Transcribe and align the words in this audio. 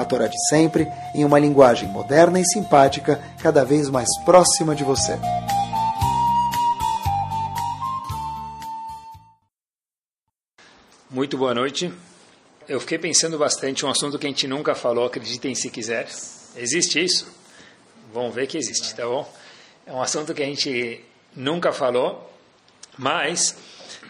a 0.00 0.04
Torá 0.04 0.26
de 0.26 0.36
sempre, 0.48 0.86
em 1.14 1.24
uma 1.24 1.38
linguagem 1.38 1.88
moderna 1.88 2.40
e 2.40 2.44
simpática, 2.44 3.22
cada 3.42 3.64
vez 3.64 3.88
mais 3.88 4.08
próxima 4.24 4.74
de 4.74 4.82
você. 4.82 5.18
Muito 11.10 11.36
boa 11.36 11.52
noite. 11.52 11.92
Eu 12.68 12.78
fiquei 12.78 12.96
pensando 12.96 13.36
bastante 13.36 13.84
um 13.84 13.90
assunto 13.90 14.18
que 14.18 14.26
a 14.26 14.30
gente 14.30 14.46
nunca 14.46 14.74
falou, 14.74 15.06
acreditem 15.06 15.54
se 15.56 15.68
quiser. 15.68 16.08
Existe 16.56 17.02
isso? 17.02 17.26
Vamos 18.14 18.34
ver 18.34 18.46
que 18.46 18.56
existe, 18.56 18.94
tá 18.94 19.04
bom? 19.04 19.28
É 19.84 19.92
um 19.92 20.00
assunto 20.00 20.32
que 20.32 20.42
a 20.42 20.46
gente 20.46 21.04
nunca 21.34 21.72
falou, 21.72 22.32
mas 22.96 23.56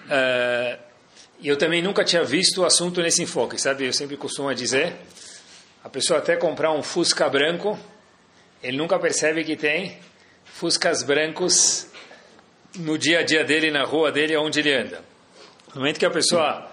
uh, 0.06 0.78
eu 1.42 1.56
também 1.56 1.80
nunca 1.80 2.04
tinha 2.04 2.22
visto 2.22 2.60
o 2.60 2.64
assunto 2.66 3.00
nesse 3.00 3.22
enfoque, 3.22 3.58
sabe? 3.58 3.86
Eu 3.86 3.92
sempre 3.94 4.18
costumo 4.18 4.54
dizer 4.54 4.94
a 5.82 5.88
pessoa 5.88 6.18
até 6.18 6.36
comprar 6.36 6.72
um 6.72 6.82
Fusca 6.82 7.28
branco, 7.28 7.78
ele 8.62 8.76
nunca 8.76 8.98
percebe 8.98 9.44
que 9.44 9.56
tem 9.56 9.98
Fuscas 10.44 11.02
brancos 11.02 11.86
no 12.76 12.98
dia 12.98 13.20
a 13.20 13.22
dia 13.22 13.42
dele, 13.44 13.70
na 13.70 13.84
rua 13.84 14.12
dele, 14.12 14.36
onde 14.36 14.60
ele 14.60 14.74
anda. 14.74 15.02
No 15.74 15.80
momento 15.80 15.98
que 15.98 16.06
a 16.06 16.10
pessoa 16.10 16.70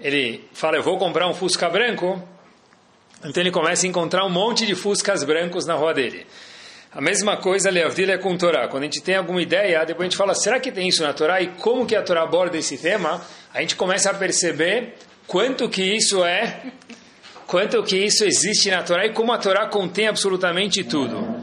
ele 0.00 0.48
fala, 0.52 0.76
eu 0.76 0.82
vou 0.82 0.98
comprar 0.98 1.28
um 1.28 1.34
Fusca 1.34 1.68
branco, 1.68 2.20
então 3.24 3.42
ele 3.42 3.50
começa 3.50 3.86
a 3.86 3.88
encontrar 3.88 4.24
um 4.24 4.30
monte 4.30 4.66
de 4.66 4.74
Fuscas 4.74 5.22
brancos 5.22 5.66
na 5.66 5.74
rua 5.74 5.94
dele. 5.94 6.26
A 6.92 7.00
mesma 7.00 7.36
coisa, 7.36 7.70
Leavdil, 7.70 8.10
é 8.10 8.18
com 8.18 8.36
Torá. 8.36 8.66
Quando 8.66 8.82
a 8.82 8.86
gente 8.86 9.00
tem 9.00 9.14
alguma 9.14 9.40
ideia, 9.40 9.84
depois 9.84 10.06
a 10.06 10.10
gente 10.10 10.16
fala, 10.16 10.34
será 10.34 10.58
que 10.58 10.72
tem 10.72 10.88
isso 10.88 11.04
na 11.04 11.12
Torá? 11.12 11.40
E 11.40 11.48
como 11.48 11.86
que 11.86 11.94
a 11.94 12.02
Torá 12.02 12.22
aborda 12.22 12.58
esse 12.58 12.76
tema? 12.78 13.24
A 13.54 13.60
gente 13.60 13.76
começa 13.76 14.10
a 14.10 14.14
perceber 14.14 14.94
quanto 15.26 15.68
que 15.68 15.84
isso 15.84 16.24
é 16.24 16.62
quanto 17.50 17.82
que 17.82 17.96
isso 17.96 18.24
existe 18.24 18.70
na 18.70 18.80
Torá 18.84 19.04
e 19.04 19.12
como 19.12 19.32
a 19.32 19.38
Torá 19.38 19.66
contém 19.66 20.06
absolutamente 20.06 20.84
tudo. 20.84 21.42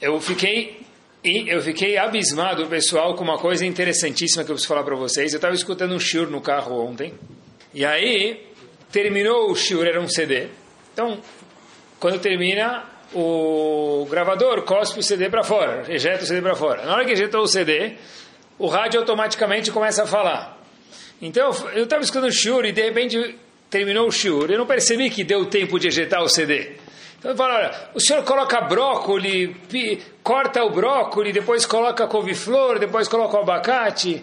Eu 0.00 0.20
fiquei 0.20 0.80
eu 1.24 1.60
fiquei 1.60 1.96
abismado, 1.96 2.66
pessoal, 2.66 3.14
com 3.14 3.22
uma 3.22 3.38
coisa 3.38 3.66
interessantíssima 3.66 4.44
que 4.44 4.50
eu 4.50 4.54
preciso 4.54 4.68
falar 4.68 4.84
para 4.84 4.96
vocês. 4.96 5.32
Eu 5.32 5.38
estava 5.38 5.54
escutando 5.54 5.92
um 5.94 5.98
shiur 5.98 6.28
no 6.28 6.40
carro 6.40 6.84
ontem, 6.84 7.14
e 7.74 7.84
aí 7.84 8.44
terminou 8.90 9.50
o 9.50 9.56
shiur, 9.56 9.86
era 9.86 10.00
um 10.00 10.08
CD. 10.08 10.48
Então, 10.92 11.20
quando 12.00 12.18
termina, 12.20 12.84
o 13.14 14.06
gravador 14.10 14.62
cospe 14.62 15.00
o 15.00 15.02
CD 15.02 15.28
para 15.28 15.44
fora, 15.44 15.84
ejeta 15.88 16.24
o 16.24 16.26
CD 16.26 16.42
para 16.42 16.56
fora. 16.56 16.84
Na 16.84 16.94
hora 16.94 17.04
que 17.04 17.12
ejetou 17.12 17.42
o 17.42 17.46
CD, 17.46 17.94
o 18.58 18.66
rádio 18.66 19.00
automaticamente 19.00 19.70
começa 19.70 20.02
a 20.02 20.06
falar. 20.06 20.60
Então, 21.20 21.50
eu 21.74 21.84
estava 21.84 22.02
escutando 22.02 22.28
o 22.28 22.32
shiur 22.32 22.64
e 22.64 22.72
de 22.72 22.82
repente 22.82 23.38
terminou 23.72 24.06
o 24.06 24.12
shiur, 24.12 24.50
eu 24.50 24.58
não 24.58 24.66
percebi 24.66 25.08
que 25.08 25.24
deu 25.24 25.46
tempo 25.46 25.80
de 25.80 25.88
ejetar 25.88 26.22
o 26.22 26.28
CD. 26.28 26.72
Então 27.18 27.30
eu 27.30 27.36
falo, 27.36 27.54
olha, 27.54 27.72
o 27.94 28.00
senhor 28.00 28.22
coloca 28.22 28.60
brócoli, 28.60 29.56
corta 30.22 30.62
o 30.62 30.68
brócoli, 30.68 31.32
depois 31.32 31.64
coloca 31.64 32.06
couve-flor, 32.06 32.78
depois 32.78 33.08
coloca 33.08 33.38
o 33.38 33.40
abacate. 33.40 34.22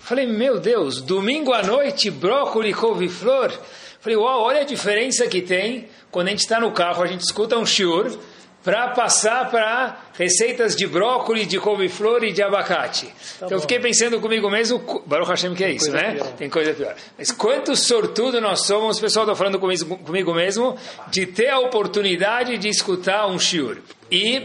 Falei, 0.00 0.26
meu 0.26 0.58
Deus, 0.58 1.00
domingo 1.00 1.52
à 1.52 1.62
noite, 1.62 2.10
brócoli, 2.10 2.74
couve-flor. 2.74 3.52
Falei, 4.00 4.18
uau, 4.18 4.42
olha 4.42 4.62
a 4.62 4.64
diferença 4.64 5.28
que 5.28 5.42
tem 5.42 5.88
quando 6.10 6.26
a 6.26 6.30
gente 6.30 6.40
está 6.40 6.58
no 6.58 6.72
carro, 6.72 7.00
a 7.00 7.06
gente 7.06 7.20
escuta 7.20 7.56
um 7.56 7.64
shiur, 7.64 8.18
para 8.68 8.88
passar 8.88 9.50
para 9.50 9.98
receitas 10.12 10.76
de 10.76 10.86
brócolis, 10.86 11.48
de 11.48 11.58
couve-flor 11.58 12.22
e 12.22 12.32
de 12.32 12.42
abacate. 12.42 13.06
Tá 13.06 13.46
então 13.46 13.52
eu 13.52 13.60
fiquei 13.62 13.80
pensando 13.80 14.20
comigo 14.20 14.50
mesmo, 14.50 15.02
Baruch 15.06 15.30
Hashem 15.30 15.54
que 15.54 15.64
é 15.64 15.70
isso, 15.70 15.90
né? 15.90 16.16
Pior. 16.16 16.32
Tem 16.32 16.50
coisa 16.50 16.74
pior. 16.74 16.94
Mas 17.16 17.32
quanto 17.32 17.74
sortudo 17.74 18.42
nós 18.42 18.66
somos, 18.66 18.98
o 18.98 19.00
pessoal 19.00 19.24
está 19.24 19.34
falando 19.34 19.58
comigo, 19.58 19.96
comigo 19.96 20.34
mesmo, 20.34 20.76
de 21.06 21.24
ter 21.24 21.48
a 21.48 21.60
oportunidade 21.60 22.58
de 22.58 22.68
escutar 22.68 23.26
um 23.26 23.38
shiur. 23.38 23.78
E 24.10 24.42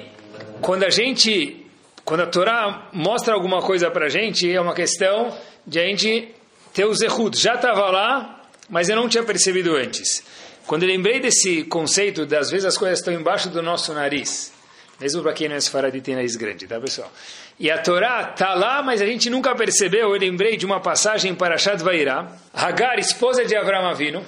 quando 0.62 0.86
a 0.86 0.90
gente, 0.90 1.68
quando 2.06 2.22
a 2.22 2.28
Torá 2.28 2.88
mostra 2.94 3.34
alguma 3.34 3.62
coisa 3.62 3.92
para 3.92 4.06
a 4.06 4.10
gente, 4.10 4.50
é 4.50 4.62
uma 4.62 4.74
questão 4.74 5.38
de 5.68 5.80
a 5.80 5.84
gente 5.84 6.34
ter 6.74 6.86
o 6.86 6.94
zehut. 6.94 7.38
Já 7.38 7.56
estava 7.56 7.90
lá, 7.90 8.42
mas 8.70 8.88
eu 8.88 8.96
não 8.96 9.10
tinha 9.10 9.24
percebido 9.24 9.76
antes. 9.76 10.24
Quando 10.68 10.84
eu 10.84 10.90
lembrei 10.90 11.20
desse 11.20 11.64
conceito, 11.64 12.26
das 12.26 12.50
vezes 12.50 12.66
as 12.66 12.78
coisas 12.78 13.00
estão 13.00 13.14
embaixo 13.14 13.50
do 13.50 13.62
nosso 13.62 13.94
nariz, 13.94 14.54
mesmo 15.00 15.22
para 15.22 15.34
quem 15.34 15.50
não 15.50 15.56
é 15.56 15.60
sefaradi 15.60 16.00
tem 16.02 16.16
nariz 16.16 16.36
grande, 16.36 16.68
tá 16.68 16.80
pessoal? 16.80 17.12
E 17.60 17.70
a 17.70 17.78
Torá 17.78 18.32
está 18.32 18.54
lá, 18.54 18.82
mas 18.82 19.02
a 19.02 19.06
gente 19.06 19.30
nunca 19.30 19.54
percebeu. 19.56 20.14
Eu 20.14 20.20
lembrei 20.20 20.58
de 20.58 20.66
uma 20.66 20.80
passagem 20.80 21.36
para 21.36 21.58
Shad 21.58 21.82
Vairá. 21.82 22.32
Hagar, 22.54 22.98
esposa 22.98 23.46
de 23.46 23.56
Avram 23.56 23.86
Avinu, 23.86 24.24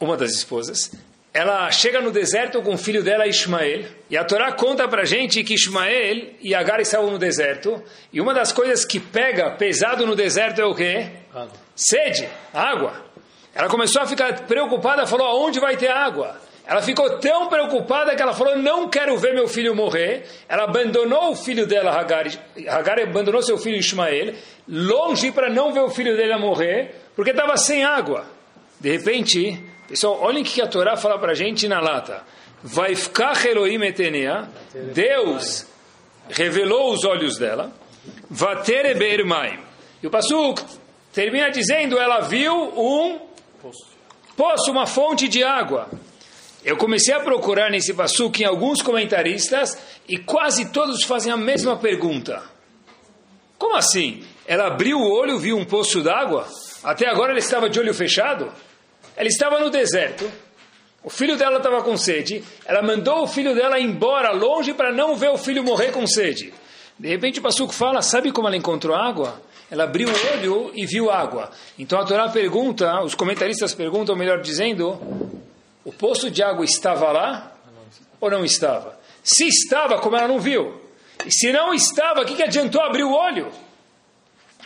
uma 0.00 0.16
das 0.16 0.32
esposas, 0.32 0.92
ela 1.34 1.70
chega 1.70 2.00
no 2.00 2.10
deserto 2.10 2.62
com 2.62 2.74
o 2.74 2.78
filho 2.78 3.02
dela, 3.02 3.26
Ismael, 3.26 3.84
e 4.08 4.16
a 4.16 4.24
Torá 4.24 4.52
conta 4.52 4.88
para 4.88 5.04
gente 5.04 5.44
que 5.44 5.52
Ismael 5.52 6.30
e 6.40 6.54
Agar 6.54 6.80
estavam 6.80 7.10
no 7.10 7.18
deserto, 7.18 7.82
e 8.10 8.22
uma 8.22 8.32
das 8.32 8.52
coisas 8.52 8.86
que 8.86 8.98
pega 8.98 9.50
pesado 9.50 10.06
no 10.06 10.16
deserto 10.16 10.60
é 10.60 10.64
o 10.64 10.74
quê? 10.74 11.10
Água. 11.34 11.52
Sede, 11.74 12.26
água. 12.54 13.05
Ela 13.56 13.68
começou 13.68 14.02
a 14.02 14.06
ficar 14.06 14.42
preocupada, 14.42 15.06
falou: 15.06 15.26
aonde 15.26 15.58
vai 15.58 15.78
ter 15.78 15.88
água? 15.88 16.36
Ela 16.66 16.82
ficou 16.82 17.18
tão 17.18 17.48
preocupada 17.48 18.14
que 18.14 18.20
ela 18.20 18.34
falou: 18.34 18.58
não 18.58 18.90
quero 18.90 19.16
ver 19.16 19.32
meu 19.32 19.48
filho 19.48 19.74
morrer. 19.74 20.26
Ela 20.46 20.64
abandonou 20.64 21.30
o 21.30 21.36
filho 21.36 21.66
dela, 21.66 21.90
Hagar. 21.90 22.26
Hagar 22.68 23.00
abandonou 23.00 23.40
seu 23.40 23.56
filho 23.56 23.78
Ismael, 23.78 24.34
longe 24.68 25.32
para 25.32 25.48
não 25.48 25.72
ver 25.72 25.80
o 25.80 25.88
filho 25.88 26.14
dela 26.14 26.38
morrer, 26.38 26.94
porque 27.16 27.30
estava 27.30 27.56
sem 27.56 27.82
água. 27.82 28.26
De 28.78 28.90
repente, 28.90 29.58
pessoal, 29.88 30.20
olhem 30.20 30.42
o 30.42 30.44
que 30.44 30.60
a 30.60 30.66
Torá 30.66 30.94
fala 30.94 31.18
para 31.18 31.32
a 31.32 31.34
gente 31.34 31.66
na 31.66 31.80
lata. 31.80 32.22
Vai 32.62 32.94
ficar 32.94 33.42
Elohim 33.46 33.82
etenea. 33.84 34.50
Deus 34.92 35.66
revelou 36.28 36.92
os 36.92 37.04
olhos 37.04 37.38
dela. 37.38 37.72
Vatere 38.28 38.94
beirmaim. 38.94 39.60
E 40.02 40.06
o 40.06 40.10
Pasuk 40.10 40.62
termina 41.14 41.50
dizendo: 41.50 41.98
ela 41.98 42.20
viu 42.20 42.54
um 42.54 43.25
Poço, 44.36 44.70
uma 44.70 44.86
fonte 44.86 45.28
de 45.28 45.42
água. 45.42 45.88
Eu 46.64 46.76
comecei 46.76 47.14
a 47.14 47.20
procurar 47.20 47.70
nesse 47.70 47.94
passuque 47.94 48.42
em 48.42 48.46
alguns 48.46 48.82
comentaristas 48.82 49.78
e 50.08 50.18
quase 50.18 50.72
todos 50.72 51.04
fazem 51.04 51.32
a 51.32 51.36
mesma 51.36 51.76
pergunta. 51.76 52.42
Como 53.58 53.76
assim? 53.76 54.24
Ela 54.46 54.66
abriu 54.66 54.98
o 54.98 55.10
olho, 55.10 55.38
viu 55.38 55.56
um 55.56 55.64
poço 55.64 56.02
d'água? 56.02 56.46
Até 56.84 57.08
agora 57.08 57.30
ela 57.30 57.38
estava 57.38 57.70
de 57.70 57.80
olho 57.80 57.94
fechado? 57.94 58.52
Ela 59.16 59.28
estava 59.28 59.58
no 59.58 59.70
deserto. 59.70 60.30
O 61.02 61.08
filho 61.08 61.36
dela 61.36 61.58
estava 61.58 61.82
com 61.82 61.96
sede. 61.96 62.44
Ela 62.64 62.82
mandou 62.82 63.22
o 63.22 63.26
filho 63.26 63.54
dela 63.54 63.80
embora 63.80 64.32
longe 64.32 64.74
para 64.74 64.92
não 64.92 65.16
ver 65.16 65.30
o 65.30 65.38
filho 65.38 65.64
morrer 65.64 65.92
com 65.92 66.06
sede. 66.06 66.52
De 66.98 67.08
repente 67.08 67.38
o 67.38 67.42
Passuco 67.42 67.72
fala: 67.72 68.02
Sabe 68.02 68.32
como 68.32 68.48
ela 68.48 68.56
encontrou 68.56 68.94
água? 68.94 69.40
Ela 69.70 69.84
abriu 69.84 70.08
o 70.08 70.32
olho 70.32 70.70
e 70.74 70.86
viu 70.86 71.10
água. 71.10 71.50
Então 71.78 71.98
a 71.98 72.04
Torá 72.04 72.28
pergunta, 72.28 73.02
os 73.02 73.14
comentaristas 73.14 73.74
perguntam, 73.74 74.14
melhor 74.14 74.40
dizendo, 74.40 75.00
o 75.84 75.92
poço 75.92 76.30
de 76.30 76.42
água 76.42 76.64
estava 76.64 77.10
lá 77.10 77.52
ou 78.20 78.30
não 78.30 78.44
estava? 78.44 78.98
Se 79.22 79.46
estava, 79.46 79.98
como 79.98 80.16
ela 80.16 80.28
não 80.28 80.38
viu? 80.38 80.80
E 81.24 81.32
se 81.32 81.52
não 81.52 81.74
estava, 81.74 82.22
o 82.22 82.24
que, 82.24 82.36
que 82.36 82.42
adiantou 82.42 82.80
abrir 82.80 83.02
o 83.02 83.12
olho? 83.12 83.50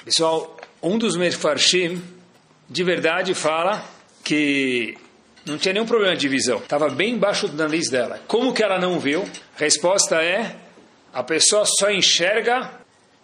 Pessoal, 0.04 0.56
um 0.82 0.98
dos 0.98 1.16
Mefarshim, 1.16 2.02
de 2.68 2.84
verdade, 2.84 3.34
fala 3.34 3.82
que 4.22 4.96
não 5.46 5.56
tinha 5.56 5.72
nenhum 5.72 5.86
problema 5.86 6.16
de 6.16 6.28
visão. 6.28 6.58
Estava 6.58 6.88
bem 6.90 7.14
embaixo 7.14 7.48
do 7.48 7.56
nariz 7.56 7.88
dela. 7.88 8.20
Como 8.26 8.52
que 8.52 8.62
ela 8.62 8.78
não 8.78 8.98
viu? 8.98 9.26
Resposta 9.56 10.22
é, 10.22 10.56
a 11.12 11.22
pessoa 11.22 11.64
só 11.66 11.90
enxerga 11.90 12.79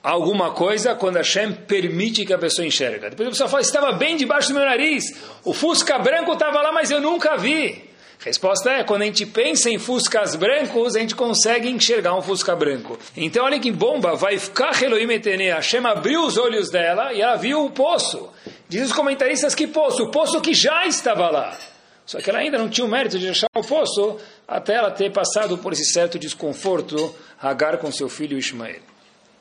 alguma 0.06 0.53
coisa 0.53 0.94
quando 0.94 1.17
Hashem 1.17 1.53
permite 1.53 2.25
que 2.25 2.32
a 2.32 2.38
pessoa 2.38 2.64
enxerga. 2.64 3.11
Depois 3.11 3.26
a 3.26 3.32
pessoa 3.32 3.49
fala, 3.49 3.61
estava 3.61 3.93
bem 3.93 4.17
debaixo 4.17 4.49
do 4.49 4.55
meu 4.55 4.64
nariz, 4.64 5.05
o 5.44 5.53
Fusca 5.53 5.99
branco 5.99 6.32
estava 6.32 6.62
lá, 6.62 6.70
mas 6.70 6.93
eu 6.93 7.00
nunca 7.00 7.37
vi. 7.37 7.91
Resposta 8.20 8.70
é, 8.70 8.85
quando 8.85 9.03
a 9.03 9.06
gente 9.06 9.26
pensa 9.26 9.69
em 9.69 9.79
Fuscas 9.81 10.37
brancos, 10.37 10.94
a 10.94 11.00
gente 11.00 11.17
consegue 11.17 11.69
enxergar 11.69 12.17
um 12.17 12.23
Fusca 12.23 12.55
branco. 12.55 12.97
Então 13.17 13.44
olha 13.44 13.58
que 13.58 13.73
bomba, 13.73 14.14
vai 14.14 14.38
ficar 14.38 14.81
Elohim 14.81 15.12
Etene, 15.12 15.50
Hashem 15.50 15.85
abriu 15.85 16.25
os 16.25 16.38
olhos 16.38 16.70
dela 16.70 17.12
e 17.12 17.20
ela 17.20 17.35
viu 17.35 17.64
o 17.64 17.70
poço. 17.70 18.31
Diz 18.69 18.87
os 18.87 18.93
comentaristas 18.93 19.56
que 19.56 19.67
poço? 19.67 20.05
O 20.05 20.11
poço 20.12 20.41
que 20.41 20.55
já 20.55 20.87
estava 20.87 21.29
lá. 21.31 21.59
Só 22.06 22.20
que 22.20 22.31
ela 22.31 22.38
ainda 22.38 22.59
não 22.59 22.69
tinha 22.69 22.85
o 22.85 22.88
mérito 22.88 23.19
de 23.19 23.29
achar 23.29 23.49
o 23.56 23.64
poço 23.64 24.19
até 24.47 24.75
ela 24.75 24.93
ter 24.93 25.11
passado 25.12 25.59
por 25.59 25.73
esse 25.73 25.87
certo 25.87 26.17
desconforto, 26.17 27.12
Hagar 27.43 27.79
com 27.79 27.91
seu 27.91 28.09
filho 28.09 28.38
Ismael. 28.38 28.95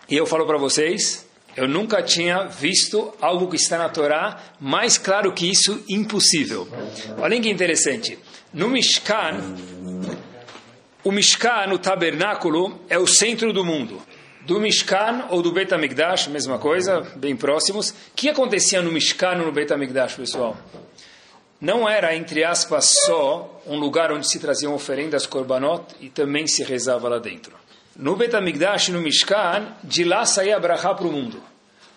E 0.08 0.16
eu 0.16 0.26
falo 0.26 0.46
para 0.46 0.58
vocês, 0.58 1.26
eu 1.58 1.68
nunca 1.68 2.04
tinha 2.04 2.44
visto 2.44 3.14
algo 3.22 3.48
que 3.48 3.56
está 3.56 3.78
na 3.78 3.90
Torá 3.90 4.40
mais 4.60 4.98
claro 4.98 5.34
que 5.34 5.50
isso, 5.50 5.84
impossível. 5.90 6.68
Olhem 7.18 7.42
que 7.42 7.50
interessante. 7.50 8.20
No 8.54 8.70
Mishkan, 8.70 9.56
o 11.04 11.12
Mishkan, 11.12 11.74
o 11.74 11.80
tabernáculo, 11.80 12.82
é 12.90 13.00
o 13.00 13.08
centro 13.08 13.52
do 13.52 13.64
mundo. 13.64 14.02
Do 14.42 14.60
Mishkan 14.60 15.26
ou 15.30 15.42
do 15.42 15.52
Bet 15.52 15.74
HaMikdash, 15.74 16.28
mesma 16.28 16.60
coisa, 16.60 17.02
bem 17.16 17.36
próximos. 17.36 17.90
O 17.90 17.96
que 18.16 18.30
acontecia 18.30 18.82
no 18.82 18.92
Mishkan 18.92 19.40
ou 19.40 19.46
no 19.46 19.52
Bet 19.52 19.74
HaMikdash, 19.74 20.16
pessoal? 20.16 20.56
Não 21.60 21.90
era, 21.90 22.16
entre 22.16 22.44
aspas, 22.44 22.92
só 23.06 23.62
um 23.66 23.80
lugar 23.80 24.12
onde 24.12 24.30
se 24.30 24.40
traziam 24.40 24.74
oferendas 24.74 25.26
korbanot 25.26 25.96
e 26.00 26.10
também 26.10 26.46
se 26.46 26.64
rezava 26.64 27.10
lá 27.10 27.18
dentro. 27.18 27.65
No 27.98 28.18
Bet 28.18 28.36
HaMikdash, 28.36 28.90
no 28.90 29.00
Mishkan, 29.00 29.74
de 29.82 30.04
lá 30.04 30.26
saía 30.26 30.60
Brahá 30.60 30.94
para 30.94 31.08
o 31.08 31.12
mundo. 31.14 31.42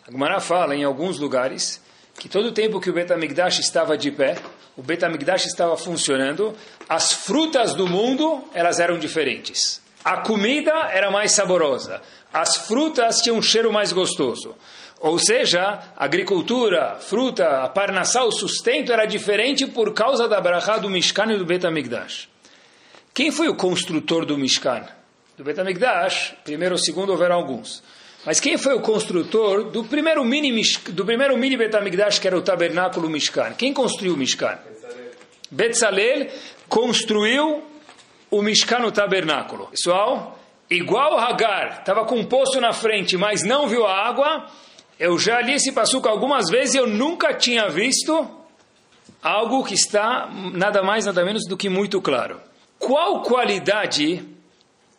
A 0.06 0.12
Gemara 0.12 0.38
fala 0.38 0.76
em 0.76 0.84
alguns 0.84 1.18
lugares 1.18 1.82
que 2.16 2.28
todo 2.28 2.46
o 2.46 2.52
tempo 2.52 2.80
que 2.80 2.88
o 2.88 2.92
Bet 2.92 3.12
HaMikdash 3.12 3.58
estava 3.58 3.98
de 3.98 4.12
pé, 4.12 4.38
o 4.76 4.82
Bet 4.82 5.04
HaMikdash 5.04 5.46
estava 5.46 5.76
funcionando, 5.76 6.54
as 6.88 7.12
frutas 7.12 7.74
do 7.74 7.88
mundo, 7.88 8.44
elas 8.54 8.78
eram 8.78 8.96
diferentes. 8.96 9.82
A 10.04 10.18
comida 10.18 10.70
era 10.92 11.10
mais 11.10 11.32
saborosa, 11.32 12.00
as 12.32 12.56
frutas 12.56 13.16
tinham 13.16 13.38
um 13.38 13.42
cheiro 13.42 13.72
mais 13.72 13.92
gostoso. 13.92 14.54
Ou 15.00 15.18
seja, 15.18 15.80
a 15.96 16.04
agricultura, 16.04 16.96
fruta, 17.00 17.64
a 17.64 17.68
parnassá, 17.68 18.22
o 18.22 18.30
sustento 18.30 18.92
era 18.92 19.04
diferente 19.04 19.66
por 19.66 19.92
causa 19.94 20.28
da 20.28 20.40
brachá 20.40 20.78
do 20.78 20.88
Mishkan 20.88 21.32
e 21.32 21.38
do 21.38 21.44
Bet 21.44 21.66
HaMikdash. 21.66 22.28
Quem 23.12 23.32
foi 23.32 23.48
o 23.48 23.56
construtor 23.56 24.24
do 24.24 24.38
Mishkan? 24.38 24.97
Do 25.38 25.44
Bet 25.44 25.60
HaMikdash, 25.60 26.34
primeiro 26.42 26.74
ou 26.74 26.78
segundo 26.80 27.10
houveram 27.10 27.36
alguns. 27.36 27.80
Mas 28.26 28.40
quem 28.40 28.58
foi 28.58 28.74
o 28.74 28.80
construtor 28.80 29.70
do 29.70 29.84
primeiro 29.84 30.24
mini, 30.24 30.60
do 30.88 31.04
primeiro 31.04 31.36
mini 31.38 31.56
Betamigdash, 31.56 32.18
que 32.18 32.26
era 32.26 32.36
o 32.36 32.42
tabernáculo 32.42 33.08
Mishkan? 33.08 33.52
Quem 33.52 33.72
construiu 33.72 34.14
o 34.14 34.16
Mishkan? 34.16 34.58
Betzalel 35.48 36.26
construiu 36.68 37.62
o 38.28 38.42
Mishkan, 38.42 38.84
o 38.84 38.90
tabernáculo. 38.90 39.68
Pessoal, 39.68 40.36
igual 40.68 41.16
Hagar, 41.16 41.78
estava 41.78 42.04
com 42.04 42.16
um 42.16 42.24
poço 42.24 42.60
na 42.60 42.72
frente, 42.72 43.16
mas 43.16 43.44
não 43.44 43.68
viu 43.68 43.86
a 43.86 44.08
água, 44.08 44.44
eu 44.98 45.16
já 45.20 45.40
li 45.40 45.52
esse 45.52 45.70
passuco 45.70 46.08
algumas 46.08 46.50
vezes 46.50 46.74
e 46.74 46.78
eu 46.78 46.88
nunca 46.88 47.32
tinha 47.32 47.68
visto 47.68 48.28
algo 49.22 49.62
que 49.62 49.74
está 49.74 50.28
nada 50.52 50.82
mais, 50.82 51.06
nada 51.06 51.24
menos 51.24 51.46
do 51.46 51.56
que 51.56 51.68
muito 51.68 52.02
claro. 52.02 52.40
Qual 52.76 53.22
qualidade 53.22 54.36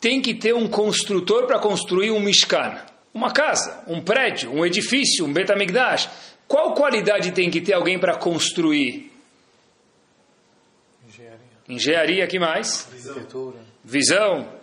tem 0.00 0.22
que 0.22 0.34
ter 0.34 0.54
um 0.54 0.66
construtor 0.66 1.46
para 1.46 1.58
construir 1.58 2.10
um 2.10 2.20
Mishkan? 2.20 2.90
uma 3.12 3.32
casa, 3.32 3.82
um 3.86 4.00
prédio, 4.00 4.52
um 4.52 4.64
edifício, 4.64 5.24
um 5.24 5.32
Betamigdash. 5.32 6.08
Qual 6.46 6.74
qualidade 6.74 7.32
tem 7.32 7.50
que 7.50 7.60
ter 7.60 7.74
alguém 7.74 7.98
para 7.98 8.16
construir? 8.16 9.12
Engenharia. 11.06 11.38
Engenharia, 11.68 12.26
que 12.26 12.38
mais? 12.38 12.88
Visão. 12.90 13.54
Visão. 13.84 14.60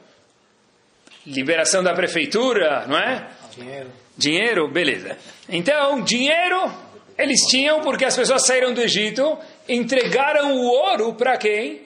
Liberação 1.26 1.84
da 1.84 1.94
prefeitura, 1.94 2.86
não 2.88 2.98
é? 2.98 3.30
Dinheiro. 3.56 3.90
Dinheiro, 4.18 4.72
beleza. 4.72 5.18
Então, 5.50 6.02
dinheiro 6.02 6.72
eles 7.18 7.42
tinham 7.48 7.82
porque 7.82 8.06
as 8.06 8.16
pessoas 8.16 8.46
saíram 8.46 8.74
do 8.74 8.82
Egito, 8.82 9.38
entregaram 9.68 10.54
o 10.56 10.66
ouro 10.68 11.16
para 11.16 11.38
quem? 11.38 11.82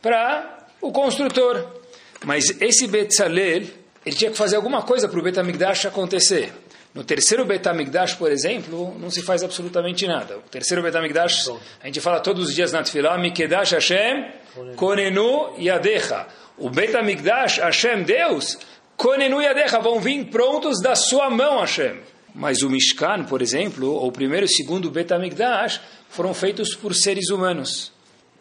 Para 0.00 0.66
o 0.80 0.92
construtor. 0.92 1.75
Mas 2.24 2.60
esse 2.60 2.86
Betzalel, 2.86 3.64
ele 4.04 4.16
tinha 4.16 4.30
que 4.30 4.36
fazer 4.36 4.56
alguma 4.56 4.82
coisa 4.82 5.08
para 5.08 5.18
o 5.18 5.22
Betamigdash 5.22 5.86
acontecer. 5.86 6.52
No 6.96 7.04
terceiro 7.04 7.44
Betamigdash, 7.44 8.14
por 8.14 8.32
exemplo, 8.32 8.96
não 8.98 9.10
se 9.10 9.20
faz 9.20 9.42
absolutamente 9.42 10.06
nada. 10.06 10.38
O 10.38 10.48
terceiro 10.48 10.82
Betamigdash, 10.82 11.50
a 11.82 11.86
gente 11.86 12.00
fala 12.00 12.20
todos 12.20 12.48
os 12.48 12.54
dias 12.54 12.72
na 12.72 12.82
Tfilah, 12.82 13.18
Mikedash 13.18 13.72
Hashem, 13.72 14.30
Konenu 14.76 15.54
Yadecha. 15.58 16.26
O 16.56 16.70
Betamigdash, 16.70 17.58
Hashem, 17.58 18.02
Deus, 18.02 18.58
Konenu 18.96 19.42
Yadecha, 19.42 19.78
vão 19.78 20.00
vir 20.00 20.24
prontos 20.30 20.80
da 20.80 20.94
sua 20.94 21.28
mão, 21.28 21.60
Hashem. 21.60 22.00
Mas 22.34 22.62
o 22.62 22.70
Mishkan, 22.70 23.24
por 23.24 23.42
exemplo, 23.42 23.92
ou 23.92 24.08
o 24.08 24.12
primeiro 24.12 24.46
e 24.46 24.48
o 24.48 24.50
segundo 24.50 24.90
Betamigdash, 24.90 25.82
foram 26.08 26.32
feitos 26.32 26.74
por 26.74 26.94
seres 26.94 27.28
humanos. 27.28 27.92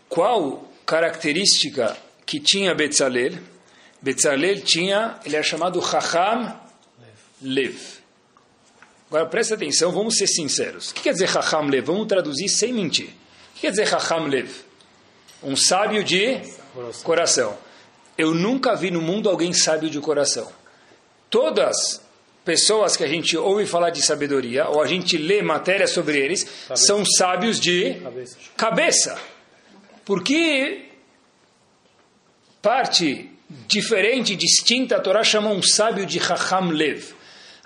Qual 0.08 0.72
característica 0.86 1.98
que 2.26 2.40
tinha 2.40 2.74
Betzalel? 2.74 3.34
Betzalel 4.02 4.62
tinha, 4.62 5.20
ele 5.26 5.36
era 5.36 5.44
chamado 5.44 5.82
Chacham 5.82 6.60
Lev. 7.42 7.76
Agora 9.08 9.26
presta 9.28 9.56
atenção, 9.56 9.92
vamos 9.92 10.18
ser 10.18 10.28
sinceros. 10.28 10.92
O 10.92 10.94
que 10.96 11.02
quer 11.02 11.14
dizer 11.14 11.30
Chacham 11.30 11.68
Lev? 11.68 11.86
Vamos 11.86 12.08
traduzir 12.08 12.50
sem 12.50 12.74
mentir. 12.74 13.08
O 13.08 13.56
que 13.56 13.62
quer 13.62 13.72
dizer 13.72 13.88
Chacham 13.88 14.28
Lev? 14.28 14.50
Um 15.44 15.56
sábio 15.56 16.04
de 16.04 16.42
coração. 17.04 17.58
Eu 18.18 18.34
nunca 18.34 18.76
vi 18.76 18.92
no 18.92 19.02
mundo 19.02 19.30
alguém 19.30 19.54
sábio 19.54 19.90
de 19.90 20.00
coração. 20.00 20.52
Todas 21.30 22.02
pessoas 22.44 22.96
que 22.96 23.04
a 23.04 23.08
gente 23.08 23.36
ouve 23.36 23.66
falar 23.66 23.90
de 23.90 24.02
sabedoria, 24.02 24.70
ou 24.70 24.82
a 24.82 24.88
gente 24.88 25.18
lê 25.18 25.42
matéria 25.42 25.88
sobre 25.88 26.20
eles, 26.20 26.44
cabeça. 26.44 26.86
são 26.86 27.04
sábios 27.04 27.60
de 27.60 27.96
cabeça. 27.96 28.38
cabeça. 28.56 29.20
Porque 30.06 30.90
parte 32.62 33.35
diferente, 33.68 34.36
distinta, 34.36 34.98
a 34.98 35.00
Torá 35.00 35.24
chama 35.24 35.50
um 35.50 35.62
sábio 35.62 36.06
de 36.06 36.20
Chacham 36.20 36.70
Lev. 36.70 37.14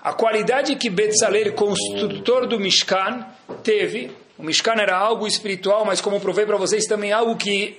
A 0.00 0.12
qualidade 0.12 0.76
que 0.76 0.88
Betzalel, 0.88 1.52
construtor 1.52 2.46
do 2.46 2.58
Mishkan, 2.58 3.26
teve, 3.62 4.10
o 4.38 4.42
Mishkan 4.42 4.74
era 4.80 4.96
algo 4.96 5.26
espiritual, 5.26 5.84
mas 5.84 6.00
como 6.00 6.20
provei 6.20 6.46
para 6.46 6.56
vocês, 6.56 6.86
também 6.86 7.12
algo 7.12 7.36
que 7.36 7.78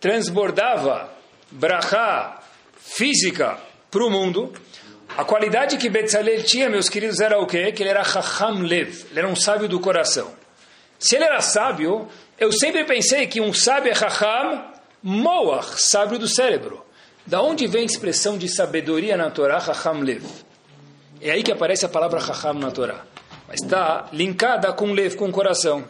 transbordava 0.00 1.12
brachá 1.50 2.40
física 2.76 3.58
para 3.90 4.04
o 4.04 4.10
mundo. 4.10 4.52
A 5.16 5.24
qualidade 5.24 5.76
que 5.76 5.90
Betzalel 5.90 6.42
tinha, 6.42 6.70
meus 6.70 6.88
queridos, 6.88 7.20
era 7.20 7.38
o 7.38 7.46
quê? 7.46 7.70
Que 7.72 7.82
ele 7.82 7.90
era 7.90 8.02
Chacham 8.02 8.62
Lev, 8.62 9.04
ele 9.10 9.18
era 9.18 9.28
um 9.28 9.36
sábio 9.36 9.68
do 9.68 9.78
coração. 9.78 10.32
Se 10.98 11.16
ele 11.16 11.24
era 11.24 11.40
sábio, 11.42 12.08
eu 12.38 12.50
sempre 12.50 12.84
pensei 12.84 13.26
que 13.26 13.40
um 13.40 13.52
sábio 13.52 13.92
é 13.92 13.94
Chacham 13.94 14.72
Moach, 15.02 15.82
sábio 15.82 16.18
do 16.18 16.26
cérebro. 16.26 16.82
Da 17.26 17.40
onde 17.40 17.66
vem 17.66 17.82
a 17.82 17.86
expressão 17.86 18.36
de 18.36 18.48
sabedoria 18.48 19.16
na 19.16 19.30
Torá, 19.30 19.60
Chacham 19.60 20.00
Lev? 20.00 20.24
É 21.20 21.30
aí 21.30 21.42
que 21.42 21.52
aparece 21.52 21.86
a 21.86 21.88
palavra 21.88 22.20
Chacham 22.20 22.54
na 22.54 22.70
Torá. 22.70 23.04
Mas 23.46 23.62
está 23.62 24.08
linkada 24.12 24.72
com 24.72 24.92
Lev, 24.92 25.14
com 25.14 25.28
o 25.28 25.32
coração. 25.32 25.84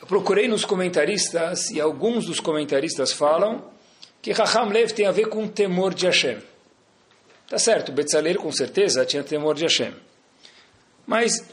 Eu 0.00 0.06
procurei 0.06 0.46
nos 0.46 0.64
comentaristas, 0.64 1.70
e 1.70 1.80
alguns 1.80 2.26
dos 2.26 2.38
comentaristas 2.38 3.12
falam 3.12 3.64
que 4.22 4.34
Chacham 4.34 4.68
Lev 4.68 4.92
tem 4.92 5.06
a 5.06 5.12
ver 5.12 5.28
com 5.28 5.48
temor 5.48 5.92
de 5.92 6.06
Hashem. 6.06 6.38
Tá 7.48 7.58
certo, 7.58 7.90
Betzalel 7.90 8.36
com 8.36 8.52
certeza 8.52 9.04
tinha 9.04 9.24
temor 9.24 9.56
de 9.56 9.64
Hashem. 9.64 9.92
Mas 11.04 11.44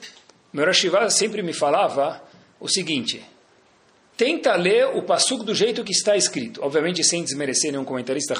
meu 0.54 0.64
Rashivá 0.64 1.10
sempre 1.10 1.42
me 1.42 1.54
falava 1.54 2.22
o 2.60 2.70
seguinte, 2.70 3.26
tenta 4.18 4.56
ler 4.56 4.88
o 4.88 5.04
Passuco 5.04 5.44
do 5.44 5.54
jeito 5.54 5.84
que 5.84 5.92
está 5.92 6.18
escrito. 6.18 6.60
Obviamente, 6.64 7.04
sem 7.04 7.24
desmerecer 7.24 7.72
nenhum 7.72 7.86
comentarista, 7.86 8.34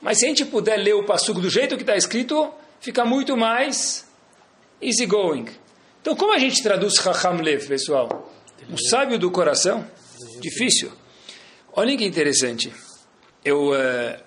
mas 0.00 0.18
se 0.18 0.24
a 0.24 0.28
gente 0.28 0.44
puder 0.44 0.76
ler 0.76 0.94
o 0.94 1.06
Passuco 1.06 1.40
do 1.40 1.48
jeito 1.48 1.76
que 1.76 1.84
está 1.84 1.96
escrito, 1.96 2.52
fica 2.80 3.04
muito 3.04 3.36
mais 3.36 4.04
easy 4.82 5.06
going. 5.06 5.46
Então, 6.00 6.16
como 6.16 6.32
a 6.32 6.38
gente 6.38 6.60
traduz 6.60 6.94
Chacham 6.94 7.40
Lev, 7.40 7.68
pessoal? 7.68 8.28
Um 8.68 8.76
sábio 8.76 9.18
do 9.18 9.30
coração? 9.30 9.86
Difícil. 10.40 10.90
Olhem 11.72 11.96
que 11.96 12.04
interessante. 12.04 12.72
Eu 13.44 13.70
uh, 13.70 14.20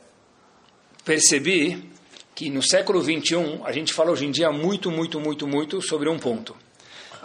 percebi 1.03 1.89
que 2.33 2.49
no 2.49 2.61
século 2.61 3.01
21, 3.01 3.65
a 3.65 3.71
gente 3.73 3.93
fala 3.93 4.11
hoje 4.11 4.25
em 4.25 4.31
dia 4.31 4.51
muito, 4.51 4.89
muito, 4.89 5.19
muito, 5.19 5.47
muito 5.47 5.81
sobre 5.81 6.09
um 6.09 6.17
ponto. 6.17 6.55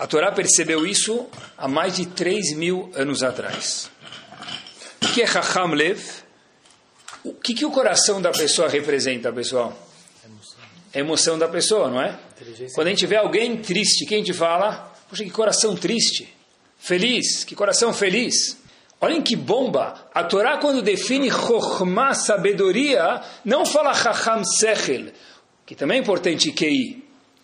A 0.01 0.07
Torá 0.07 0.33
percebeu 0.33 0.87
isso 0.87 1.29
há 1.59 1.69
mais 1.69 1.97
de 1.97 2.07
3 2.07 2.55
mil 2.57 2.91
anos 2.95 3.23
atrás. 3.23 3.91
O 5.03 5.09
que 5.13 5.21
é 5.21 5.27
Chacham 5.27 5.75
Lev? 5.75 6.01
O 7.23 7.35
que, 7.35 7.53
que 7.53 7.67
o 7.67 7.71
coração 7.71 8.19
da 8.19 8.31
pessoa 8.31 8.67
representa, 8.67 9.31
pessoal? 9.31 9.77
É 10.91 11.01
emoção 11.01 11.39
da 11.39 11.47
pessoa, 11.49 11.91
não 11.91 12.01
é? 12.01 12.19
Quando 12.75 12.87
a 12.87 12.91
gente 12.91 13.05
vê 13.07 13.17
alguém 13.17 13.59
triste, 13.59 14.07
quem 14.07 14.23
te 14.23 14.33
fala? 14.33 14.91
Poxa, 15.07 15.23
que 15.23 15.31
coração 15.31 15.77
triste. 15.77 16.35
Feliz, 16.79 17.45
que 17.45 17.55
coração 17.55 17.93
feliz. 17.93 18.57
Olhem 19.03 19.21
que 19.21 19.37
bomba! 19.37 20.09
A 20.15 20.25
Torá, 20.25 20.57
quando 20.57 20.81
define 20.81 21.31
Chokhmah, 21.31 22.15
sabedoria, 22.15 23.21
não 23.45 23.67
fala 23.67 23.93
Chacham 23.93 24.43
Sechel, 24.47 25.13
que 25.67 25.75
também 25.75 25.99
é 25.99 26.01
importante, 26.01 26.53
QI, 26.53 27.00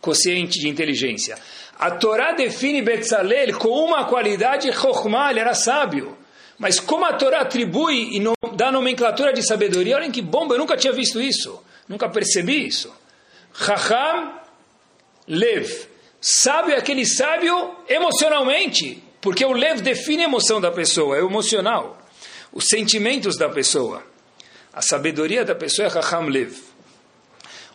consciente 0.07 0.61
de 0.61 0.69
inteligência. 0.69 1.37
A 1.77 1.91
Torá 1.91 2.33
define 2.33 2.81
Betzalel 2.81 3.59
com 3.59 3.69
uma 3.69 4.05
qualidade, 4.05 4.73
Chokhmah, 4.73 5.33
ele 5.33 5.41
era 5.41 5.53
sábio. 5.53 6.17
Mas 6.57 6.79
como 6.79 7.05
a 7.05 7.13
Torá 7.13 7.41
atribui 7.41 8.17
e 8.17 8.23
dá 8.55 8.71
nomenclatura 8.71 9.33
de 9.33 9.43
sabedoria, 9.43 9.97
olhem 9.97 10.13
que 10.13 10.23
bomba, 10.23 10.55
eu 10.55 10.59
nunca 10.59 10.77
tinha 10.77 10.93
visto 10.93 11.21
isso, 11.21 11.61
nunca 11.89 12.09
percebi 12.09 12.67
isso. 12.67 12.95
Chacham 13.53 14.41
Lev. 15.27 15.69
Sábio 16.21 16.73
é 16.73 16.79
aquele 16.79 17.05
sábio 17.05 17.77
emocionalmente, 17.89 19.03
porque 19.21 19.45
o 19.45 19.53
Lev 19.53 19.81
define 19.81 20.23
a 20.23 20.27
emoção 20.27 20.61
da 20.61 20.71
pessoa, 20.71 21.17
é 21.17 21.21
emocional, 21.21 21.99
os 22.53 22.65
sentimentos 22.69 23.37
da 23.37 23.49
pessoa. 23.49 24.03
A 24.73 24.81
sabedoria 24.81 25.45
da 25.45 25.55
pessoa 25.55 25.87
é 25.87 25.91
Chacham 25.91 26.29
Lev. 26.29 26.55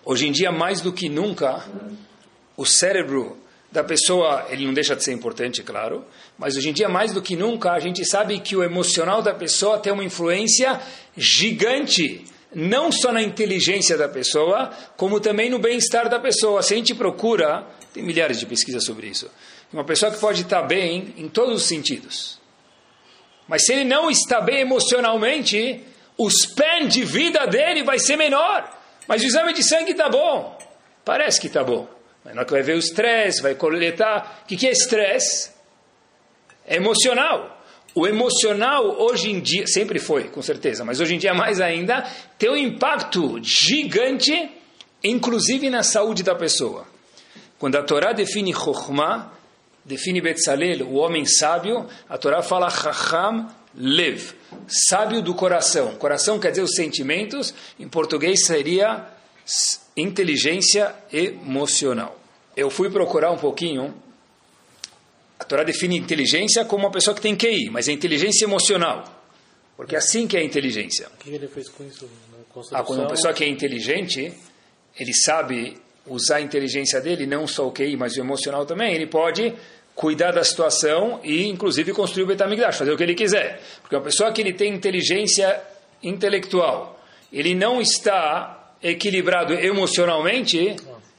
Hoje 0.04 0.28
em 0.28 0.32
dia, 0.32 0.52
mais 0.52 0.82
do 0.82 0.92
que 0.92 1.08
nunca, 1.08 1.64
o 2.62 2.66
cérebro 2.66 3.38
da 3.72 3.84
pessoa, 3.84 4.46
ele 4.50 4.66
não 4.66 4.74
deixa 4.74 4.96
de 4.96 5.04
ser 5.04 5.14
importante, 5.14 5.64
claro, 5.64 6.06
mas 6.38 6.56
hoje 6.56 6.70
em 6.70 6.74
dia, 6.74 6.88
mais 6.88 7.12
do 7.12 7.22
que 7.22 7.36
nunca, 7.36 7.72
a 7.72 7.80
gente 7.80 8.06
sabe 8.06 8.40
que 8.40 8.56
o 8.56 8.64
emocional 8.64 9.22
da 9.22 9.34
pessoa 9.34 9.80
tem 9.80 9.92
uma 9.92 10.04
influência 10.04 10.80
gigante, 11.18 12.24
não 12.54 12.92
só 12.92 13.12
na 13.12 13.22
inteligência 13.22 13.98
da 13.98 14.08
pessoa, 14.08 14.70
como 14.96 15.20
também 15.20 15.50
no 15.50 15.58
bem-estar 15.58 16.08
da 16.10 16.20
pessoa. 16.20 16.62
Se 16.62 16.74
a 16.74 16.78
gente 16.78 16.94
procura, 16.94 17.66
tem 17.94 18.04
milhares 18.04 18.40
de 18.40 18.46
pesquisas 18.46 18.84
sobre 18.84 19.08
isso, 19.08 19.32
uma 19.74 19.86
pessoa 19.86 20.12
que 20.12 20.20
pode 20.20 20.42
estar 20.42 20.62
bem 20.64 21.16
em 21.18 21.30
todos 21.30 21.56
os 21.56 21.68
sentidos, 21.68 22.40
mas 23.48 23.66
se 23.66 23.74
ele 23.74 23.86
não 23.86 24.12
está 24.12 24.40
bem 24.40 24.60
emocionalmente, 24.60 25.82
o 26.18 26.30
span 26.30 26.88
de 26.88 27.04
vida 27.06 27.48
dele 27.48 27.84
vai 27.84 27.98
ser 27.98 28.18
menor, 28.18 28.70
mas 29.08 29.24
o 29.24 29.26
exame 29.26 29.54
de 29.54 29.64
sangue 29.64 29.94
está 29.94 30.10
bom, 30.10 30.60
parece 31.04 31.40
que 31.40 31.48
está 31.48 31.64
bom. 31.64 32.01
Na 32.26 32.32
hora 32.32 32.46
que 32.46 32.52
vai 32.52 32.62
ver 32.62 32.76
o 32.76 32.80
estresse, 32.80 33.42
vai 33.42 33.56
coletar. 33.56 34.42
O 34.44 34.48
que, 34.48 34.56
que 34.56 34.68
é 34.68 34.72
estresse? 34.72 35.52
É 36.66 36.76
emocional. 36.76 37.60
O 37.94 38.08
emocional, 38.08 39.02
hoje 39.02 39.30
em 39.30 39.40
dia, 39.42 39.68
sempre 39.68 40.00
foi, 40.00 40.26
com 40.30 40.42
certeza, 40.42 40.86
mas 40.86 41.02
hoje 41.02 41.16
em 41.16 41.18
dia 41.18 41.34
mais 41.34 41.60
ainda, 41.60 42.08
tem 42.38 42.50
um 42.50 42.56
impacto 42.56 43.38
gigante, 43.44 44.50
inclusive 45.04 45.70
na 45.70 45.84
saúde 45.84 46.24
da 46.24 46.34
pessoa. 46.34 46.88
Quando 47.60 47.76
a 47.76 47.84
Torá 47.84 48.14
define 48.14 48.54
Chokhmah, 48.54 49.34
define 49.84 50.22
Betzalel, 50.22 50.88
o 50.88 50.96
homem 50.96 51.26
sábio, 51.26 51.86
a 52.08 52.18
Torá 52.18 52.42
fala 52.42 52.70
Chacham 52.70 53.48
Lev, 53.76 54.32
sábio 54.68 55.22
do 55.22 55.34
coração. 55.34 55.96
Coração 55.96 56.40
quer 56.40 56.52
dizer 56.52 56.64
os 56.64 56.76
sentimentos, 56.76 57.54
em 57.78 57.90
português 57.90 58.46
seria 58.46 59.06
inteligência 59.96 60.96
emocional. 61.12 62.20
Eu 62.56 62.70
fui 62.70 62.90
procurar 62.90 63.32
um 63.32 63.38
pouquinho. 63.38 63.94
A 65.40 65.44
Torá 65.44 65.64
define 65.64 65.98
inteligência 65.98 66.64
como 66.66 66.86
uma 66.86 66.92
pessoa 66.92 67.16
que 67.16 67.22
tem 67.22 67.36
QI, 67.36 67.70
mas 67.70 67.88
é 67.88 67.92
inteligência 67.92 68.46
emocional. 68.46 69.04
Porque 69.76 69.96
é 69.96 69.98
assim 69.98 70.28
que 70.28 70.38
é 70.38 70.42
a 70.42 70.44
inteligência. 70.44 71.08
O 71.08 71.18
que 71.18 71.30
ele 71.32 71.48
fez 71.48 71.70
com 71.70 71.84
isso? 71.84 72.08
Ah, 72.72 72.84
quando 72.84 73.00
uma 73.00 73.10
pessoa 73.10 73.34
que 73.34 73.44
é 73.44 73.48
inteligente, 73.48 74.34
ele 75.00 75.14
sabe 75.14 75.78
usar 76.06 76.38
a 76.38 76.42
inteligência 76.42 77.00
dele, 77.00 77.26
não 77.26 77.48
só 77.48 77.68
o 77.68 77.72
QI, 77.72 77.96
mas 77.96 78.16
o 78.18 78.20
emocional 78.20 78.66
também, 78.66 78.94
ele 78.94 79.08
pode 79.08 79.54
cuidar 79.96 80.32
da 80.32 80.44
situação 80.44 81.20
e, 81.24 81.48
inclusive, 81.48 81.94
construir 81.94 82.24
o 82.24 82.28
Betamigdash, 82.28 82.78
fazer 82.78 82.92
o 82.92 82.98
que 82.98 83.04
ele 83.04 83.16
quiser. 83.16 83.62
Porque 83.82 83.96
uma 83.96 84.02
pessoa 84.02 84.32
que 84.32 84.42
ele 84.42 84.54
tem 84.54 84.74
inteligência 84.74 85.62
intelectual, 86.04 87.00
ele 87.32 87.56
não 87.56 87.82
está 87.82 88.61
equilibrado 88.82 89.54
emocionalmente, 89.54 90.58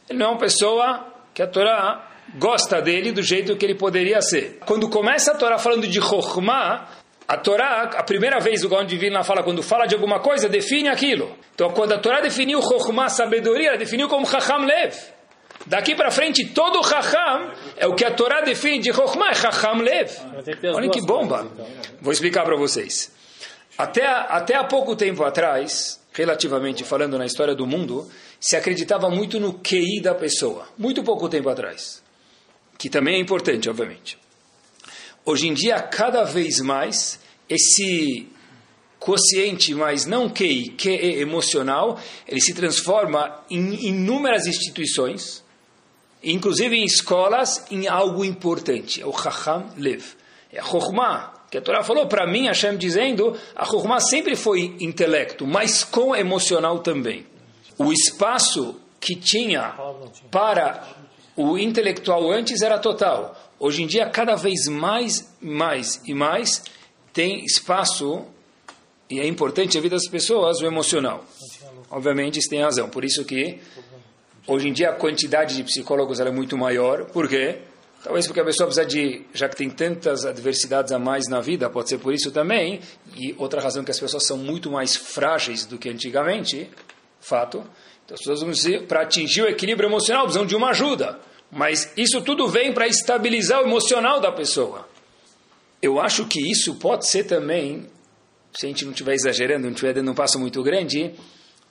ele 0.09 0.19
não 0.19 0.27
é 0.27 0.29
uma 0.31 0.39
pessoa 0.39 1.07
que 1.33 1.43
a 1.43 1.47
Torá 1.47 2.09
gosta 2.37 2.81
dele 2.81 3.13
do 3.13 3.23
jeito 3.23 3.57
que 3.57 3.65
ele 3.65 3.75
poderia 3.75 4.21
ser. 4.21 4.59
Quando 4.67 4.89
começa 4.89 5.33
a 5.33 5.35
Torá 5.35 5.59
falando 5.59 5.87
de 5.87 6.01
Chokhmah, 6.01 6.89
a 7.29 7.37
Torá, 7.37 7.91
a 7.97 8.03
primeira 8.03 8.41
vez 8.41 8.65
o 8.65 8.69
Gaon 8.69 8.85
Divino 8.85 9.23
fala, 9.25 9.43
quando 9.43 9.63
fala 9.63 9.87
de 9.87 9.95
alguma 9.95 10.21
coisa, 10.21 10.49
define 10.49 10.89
aquilo. 10.89 11.35
Então, 11.55 11.71
quando 11.71 11.93
a 11.93 11.99
Torá 11.99 12.21
definiu 12.21 12.61
Chokhmah, 12.61 13.09
sabedoria, 13.09 13.69
ela 13.69 13.79
definiu 13.79 14.09
como 14.09 14.27
Chacham 14.27 14.65
Lev. 14.65 14.95
Daqui 15.67 15.95
para 15.95 16.11
frente, 16.11 16.47
todo 16.49 16.83
Chacham 16.83 17.53
é 17.77 17.87
o 17.87 17.95
que 17.95 18.05
a 18.05 18.11
Torá 18.11 18.41
define 18.41 18.81
de 18.81 18.93
Chokhmah, 18.93 19.31
é 19.31 19.35
Chacham 19.35 19.77
Lev. 19.77 20.11
Olha 20.75 20.91
que 20.91 21.01
bomba. 21.01 21.49
Então. 21.53 21.67
Vou 22.01 22.13
explicar 22.13 22.45
para 22.45 22.57
vocês. 22.57 23.13
Até, 23.79 24.05
até 24.05 24.57
há 24.57 24.65
pouco 24.65 24.97
tempo 24.97 25.25
atrás, 25.25 26.02
relativamente 26.13 26.85
falando 26.85 27.19
na 27.19 27.27
história 27.27 27.55
do 27.55 27.67
mundo, 27.67 28.09
se 28.39 28.57
acreditava 28.57 29.09
muito 29.09 29.41
no 29.41 29.55
QI 29.55 30.01
da 30.01 30.15
pessoa, 30.15 30.69
muito 30.77 31.03
pouco 31.03 31.29
tempo 31.29 31.49
atrás, 31.49 32.03
que 32.79 32.91
também 32.91 33.17
é 33.17 33.19
importante, 33.19 33.69
obviamente. 33.69 34.19
Hoje 35.25 35.49
em 35.49 35.55
dia, 35.55 35.81
cada 35.81 36.25
vez 36.25 36.61
mais, 36.61 37.21
esse 37.49 38.29
quociente, 38.99 39.75
mas 39.75 40.07
não 40.07 40.29
QI, 40.29 40.71
QE 40.71 41.21
emocional, 41.21 41.99
ele 42.27 42.41
se 42.41 42.55
transforma 42.55 43.43
em 43.51 43.87
inúmeras 43.87 44.47
instituições, 44.47 45.43
inclusive 46.23 46.77
em 46.77 46.85
escolas, 46.85 47.65
em 47.71 47.89
algo 47.89 48.25
importante. 48.25 49.03
É 49.03 49.07
o 49.07 49.13
Chacham 49.13 49.71
Lev. 49.77 50.05
É 50.53 50.61
a 50.61 50.65
Chokhmah, 50.65 51.33
que 51.53 51.59
a 51.59 51.61
Torá 51.61 51.85
falou 51.85 52.07
para 52.07 52.27
mim, 52.27 52.47
Hashem 52.47 52.79
dizendo, 52.79 53.37
a 53.55 53.67
Chokhmah 53.67 54.01
sempre 54.01 54.35
foi 54.35 54.75
intelecto, 54.81 55.47
mas 55.47 55.85
com 55.85 56.17
emocional 56.17 56.79
também. 56.79 57.27
O 57.77 57.93
espaço 57.93 58.81
que 58.99 59.15
tinha 59.15 59.75
para 60.31 60.83
o 61.37 61.59
intelectual 61.59 62.33
antes 62.33 62.63
era 62.63 62.79
total. 62.79 63.39
Hoje 63.61 63.83
em 63.83 63.87
dia, 63.87 64.09
cada 64.09 64.35
vez 64.35 64.67
mais, 64.67 65.31
mais 65.43 66.01
e 66.07 66.15
mais, 66.15 66.65
tem 67.13 67.45
espaço, 67.45 68.25
e 69.11 69.21
é 69.21 69.27
importante 69.27 69.77
a 69.77 69.81
vida 69.83 69.97
das 69.97 70.09
pessoas, 70.09 70.59
o 70.63 70.65
emocional. 70.65 71.23
Obviamente, 71.91 72.39
isso 72.39 72.49
tem 72.49 72.63
razão. 72.63 72.89
Por 72.89 73.05
isso 73.05 73.27
que, 73.27 73.61
hoje 74.47 74.69
em 74.69 74.73
dia, 74.73 74.89
a 74.89 74.95
quantidade 74.95 75.55
de 75.55 75.65
psicólogos 75.65 76.19
é 76.19 76.31
muito 76.31 76.57
maior. 76.57 77.05
Por 77.05 77.29
quê? 77.29 77.59
Talvez 78.03 78.27
porque 78.27 78.41
a 78.41 78.45
pessoa 78.45 78.67
precisa 78.67 78.85
de, 78.85 79.23
já 79.33 79.49
que 79.49 79.57
tem 79.57 79.71
tantas 79.71 80.25
adversidades 80.25 80.93
a 80.93 80.99
mais 80.99 81.29
na 81.29 81.41
vida, 81.41 81.71
pode 81.71 81.89
ser 81.89 81.99
por 81.99 82.13
isso 82.13 82.33
também, 82.33 82.81
e 83.17 83.33
outra 83.39 83.61
razão 83.61 83.85
que 83.85 83.93
as 83.93 84.01
pessoas 84.01 84.27
são 84.27 84.37
muito 84.37 84.71
mais 84.71 84.97
frágeis 84.97 85.65
do 85.65 85.79
que 85.79 85.89
antigamente, 85.89 86.69
fato. 87.21 87.65
Então 88.05 88.15
as 88.15 88.21
pessoas, 88.21 88.87
para 88.89 89.03
atingir 89.03 89.43
o 89.43 89.49
equilíbrio 89.49 89.89
emocional, 89.89 90.25
precisam 90.25 90.45
de 90.45 90.57
uma 90.57 90.71
ajuda. 90.71 91.21
Mas 91.51 91.93
isso 91.97 92.21
tudo 92.23 92.49
vem 92.49 92.73
para 92.73 92.89
estabilizar 92.89 93.61
o 93.61 93.67
emocional 93.67 94.21
da 94.21 94.33
pessoa. 94.33 94.89
Eu 95.81 96.01
acho 96.01 96.27
que 96.27 96.41
isso 96.51 96.75
pode 96.77 97.09
ser 97.09 97.25
também, 97.25 97.87
se 98.53 98.67
a 98.67 98.69
gente 98.69 98.85
não 98.85 98.93
estiver 98.93 99.15
exagerando, 99.15 99.65
não 99.65 99.71
estiver 99.71 99.95
dando 99.95 100.11
um 100.11 100.15
passo 100.15 100.41
muito 100.41 100.61
grande, 100.63 101.13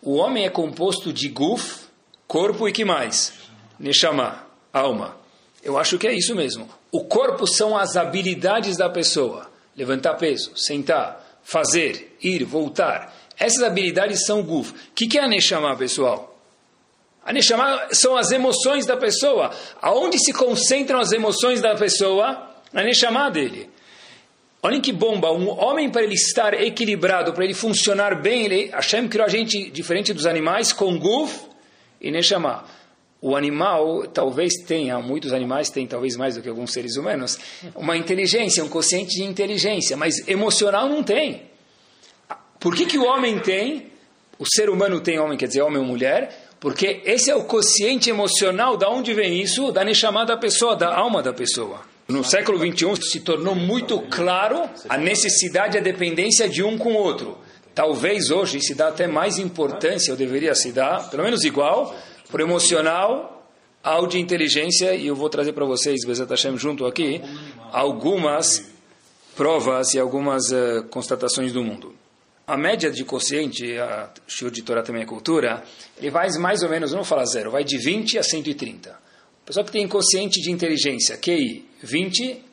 o 0.02 0.16
homem 0.16 0.46
é 0.46 0.50
composto 0.50 1.12
de 1.12 1.28
guf, 1.28 1.88
corpo 2.26 2.70
e 2.70 2.72
que 2.72 2.86
mais? 2.86 3.34
Neshama, 3.78 4.48
alma. 4.72 5.21
Eu 5.64 5.78
acho 5.78 5.98
que 5.98 6.08
é 6.08 6.14
isso 6.14 6.36
mesmo. 6.36 6.68
O 6.92 7.04
corpo 7.04 7.46
são 7.46 7.78
as 7.78 7.96
habilidades 7.96 8.78
da 8.78 8.90
pessoa. 8.90 9.50
Levantar 9.76 10.16
peso, 10.16 10.52
sentar, 10.56 11.40
fazer, 11.44 12.18
ir, 12.22 12.44
voltar. 12.44 13.16
Essas 13.38 13.64
habilidades 13.64 14.26
são 14.26 14.42
o 14.42 14.44
guf. 14.44 14.72
O 14.72 14.76
que, 14.94 15.18
é 15.18 15.24
a 15.24 15.28
Neshama, 15.28 15.76
pessoal? 15.76 16.40
A 17.24 17.32
Neshama 17.32 17.88
são 17.92 18.18
as 18.18 18.32
emoções 18.32 18.86
da 18.86 18.98
pessoa. 18.98 19.52
Aonde 19.82 20.20
se 20.20 20.34
concentram 20.34 21.00
as 21.00 21.12
emoções 21.12 21.62
da 21.62 21.76
pessoa? 21.76 22.50
Na 22.74 22.84
Neshama 22.84 23.30
dele. 23.30 23.70
Olhem 24.64 24.82
que 24.82 24.92
bomba. 24.92 25.32
Um 25.32 25.50
homem, 25.50 25.90
para 25.90 26.04
ele 26.04 26.16
estar 26.16 26.54
equilibrado, 26.54 27.34
para 27.34 27.44
ele 27.44 27.54
funcionar 27.54 28.22
bem, 28.22 28.46
ele, 28.46 28.68
Hashem 28.68 29.08
criou 29.08 29.26
a 29.26 29.30
gente 29.30 29.70
diferente 29.70 30.14
dos 30.14 30.26
animais, 30.26 30.74
com 30.74 30.98
guf 31.00 31.40
e 32.00 32.12
Neshama 32.12 32.66
o 33.22 33.36
animal 33.36 34.08
talvez 34.08 34.54
tenha, 34.66 35.00
muitos 35.00 35.32
animais 35.32 35.70
têm 35.70 35.86
talvez 35.86 36.18
mais 36.18 36.36
do 36.36 36.42
que 36.42 36.50
alguns 36.50 36.74
seres 36.74 36.98
humanos, 36.98 37.38
uma 37.76 37.96
inteligência, 37.96 38.64
um 38.64 38.70
consciente 38.70 39.16
de 39.16 39.24
inteligência, 39.24 39.96
mas 39.96 40.28
emocional 40.28 40.90
não 40.90 41.04
tem. 41.04 41.44
Por 42.60 42.76
que, 42.76 42.86
que 42.86 42.98
o 42.98 43.06
homem 43.06 43.40
tem? 43.40 43.92
O 44.40 44.46
ser 44.48 44.70
humano 44.70 45.00
tem 45.00 45.20
homem, 45.20 45.38
quer 45.38 45.48
dizer 45.48 45.62
homem 45.62 45.78
ou 45.78 45.86
mulher? 45.86 46.50
Porque 46.60 47.02
esse 47.06 47.30
é 47.30 47.36
o 47.36 47.44
consciente 47.44 48.10
emocional, 48.10 48.76
da 48.76 48.90
onde 48.90 49.14
vem 49.14 49.40
isso? 49.40 49.72
Da 49.72 49.92
chamada 49.94 50.36
pessoa, 50.38 50.76
da 50.76 50.96
alma 50.96 51.22
da 51.22 51.34
pessoa. 51.34 51.82
No 52.08 52.24
século 52.24 52.58
XXI 52.58 53.04
se 53.04 53.20
tornou 53.22 53.56
muito 53.56 54.00
claro 54.02 54.70
a 54.90 54.98
necessidade 54.98 55.78
e 55.78 55.80
a 55.80 55.84
dependência 55.84 56.50
de 56.50 56.64
um 56.64 56.78
com 56.78 56.94
o 56.94 56.98
outro. 56.98 57.38
Talvez 57.74 58.30
hoje 58.32 58.60
se 58.62 58.76
dá 58.76 58.90
até 58.90 59.08
mais 59.08 59.38
importância, 59.38 60.12
ou 60.12 60.18
deveria 60.18 60.54
se 60.54 60.72
dar, 60.72 61.10
pelo 61.10 61.24
menos 61.24 61.44
igual, 61.44 61.96
por 62.32 62.40
emocional 62.40 63.32
ao 63.84 64.08
de 64.08 64.20
inteligência, 64.20 64.94
e 64.96 65.08
eu 65.08 65.16
vou 65.16 65.30
trazer 65.30 65.54
para 65.54 65.66
vocês, 65.66 66.06
Bezat 66.06 66.30
Hashem, 66.30 66.58
junto 66.58 66.86
aqui, 66.86 67.22
algumas 67.72 68.72
provas 69.36 69.94
e 69.94 70.00
algumas 70.00 70.52
uh, 70.52 70.84
constatações 70.90 71.52
do 71.52 71.64
mundo. 71.64 71.96
A 72.46 72.58
média 72.58 72.92
de 72.92 73.04
consciente, 73.04 73.78
a 73.78 74.10
Shur 74.28 74.52
de 74.52 74.62
Torá 74.62 74.84
também 74.84 75.04
é 75.04 75.06
cultura, 75.06 75.64
ele 75.98 76.12
vai 76.12 76.30
mais 76.38 76.62
ou 76.64 76.70
menos, 76.70 76.92
não 76.92 77.04
falar 77.04 77.26
zero, 77.26 77.52
vai 77.52 77.64
de 77.64 77.78
20 77.78 78.20
a 78.20 78.24
130. 78.24 78.90
O 78.90 79.46
pessoal 79.46 79.66
que 79.66 79.72
tem 79.72 79.88
consciente 79.88 80.42
de 80.42 80.52
inteligência, 80.52 81.18
QI, 81.18 81.66
20 81.82 82.44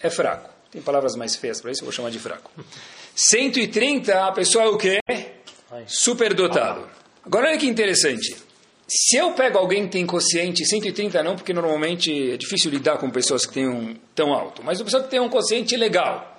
é 0.00 0.10
fraco. 0.10 0.50
Tem 0.70 0.82
palavras 0.82 1.14
mais 1.16 1.36
feias 1.36 1.60
para 1.60 1.70
isso, 1.70 1.82
eu 1.82 1.86
vou 1.86 1.92
chamar 1.92 2.10
de 2.10 2.18
fraco. 2.18 2.50
130, 3.14 4.26
a 4.26 4.32
pessoa 4.32 4.64
é 4.64 4.68
o 4.68 4.76
quê? 4.76 4.98
Superdotado. 5.86 6.88
Agora 7.24 7.48
olha 7.48 7.58
que 7.58 7.66
interessante. 7.66 8.36
Se 8.86 9.16
eu 9.16 9.32
pego 9.32 9.58
alguém 9.58 9.86
que 9.86 9.92
tem 9.92 10.06
consciente, 10.06 10.64
130 10.64 11.22
não, 11.22 11.36
porque 11.36 11.52
normalmente 11.52 12.32
é 12.32 12.36
difícil 12.36 12.70
lidar 12.70 12.98
com 12.98 13.10
pessoas 13.10 13.46
que 13.46 13.54
têm 13.54 13.68
um 13.68 13.96
tão 14.14 14.32
alto, 14.32 14.62
mas 14.62 14.78
uma 14.78 14.84
pessoa 14.84 15.02
que 15.02 15.10
tem 15.10 15.20
um 15.20 15.28
consciente 15.28 15.76
legal. 15.76 16.32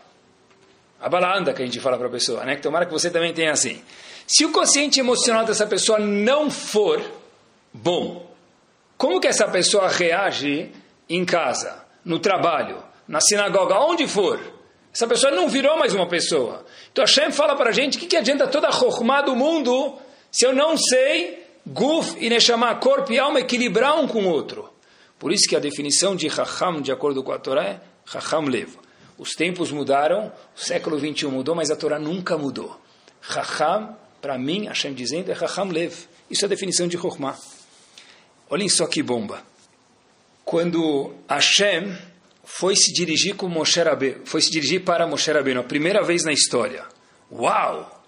A 1.02 1.10
balanda 1.10 1.54
que 1.54 1.62
a 1.62 1.66
gente 1.66 1.80
fala 1.80 1.98
para 1.98 2.08
a 2.08 2.12
pessoa, 2.12 2.44
né? 2.46 2.56
Que 2.56 2.62
tomara 2.62 2.86
que 2.86 2.92
você 2.92 3.10
também 3.10 3.34
tenha 3.34 3.52
assim. 3.52 3.82
Se 4.28 4.46
o 4.46 4.52
consciente 4.52 5.00
emocional 5.00 5.44
dessa 5.44 5.66
pessoa 5.66 6.00
não 6.00 6.50
for 6.50 7.04
bom, 7.74 8.32
como 8.98 9.20
que 9.20 9.28
essa 9.28 9.48
pessoa 9.48 9.88
reage 9.90 10.72
em 11.10 11.25
casa, 11.25 11.84
no 12.04 12.20
trabalho, 12.20 12.84
na 13.08 13.20
sinagoga, 13.22 13.80
onde 13.80 14.08
for? 14.08 14.40
Essa 14.94 15.08
pessoa 15.08 15.32
não 15.32 15.50
virou 15.50 15.78
mais 15.78 15.94
uma 15.94 16.08
pessoa. 16.08 16.66
Então 16.92 17.04
Hashem 17.04 17.32
fala 17.32 17.56
para 17.56 17.70
a 17.70 17.74
gente, 17.74 17.98
o 17.98 18.00
que, 18.00 18.08
que 18.08 18.16
adianta 18.16 18.48
toda 18.48 18.68
a 18.68 18.72
chokmah 18.72 19.22
do 19.22 19.36
mundo 19.36 19.98
se 20.32 20.46
eu 20.46 20.54
não 20.54 20.78
sei 20.78 21.45
Guf 21.65 22.15
e 22.19 22.29
Neshama, 22.29 22.75
corpo 22.75 23.12
e 23.12 23.19
alma, 23.19 23.39
equilibrar 23.39 24.00
um 24.00 24.07
com 24.07 24.24
o 24.24 24.29
outro. 24.29 24.69
Por 25.17 25.31
isso 25.31 25.48
que 25.48 25.55
a 25.55 25.60
definição 25.60 26.15
de 26.15 26.29
Chacham, 26.29 26.81
de 26.81 26.91
acordo 26.91 27.24
com 27.24 27.31
a 27.31 27.39
Torá, 27.39 27.63
é 27.63 27.81
Chacham 28.05 28.41
Lev. 28.41 28.75
Os 29.17 29.31
tempos 29.31 29.72
mudaram, 29.72 30.31
o 30.55 30.60
século 30.60 30.98
21 30.98 31.31
mudou, 31.31 31.55
mas 31.55 31.72
a 31.72 31.75
Torá 31.75 31.98
nunca 31.98 32.38
mudou. 32.38 32.79
Chacham, 33.22 33.95
para 34.22 34.38
mim, 34.38 34.65
Hashem 34.67 34.93
dizendo, 34.93 35.31
é 35.31 35.36
Chacham 35.36 35.69
Lev. 35.72 35.93
Isso 36.29 36.43
é 36.43 36.48
a 36.48 36.50
definição 36.50 36.88
de 36.88 36.98
Chokhmah. 36.98 37.38
Olhem 38.50 38.69
só 38.69 38.86
que 38.86 39.01
bomba. 39.01 39.41
Quando 40.43 41.15
Hashem 41.27 41.98
foi 42.43 42.75
se 42.75 42.93
dirigir 42.93 43.36
com 43.36 43.48
Moshe 43.48 43.81
Rabbeinu, 43.81 44.22
foi 44.25 44.41
se 44.41 44.51
dirigir 44.51 44.84
para 44.84 45.07
Moshe 45.07 45.31
Rabbeinu, 45.31 45.62
a 45.62 45.63
primeira 45.63 46.03
vez 46.03 46.24
na 46.24 46.31
história. 46.31 46.86
Uau! 47.31 48.03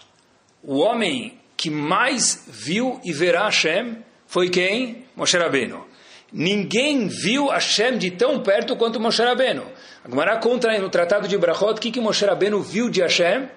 O 0.62 0.78
homem 0.78 1.37
que 1.58 1.68
mais 1.68 2.44
viu 2.46 3.00
e 3.04 3.12
verá 3.12 3.46
Hashem 3.46 3.98
foi 4.28 4.48
quem? 4.48 5.04
Moshe 5.16 5.36
Rabbeinu. 5.36 5.84
Ninguém 6.32 7.08
viu 7.08 7.48
Hashem 7.48 7.98
de 7.98 8.12
tão 8.12 8.40
perto 8.42 8.76
quanto 8.76 9.00
Moshe 9.00 9.20
Rabbeinu. 9.22 9.64
A 10.04 10.08
Gemara 10.08 10.36
conta 10.36 10.78
no 10.78 10.88
Tratado 10.88 11.26
de 11.26 11.36
Brachot 11.36 11.72
o 11.72 11.74
que, 11.74 11.90
que 11.90 12.00
Moshe 12.00 12.24
Rabbeinu 12.24 12.62
viu 12.62 12.88
de 12.88 13.02
Hashem? 13.02 13.48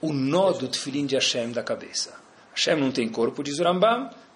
O 0.00 0.12
nó 0.12 0.52
do 0.52 0.68
tefilim 0.68 1.04
de 1.04 1.16
Hashem 1.16 1.50
da 1.50 1.64
cabeça. 1.64 2.14
Hashem 2.54 2.76
não 2.76 2.92
tem 2.92 3.08
corpo, 3.08 3.42
diz 3.42 3.58
o. 3.58 3.64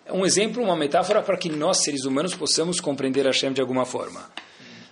É 0.04 0.12
um 0.12 0.26
exemplo, 0.26 0.62
uma 0.64 0.74
metáfora 0.74 1.22
para 1.22 1.36
que 1.36 1.50
nós, 1.50 1.84
seres 1.84 2.04
humanos, 2.04 2.34
possamos 2.34 2.80
compreender 2.80 3.24
Hashem 3.24 3.52
de 3.52 3.60
alguma 3.60 3.84
forma. 3.84 4.28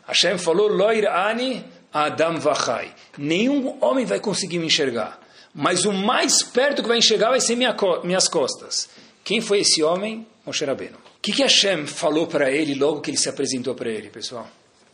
Hashem 0.06 0.38
falou, 0.38 0.68
Loir 0.68 1.08
ani 1.08 1.64
Adam 1.92 2.38
vachai. 2.38 2.94
Nenhum 3.18 3.76
homem 3.80 4.04
vai 4.04 4.20
conseguir 4.20 4.60
me 4.60 4.66
enxergar 4.66 5.25
mas 5.58 5.86
o 5.86 5.92
mais 5.92 6.42
perto 6.42 6.82
que 6.82 6.88
vai 6.88 6.98
enxergar 6.98 7.30
vai 7.30 7.40
ser 7.40 7.56
minha, 7.56 7.74
minhas 8.04 8.28
costas. 8.28 8.90
Quem 9.24 9.40
foi 9.40 9.60
esse 9.60 9.82
homem? 9.82 10.26
Moshe 10.44 10.62
Rabbeinu. 10.66 10.98
O 10.98 11.20
que, 11.22 11.32
que 11.32 11.42
Hashem 11.42 11.86
falou 11.86 12.26
para 12.26 12.50
ele 12.50 12.74
logo 12.74 13.00
que 13.00 13.10
ele 13.10 13.16
se 13.16 13.30
apresentou 13.30 13.74
para 13.74 13.88
ele, 13.88 14.10
pessoal? 14.10 14.46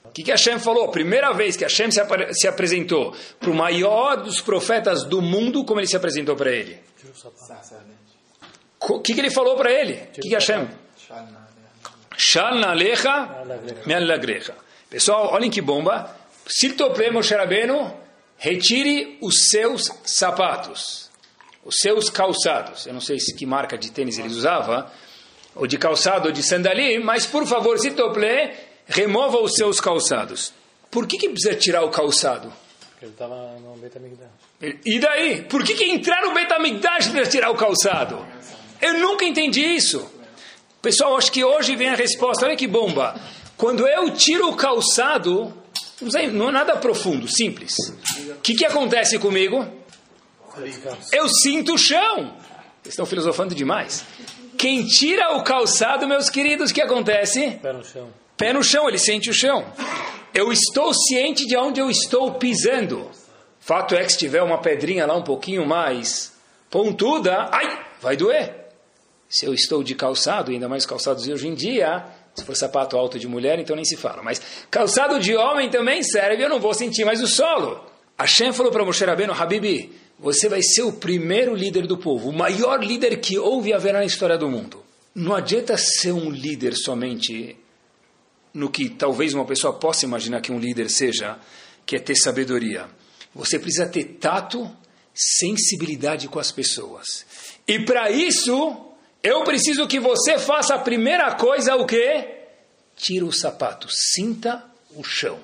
O 0.04 0.10
que, 0.10 0.22
que 0.22 0.30
Hashem 0.30 0.60
falou? 0.60 0.88
Primeira 0.88 1.32
vez 1.32 1.56
que 1.56 1.64
Hashem 1.64 1.90
se, 1.90 2.00
se 2.32 2.46
apresentou 2.46 3.12
para 3.40 3.50
o 3.50 3.54
maior 3.54 4.22
dos 4.22 4.40
profetas 4.40 5.02
do 5.02 5.20
mundo, 5.20 5.64
como 5.64 5.80
ele 5.80 5.88
se 5.88 5.96
apresentou 5.96 6.36
para 6.36 6.52
ele? 6.52 6.78
O 8.80 9.00
que, 9.00 9.14
que 9.14 9.20
ele 9.20 9.30
falou 9.32 9.56
para 9.56 9.72
ele? 9.72 9.94
O 9.94 10.20
que, 10.20 10.28
que 10.28 10.34
Hashem? 10.34 10.68
Shal 12.16 12.54
nalecha 12.54 13.44
me'al 13.84 14.06
Pessoal, 14.88 15.32
olhem 15.32 15.50
que 15.50 15.60
bomba. 15.60 16.16
Siltople 16.46 17.10
Moshe 17.10 17.34
Rabbeinu 17.34 18.01
retire 18.42 19.18
os 19.20 19.48
seus 19.50 19.88
sapatos, 20.04 21.08
os 21.64 21.76
seus 21.78 22.10
calçados. 22.10 22.86
Eu 22.86 22.92
não 22.92 23.00
sei 23.00 23.20
se 23.20 23.32
que 23.36 23.46
marca 23.46 23.78
de 23.78 23.92
tênis 23.92 24.18
ele 24.18 24.30
usava, 24.30 24.92
ou 25.54 25.64
de 25.64 25.78
calçado 25.78 26.26
ou 26.26 26.32
de 26.32 26.42
sandalim, 26.42 26.98
mas 26.98 27.24
por 27.24 27.46
favor, 27.46 27.78
se 27.78 27.92
tople, 27.92 28.50
remova 28.84 29.38
os 29.38 29.52
seus 29.52 29.80
calçados. 29.80 30.52
Por 30.90 31.06
que, 31.06 31.18
que 31.18 31.28
precisa 31.28 31.54
tirar 31.54 31.84
o 31.84 31.90
calçado? 31.90 32.52
Porque 32.90 33.04
ele 33.04 33.12
estava 33.12 33.36
no 33.60 33.76
Betamigdash. 33.76 34.28
E 34.84 34.98
daí? 34.98 35.42
Por 35.42 35.62
que, 35.62 35.74
que 35.74 35.84
entrar 35.84 36.22
no 36.22 36.34
Betamigdash 36.34 37.08
precisa 37.08 37.30
tirar 37.30 37.50
o 37.50 37.54
calçado? 37.54 38.26
Eu 38.80 38.98
nunca 38.98 39.24
entendi 39.24 39.62
isso. 39.62 40.04
Pessoal, 40.82 41.16
acho 41.16 41.30
que 41.30 41.44
hoje 41.44 41.76
vem 41.76 41.90
a 41.90 41.94
resposta. 41.94 42.44
Olha 42.44 42.56
que 42.56 42.66
bomba. 42.66 43.14
Quando 43.56 43.86
eu 43.86 44.10
tiro 44.10 44.48
o 44.48 44.56
calçado, 44.56 45.61
não 46.32 46.48
é 46.48 46.52
nada 46.52 46.76
profundo, 46.76 47.28
simples. 47.28 47.74
O 48.28 48.40
que, 48.40 48.54
que 48.54 48.64
acontece 48.64 49.18
comigo? 49.18 49.66
Eu 51.12 51.28
sinto 51.28 51.74
o 51.74 51.78
chão. 51.78 52.36
Vocês 52.82 52.94
estão 52.94 53.06
filosofando 53.06 53.54
demais. 53.54 54.04
Quem 54.58 54.84
tira 54.84 55.36
o 55.36 55.42
calçado, 55.42 56.06
meus 56.06 56.28
queridos, 56.28 56.70
o 56.70 56.74
que 56.74 56.82
acontece? 56.82 57.58
Pé 57.62 57.72
no 57.72 57.84
chão. 57.84 58.08
Pé 58.36 58.52
no 58.52 58.62
chão, 58.62 58.88
ele 58.88 58.98
sente 58.98 59.30
o 59.30 59.34
chão. 59.34 59.64
Eu 60.34 60.52
estou 60.52 60.92
ciente 60.92 61.46
de 61.46 61.56
onde 61.56 61.80
eu 61.80 61.90
estou 61.90 62.34
pisando. 62.34 63.10
Fato 63.60 63.94
é 63.94 64.04
que 64.04 64.12
se 64.12 64.18
tiver 64.18 64.42
uma 64.42 64.58
pedrinha 64.58 65.06
lá 65.06 65.14
um 65.14 65.22
pouquinho 65.22 65.66
mais 65.66 66.32
pontuda, 66.68 67.48
ai, 67.52 67.86
vai 68.00 68.16
doer. 68.16 68.68
Se 69.28 69.46
eu 69.46 69.54
estou 69.54 69.82
de 69.82 69.94
calçado, 69.94 70.50
ainda 70.50 70.68
mais 70.68 70.84
calçados 70.84 71.26
hoje 71.26 71.48
em 71.48 71.54
dia, 71.54 72.04
se 72.34 72.44
for 72.44 72.56
sapato 72.56 72.96
alto 72.96 73.18
de 73.18 73.28
mulher, 73.28 73.58
então 73.58 73.76
nem 73.76 73.84
se 73.84 73.96
fala. 73.96 74.22
Mas 74.22 74.40
calçado 74.70 75.20
de 75.20 75.34
homem 75.36 75.70
também 75.70 76.02
serve, 76.02 76.42
eu 76.42 76.48
não 76.48 76.60
vou 76.60 76.74
sentir 76.74 77.04
mais 77.04 77.22
o 77.22 77.26
solo. 77.26 77.84
Hashem 78.18 78.52
falou 78.52 78.72
para 78.72 78.84
Moshe 78.84 79.04
Rabbeinu, 79.04 79.32
Habibi, 79.32 79.92
você 80.18 80.48
vai 80.48 80.62
ser 80.62 80.82
o 80.82 80.92
primeiro 80.92 81.54
líder 81.54 81.86
do 81.86 81.98
povo, 81.98 82.30
o 82.30 82.32
maior 82.32 82.82
líder 82.82 83.16
que 83.20 83.38
houve 83.38 83.70
e 83.70 83.72
haverá 83.72 83.98
na 83.98 84.04
história 84.04 84.38
do 84.38 84.48
mundo. 84.48 84.82
Não 85.14 85.34
adianta 85.34 85.76
ser 85.76 86.12
um 86.12 86.30
líder 86.30 86.74
somente 86.74 87.56
no 88.54 88.70
que 88.70 88.88
talvez 88.88 89.34
uma 89.34 89.44
pessoa 89.44 89.72
possa 89.72 90.04
imaginar 90.04 90.40
que 90.40 90.52
um 90.52 90.58
líder 90.58 90.88
seja, 90.88 91.38
que 91.84 91.96
é 91.96 91.98
ter 91.98 92.14
sabedoria. 92.16 92.86
Você 93.34 93.58
precisa 93.58 93.86
ter 93.86 94.04
tato, 94.20 94.70
sensibilidade 95.14 96.28
com 96.28 96.38
as 96.38 96.52
pessoas. 96.52 97.26
E 97.66 97.80
para 97.80 98.10
isso, 98.10 98.91
eu 99.22 99.44
preciso 99.44 99.86
que 99.86 100.00
você 100.00 100.38
faça 100.38 100.74
a 100.74 100.78
primeira 100.78 101.34
coisa, 101.34 101.76
o 101.76 101.86
quê? 101.86 102.28
Tira 102.96 103.24
o 103.24 103.32
sapato, 103.32 103.86
sinta 103.90 104.64
o 104.96 105.04
chão. 105.04 105.38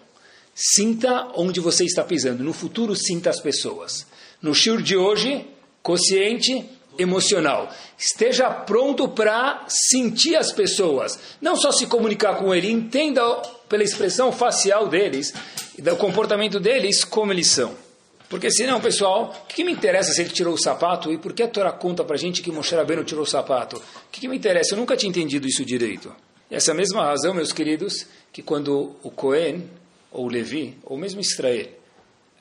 Sinta 0.54 1.30
onde 1.36 1.60
você 1.60 1.84
está 1.84 2.02
pisando. 2.02 2.42
No 2.42 2.52
futuro, 2.52 2.96
sinta 2.96 3.30
as 3.30 3.40
pessoas. 3.40 4.06
No 4.42 4.52
shur 4.54 4.82
de 4.82 4.96
hoje, 4.96 5.46
consciente, 5.82 6.68
emocional. 6.98 7.72
Esteja 7.96 8.50
pronto 8.50 9.08
para 9.08 9.64
sentir 9.68 10.34
as 10.34 10.52
pessoas. 10.52 11.18
Não 11.40 11.54
só 11.56 11.70
se 11.70 11.86
comunicar 11.86 12.34
com 12.36 12.52
ele, 12.52 12.70
entenda 12.70 13.22
pela 13.68 13.84
expressão 13.84 14.32
facial 14.32 14.88
deles 14.88 15.32
e 15.78 15.82
do 15.82 15.94
comportamento 15.96 16.58
deles 16.58 17.04
como 17.04 17.32
eles 17.32 17.50
são. 17.50 17.87
Porque 18.28 18.50
senão, 18.50 18.80
pessoal, 18.80 19.34
o 19.44 19.46
que, 19.46 19.56
que, 19.56 19.64
me 19.64 19.72
interessa 19.72 20.12
se 20.12 20.20
ele 20.20 20.30
tirou 20.30 20.52
o 20.52 20.58
sapato 20.58 21.10
e 21.10 21.16
por 21.16 21.32
que 21.32 21.42
a 21.42 21.48
Torá 21.48 21.72
conta 21.72 22.04
para 22.04 22.16
gente 22.16 22.42
que 22.42 22.52
Moshe 22.52 22.74
Rabbeinu 22.74 23.02
tirou 23.02 23.24
o 23.24 23.26
sapato? 23.26 23.76
O 23.76 24.10
que, 24.12 24.20
que, 24.20 24.28
me 24.28 24.36
interessa? 24.36 24.74
Eu 24.74 24.78
nunca 24.78 24.96
tinha 24.96 25.08
entendido 25.08 25.46
isso 25.46 25.64
direito. 25.64 26.14
E 26.50 26.54
essa 26.54 26.74
mesma 26.74 27.04
razão, 27.04 27.32
meus 27.32 27.52
queridos, 27.52 28.06
que 28.30 28.42
quando 28.42 28.96
o 29.02 29.10
Cohen, 29.10 29.68
ou 30.12 30.26
o 30.26 30.28
Levi, 30.28 30.76
ou 30.84 30.98
mesmo 30.98 31.20
Israel, 31.20 31.68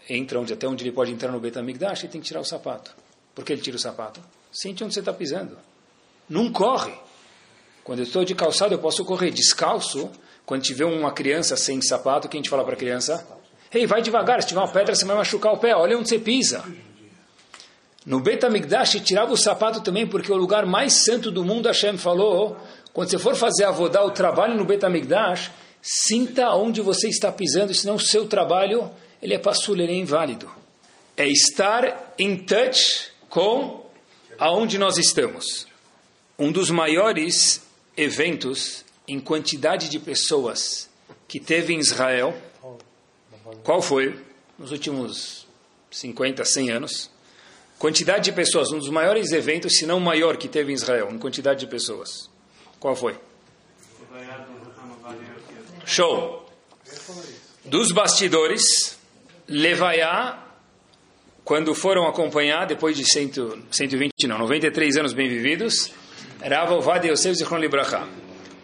entra 0.09 0.39
onde, 0.39 0.51
até 0.51 0.67
onde 0.67 0.83
ele 0.83 0.91
pode 0.91 1.11
entrar 1.11 1.31
no 1.31 1.39
Betamigdash, 1.39 2.03
ele 2.03 2.11
tem 2.11 2.21
que 2.21 2.27
tirar 2.27 2.41
o 2.41 2.45
sapato. 2.45 2.93
Por 3.33 3.45
que 3.45 3.53
ele 3.53 3.61
tira 3.61 3.77
o 3.77 3.79
sapato? 3.79 4.19
Sente 4.51 4.83
onde 4.83 4.93
você 4.93 4.99
está 4.99 5.13
pisando. 5.13 5.57
Não 6.29 6.51
corre. 6.51 6.93
Quando 7.83 7.99
eu 7.99 8.03
estou 8.03 8.25
de 8.25 8.35
calçado, 8.35 8.73
eu 8.73 8.79
posso 8.79 9.05
correr 9.05 9.31
descalço. 9.31 10.09
Quando 10.45 10.63
tiver 10.63 10.85
uma 10.85 11.11
criança 11.11 11.55
sem 11.55 11.81
sapato, 11.81 12.27
o 12.27 12.29
que 12.29 12.35
a 12.35 12.39
gente 12.39 12.49
fala 12.49 12.63
para 12.63 12.73
a 12.73 12.77
criança? 12.77 13.25
Ei, 13.73 13.85
vai 13.85 14.01
devagar, 14.01 14.41
se 14.41 14.47
tiver 14.47 14.61
uma 14.61 14.71
pedra 14.71 14.95
você 14.95 15.05
vai 15.05 15.15
machucar 15.15 15.53
o 15.53 15.57
pé, 15.57 15.75
olha 15.75 15.97
onde 15.97 16.07
você 16.07 16.19
pisa. 16.19 16.63
No 18.05 18.21
Beit 18.21 18.45
HaMikdash 18.45 19.01
tirava 19.01 19.33
o 19.33 19.37
sapato 19.37 19.81
também, 19.81 20.07
porque 20.07 20.31
o 20.31 20.37
lugar 20.37 20.65
mais 20.65 21.03
santo 21.03 21.29
do 21.29 21.43
mundo, 21.43 21.67
Hashem 21.67 21.97
falou, 21.97 22.55
quando 22.93 23.09
você 23.09 23.19
for 23.19 23.35
fazer 23.35 23.65
a 23.65 23.71
vodá, 23.71 24.01
o 24.03 24.11
trabalho 24.11 24.55
no 24.55 24.63
Beit 24.63 24.85
HaMikdash, 24.85 25.51
sinta 25.81 26.49
onde 26.51 26.81
você 26.81 27.09
está 27.09 27.31
pisando, 27.31 27.73
senão 27.73 27.95
o 27.95 27.99
seu 27.99 28.25
trabalho, 28.25 28.89
ele 29.21 29.33
é 29.33 29.37
passul, 29.37 29.75
ele 29.75 29.91
é 29.91 29.95
inválido. 29.95 30.49
É 31.17 31.27
estar 31.27 32.13
em 32.17 32.37
touch 32.37 33.11
com 33.27 33.85
aonde 34.39 34.77
nós 34.77 34.97
estamos. 34.97 35.67
Um 36.39 36.51
dos 36.51 36.69
maiores 36.69 37.61
eventos 37.97 38.85
em 39.05 39.19
quantidade 39.19 39.89
de 39.89 39.99
pessoas 39.99 40.89
que 41.27 41.39
teve 41.39 41.73
em 41.73 41.79
Israel 41.79 42.33
qual 43.63 43.81
foi, 43.81 44.19
nos 44.57 44.71
últimos 44.71 45.47
50, 45.91 46.43
100 46.43 46.71
anos, 46.71 47.09
quantidade 47.79 48.25
de 48.25 48.31
pessoas, 48.31 48.71
um 48.71 48.77
dos 48.77 48.89
maiores 48.89 49.31
eventos, 49.31 49.77
se 49.77 49.85
não 49.85 49.97
o 49.97 50.01
maior 50.01 50.37
que 50.37 50.47
teve 50.47 50.71
em 50.71 50.75
Israel, 50.75 51.09
em 51.11 51.17
quantidade 51.17 51.59
de 51.59 51.67
pessoas? 51.67 52.29
Qual 52.79 52.95
foi? 52.95 53.17
Show! 55.85 56.45
Dos 57.63 57.91
bastidores, 57.91 58.97
Levaiá, 59.47 60.43
quando 61.43 61.73
foram 61.73 62.07
acompanhar, 62.07 62.65
depois 62.65 62.97
de 62.97 63.05
100, 63.05 63.63
120, 63.71 64.27
não, 64.27 64.37
93 64.39 64.97
anos 64.97 65.13
bem 65.13 65.29
vividos, 65.29 65.91
Rav 66.41 66.73
Ovadia 66.73 67.11
Yosef 67.11 67.35
Zichron 67.35 67.57
Libraha. 67.57 68.07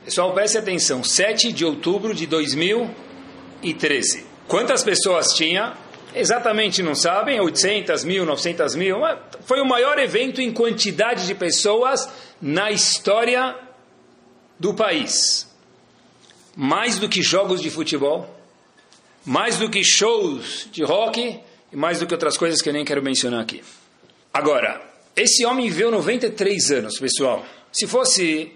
Pessoal, 0.04 0.34
preste 0.34 0.58
atenção, 0.58 1.04
7 1.04 1.54
de 1.54 1.64
outubro 1.64 2.14
de 2.14 2.28
2013. 2.28 4.33
Quantas 4.48 4.84
pessoas 4.84 5.34
tinha? 5.34 5.74
Exatamente 6.16 6.84
não 6.84 6.94
sabem, 6.94 7.40
800 7.40 8.04
mil, 8.04 8.26
900 8.26 8.76
mil. 8.76 8.98
Foi 9.46 9.60
o 9.62 9.66
maior 9.66 9.98
evento 9.98 10.42
em 10.42 10.52
quantidade 10.52 11.26
de 11.26 11.34
pessoas 11.34 12.08
na 12.42 12.72
história 12.72 13.56
do 14.60 14.74
país. 14.74 15.48
Mais 16.56 17.00
do 17.00 17.10
que 17.10 17.24
jogos 17.24 17.62
de 17.62 17.70
futebol, 17.72 18.30
mais 19.26 19.58
do 19.58 19.70
que 19.70 19.84
shows 19.84 20.68
de 20.72 20.84
rock 20.84 21.40
e 21.72 21.76
mais 21.76 22.00
do 22.00 22.06
que 22.06 22.14
outras 22.14 22.38
coisas 22.38 22.62
que 22.62 22.70
eu 22.70 22.74
nem 22.74 22.86
quero 22.86 23.02
mencionar 23.02 23.42
aqui. 23.42 23.64
Agora, 24.32 24.82
esse 25.16 25.46
homem 25.46 25.68
viveu 25.68 25.90
93 25.90 26.72
anos, 26.72 27.00
pessoal. 27.00 27.44
Se 27.72 27.88
fosse 27.88 28.52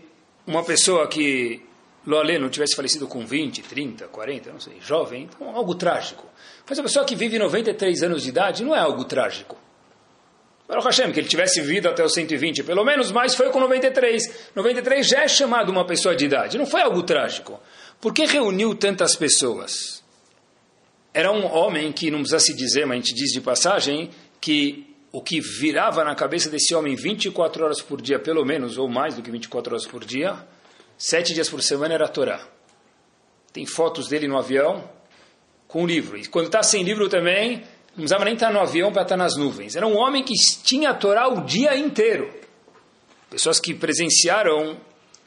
uma 0.45 0.63
pessoa 0.63 1.07
que 1.07 1.61
Loalê 2.07 2.39
não 2.39 2.49
tivesse 2.49 2.73
falecido 2.73 3.05
com 3.05 3.25
20, 3.25 3.61
30, 3.63 4.07
40, 4.07 4.53
não 4.53 4.61
sei, 4.61 4.77
jovem, 4.79 5.23
então 5.23 5.53
algo 5.53 5.75
trágico. 5.75 6.25
Mas 6.67 6.79
a 6.79 6.83
pessoa 6.83 7.03
que 7.03 7.17
vive 7.17 7.37
93 7.37 8.01
anos 8.01 8.23
de 8.23 8.29
idade 8.29 8.63
não 8.63 8.73
é 8.73 8.79
algo 8.79 9.03
trágico. 9.03 9.57
Baruch 10.69 10.85
Hashem, 10.85 11.11
que 11.11 11.19
ele 11.19 11.27
tivesse 11.27 11.59
vivido 11.59 11.89
até 11.89 12.05
os 12.05 12.13
120, 12.13 12.63
pelo 12.63 12.85
menos, 12.85 13.11
mas 13.11 13.35
foi 13.35 13.49
com 13.49 13.59
93. 13.59 14.51
93 14.55 15.05
já 15.05 15.23
é 15.23 15.27
chamado 15.27 15.69
uma 15.69 15.85
pessoa 15.85 16.15
de 16.15 16.25
idade, 16.25 16.57
não 16.57 16.65
foi 16.65 16.81
algo 16.81 17.03
trágico. 17.03 17.59
Por 17.99 18.13
que 18.13 18.25
reuniu 18.25 18.73
tantas 18.73 19.13
pessoas? 19.15 20.01
Era 21.13 21.29
um 21.31 21.45
homem 21.45 21.91
que, 21.91 22.09
não 22.09 22.19
precisa 22.19 22.39
se 22.39 22.53
dizer, 22.53 22.85
mas 22.85 22.95
a 22.95 23.01
gente 23.01 23.15
diz 23.15 23.31
de 23.31 23.41
passagem, 23.41 24.09
que 24.39 24.95
o 25.11 25.21
que 25.21 25.41
virava 25.41 26.05
na 26.05 26.15
cabeça 26.15 26.49
desse 26.49 26.73
homem 26.73 26.95
24 26.95 27.65
horas 27.65 27.81
por 27.81 28.01
dia, 28.01 28.17
pelo 28.17 28.45
menos, 28.45 28.77
ou 28.77 28.87
mais 28.87 29.15
do 29.15 29.21
que 29.21 29.31
24 29.31 29.73
horas 29.73 29.85
por 29.85 30.05
dia, 30.05 30.37
sete 30.97 31.33
dias 31.33 31.49
por 31.49 31.61
semana 31.61 31.93
era 31.93 32.05
a 32.05 32.07
Torá. 32.07 32.41
Tem 33.53 33.65
fotos 33.65 34.07
dele 34.07 34.27
no 34.27 34.37
avião 34.37 34.89
com 35.67 35.85
livro. 35.85 36.17
E 36.17 36.25
quando 36.25 36.47
está 36.47 36.63
sem 36.63 36.83
livro 36.83 37.09
também, 37.09 37.57
não 37.89 37.95
precisava 37.95 38.25
nem 38.25 38.33
estar 38.33 38.47
tá 38.47 38.53
no 38.53 38.59
avião 38.59 38.91
para 38.91 39.03
estar 39.03 39.17
tá 39.17 39.23
nas 39.23 39.35
nuvens. 39.35 39.75
Era 39.75 39.87
um 39.87 39.95
homem 39.95 40.23
que 40.23 40.33
tinha 40.63 40.91
a 40.91 40.93
Torá 40.93 41.27
o 41.27 41.45
dia 41.45 41.77
inteiro. 41.77 42.33
Pessoas 43.29 43.59
que 43.59 43.73
presenciaram 43.73 44.79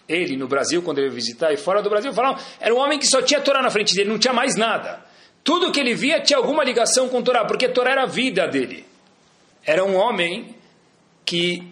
ele 0.08 0.36
no 0.36 0.48
Brasil, 0.48 0.82
quando 0.82 0.98
ele 0.98 1.08
ia 1.08 1.12
visitar, 1.12 1.52
e 1.52 1.56
fora 1.56 1.82
do 1.82 1.90
Brasil, 1.90 2.12
falaram, 2.12 2.38
era 2.58 2.74
um 2.74 2.78
homem 2.78 2.98
que 2.98 3.06
só 3.06 3.22
tinha 3.22 3.40
Torá 3.40 3.62
na 3.62 3.70
frente 3.70 3.94
dele, 3.94 4.08
não 4.08 4.18
tinha 4.18 4.32
mais 4.32 4.56
nada. 4.56 5.04
Tudo 5.44 5.70
que 5.70 5.78
ele 5.78 5.94
via 5.94 6.20
tinha 6.20 6.36
alguma 6.36 6.64
ligação 6.64 7.08
com 7.08 7.22
Torá, 7.22 7.44
porque 7.44 7.68
Torá 7.68 7.92
era 7.92 8.02
a 8.02 8.06
vida 8.06 8.46
dele 8.48 8.90
era 9.64 9.84
um 9.84 9.94
homem 9.94 10.54
que 11.24 11.69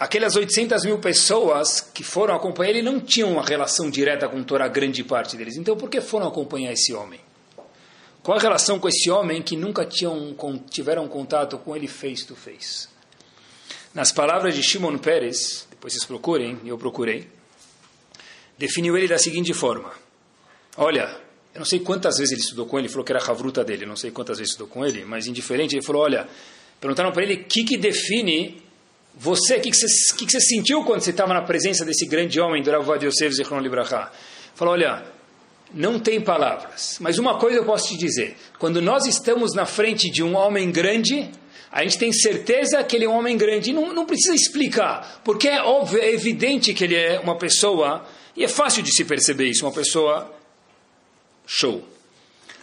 aquelas 0.00 0.34
800 0.34 0.84
mil 0.86 0.98
pessoas 0.98 1.82
que 1.82 2.02
foram 2.02 2.34
acompanhar 2.34 2.70
ele 2.70 2.82
não 2.82 2.98
tinham 2.98 3.30
uma 3.30 3.44
relação 3.44 3.90
direta 3.90 4.26
com 4.26 4.42
Torá, 4.42 4.66
grande 4.66 5.04
parte 5.04 5.36
deles. 5.36 5.58
Então, 5.58 5.76
por 5.76 5.90
que 5.90 6.00
foram 6.00 6.26
acompanhar 6.26 6.72
esse 6.72 6.94
homem? 6.94 7.20
Qual 8.22 8.36
a 8.36 8.40
relação 8.40 8.80
com 8.80 8.88
esse 8.88 9.10
homem 9.10 9.42
que 9.42 9.56
nunca 9.56 9.84
tinham, 9.84 10.34
tiveram 10.70 11.06
contato 11.06 11.58
com 11.58 11.76
ele 11.76 11.86
face 11.86 12.26
to 12.26 12.34
face? 12.34 12.88
Nas 13.94 14.10
palavras 14.10 14.54
de 14.54 14.62
Shimon 14.62 14.96
Peres, 14.96 15.66
depois 15.68 15.92
vocês 15.92 16.04
procurem, 16.06 16.58
eu 16.64 16.78
procurei, 16.78 17.28
definiu 18.56 18.96
ele 18.96 19.06
da 19.06 19.18
seguinte 19.18 19.52
forma: 19.52 19.92
Olha, 20.76 21.14
eu 21.52 21.58
não 21.58 21.64
sei 21.64 21.80
quantas 21.80 22.18
vezes 22.18 22.32
ele 22.32 22.40
estudou 22.40 22.66
com 22.66 22.78
ele, 22.78 22.88
falou 22.88 23.04
que 23.04 23.12
era 23.12 23.20
a 23.20 23.24
ravruta 23.24 23.62
dele, 23.62 23.84
não 23.84 23.96
sei 23.96 24.10
quantas 24.10 24.38
vezes 24.38 24.52
estudou 24.52 24.68
com 24.68 24.84
ele, 24.84 25.04
mas 25.04 25.26
indiferente, 25.26 25.74
ele 25.74 25.84
falou: 25.84 26.02
Olha, 26.02 26.28
Perguntaram 26.80 27.12
para 27.12 27.22
ele 27.22 27.34
o 27.34 27.44
que, 27.44 27.62
que 27.62 27.76
define 27.76 28.62
você, 29.14 29.56
o 29.56 29.60
que, 29.60 29.70
que, 29.70 29.76
você, 29.76 30.14
que, 30.16 30.26
que 30.26 30.32
você 30.32 30.40
sentiu 30.40 30.84
quando 30.84 31.00
você 31.00 31.10
estava 31.10 31.34
na 31.34 31.42
presença 31.42 31.84
desse 31.84 32.06
grande 32.06 32.40
homem, 32.40 32.62
do 32.62 32.70
Rav 32.70 33.04
Yosef 33.04 33.34
Zichron 33.34 33.60
Libraha? 33.60 34.10
Falou, 34.54 34.74
olha, 34.74 35.04
não 35.72 35.98
tem 35.98 36.20
palavras, 36.20 36.98
mas 37.00 37.18
uma 37.18 37.38
coisa 37.38 37.58
eu 37.58 37.64
posso 37.64 37.88
te 37.88 37.96
dizer, 37.96 38.36
quando 38.58 38.80
nós 38.82 39.06
estamos 39.06 39.54
na 39.54 39.66
frente 39.66 40.10
de 40.10 40.22
um 40.22 40.36
homem 40.36 40.70
grande, 40.70 41.30
a 41.70 41.82
gente 41.82 41.98
tem 41.98 42.12
certeza 42.12 42.82
que 42.82 42.96
ele 42.96 43.04
é 43.04 43.08
um 43.08 43.16
homem 43.16 43.36
grande, 43.36 43.72
não, 43.72 43.92
não 43.92 44.04
precisa 44.04 44.34
explicar, 44.34 45.20
porque 45.24 45.48
é 45.48 45.62
óbvio, 45.62 46.00
é 46.00 46.12
evidente 46.12 46.74
que 46.74 46.84
ele 46.84 46.96
é 46.96 47.20
uma 47.20 47.36
pessoa, 47.36 48.04
e 48.36 48.42
é 48.42 48.48
fácil 48.48 48.82
de 48.82 48.92
se 48.92 49.04
perceber 49.04 49.48
isso, 49.48 49.64
uma 49.64 49.72
pessoa 49.72 50.34
show. 51.46 51.84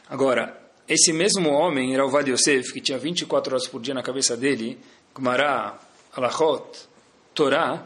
Agora, 0.10 0.58
esse 0.88 1.12
mesmo 1.12 1.50
homem, 1.50 1.94
era 1.94 2.06
o 2.06 2.10
Vad 2.10 2.30
Yosef, 2.30 2.72
que 2.74 2.82
tinha 2.82 2.98
24 2.98 3.54
horas 3.54 3.68
por 3.68 3.82
dia 3.82 3.94
na 3.94 4.02
cabeça 4.02 4.36
dele, 4.36 4.78
Gmará, 5.14 5.78
Alachot, 6.18 6.88
Torá, 7.36 7.86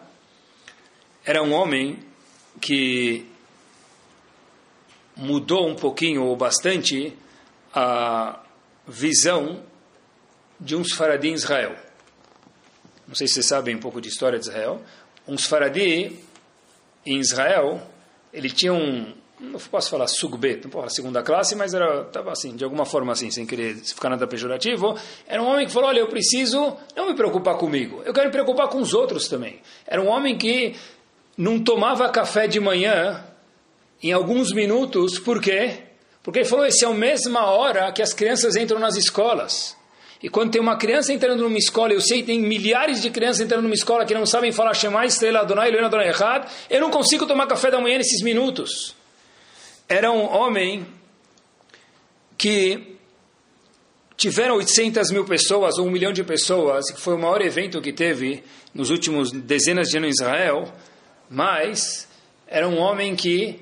era 1.26 1.44
um 1.44 1.52
homem 1.52 2.00
que 2.62 3.30
mudou 5.17 5.67
um 5.67 5.76
pouquinho 5.76 6.24
ou 6.24 6.38
bastante 6.38 7.13
a 7.74 8.41
visão 8.88 9.62
de 10.58 10.78
uns 10.78 10.94
Faradi 10.94 11.28
em 11.28 11.34
Israel. 11.34 11.76
Não 13.06 13.15
sei 13.15 13.28
se 13.28 13.34
vocês 13.34 13.48
sabem 13.48 13.76
um 13.76 13.82
pouco 13.82 14.00
de 14.00 14.08
história 14.08 14.39
de 14.39 14.46
Israel. 14.46 14.82
Uns 15.28 15.46
Faradi 15.46 16.17
em 17.06 17.20
Israel, 17.20 17.86
ele 18.32 18.50
tinha 18.50 18.74
um, 18.74 19.13
não 19.41 19.60
posso 19.60 19.89
falar 19.89 20.08
sugbet, 20.08 20.63
não 20.63 20.69
posso 20.69 20.82
falar 20.82 20.89
segunda 20.89 21.23
classe, 21.23 21.56
mas 21.56 21.73
era 21.73 22.04
tava 22.06 22.32
assim, 22.32 22.56
de 22.56 22.63
alguma 22.63 22.86
forma 22.86 23.12
assim, 23.12 23.32
sem 23.32 23.45
querer 23.45 23.75
ficar 23.75 24.10
nada 24.10 24.27
pejorativo. 24.27 24.95
Era 25.27 25.41
um 25.41 25.47
homem 25.47 25.65
que 25.65 25.71
falou: 25.71 25.89
Olha, 25.89 25.99
eu 25.99 26.08
preciso 26.08 26.77
não 26.95 27.08
me 27.08 27.15
preocupar 27.15 27.58
comigo, 27.58 28.04
eu 28.06 28.13
quero 28.13 28.27
me 28.27 28.32
preocupar 28.32 28.67
com 28.67 28.80
os 28.80 28.93
outros 28.93 29.27
também. 29.27 29.60
Era 29.88 30.01
um 30.01 30.08
homem 30.08 30.38
que 30.38 30.75
não 31.36 31.60
tomava 31.60 32.08
café 32.10 32.47
de 32.47 32.60
manhã 32.60 33.25
em 34.04 34.12
alguns 34.12 34.54
minutos, 34.54 35.17
por 35.17 35.41
quê? 35.41 35.80
Porque 36.21 36.39
ele 36.39 36.47
falou: 36.47 36.63
Essa 36.63 36.86
é 36.86 36.89
a 36.89 36.93
mesma 36.93 37.45
hora 37.45 37.91
que 37.91 38.01
as 38.01 38.13
crianças 38.13 38.56
entram 38.56 38.80
nas 38.80 38.95
escolas. 38.95 39.75
E 40.21 40.30
quando 40.30 40.51
tem 40.51 40.62
uma 40.62 40.77
criança 40.77 41.12
entrando 41.12 41.41
numa 41.41 41.58
escola, 41.58 41.93
eu 41.93 41.99
sei 41.99 42.19
que 42.19 42.27
tem 42.27 42.39
milhares 42.39 43.01
de 43.01 43.10
crianças 43.10 43.41
entrando 43.41 43.63
numa 43.63 43.73
escola 43.73 44.06
que 44.06 44.13
não 44.13 44.23
sabem 44.23 44.51
falar 44.51 44.75
Shema, 44.75 45.04
Estrela, 45.04 45.39
Adonai, 45.39 45.69
Elohim, 45.69 45.86
Adonai, 45.86 46.10
Errad, 46.10 46.45
eu 46.69 46.80
não 46.80 46.91
consigo 46.91 47.25
tomar 47.25 47.47
café 47.47 47.71
da 47.71 47.80
manhã 47.80 47.97
nesses 47.97 48.21
minutos 48.21 49.00
era 49.91 50.10
um 50.10 50.23
homem 50.23 50.88
que 52.38 52.95
tiveram 54.15 54.56
800 54.56 55.12
mil 55.12 55.25
pessoas, 55.25 55.77
ou 55.77 55.86
um 55.86 55.91
milhão 55.91 56.13
de 56.13 56.23
pessoas, 56.23 56.89
que 56.89 56.99
foi 56.99 57.15
o 57.15 57.19
maior 57.19 57.41
evento 57.41 57.82
que 57.82 57.91
teve 57.91 58.41
nos 58.73 58.89
últimos 58.89 59.34
dezenas 59.34 59.89
de 59.89 59.97
anos 59.97 60.08
em 60.08 60.12
Israel, 60.12 60.73
mas 61.30 62.08
era 62.47 62.69
um 62.69 62.77
homem 62.77 63.17
que 63.17 63.60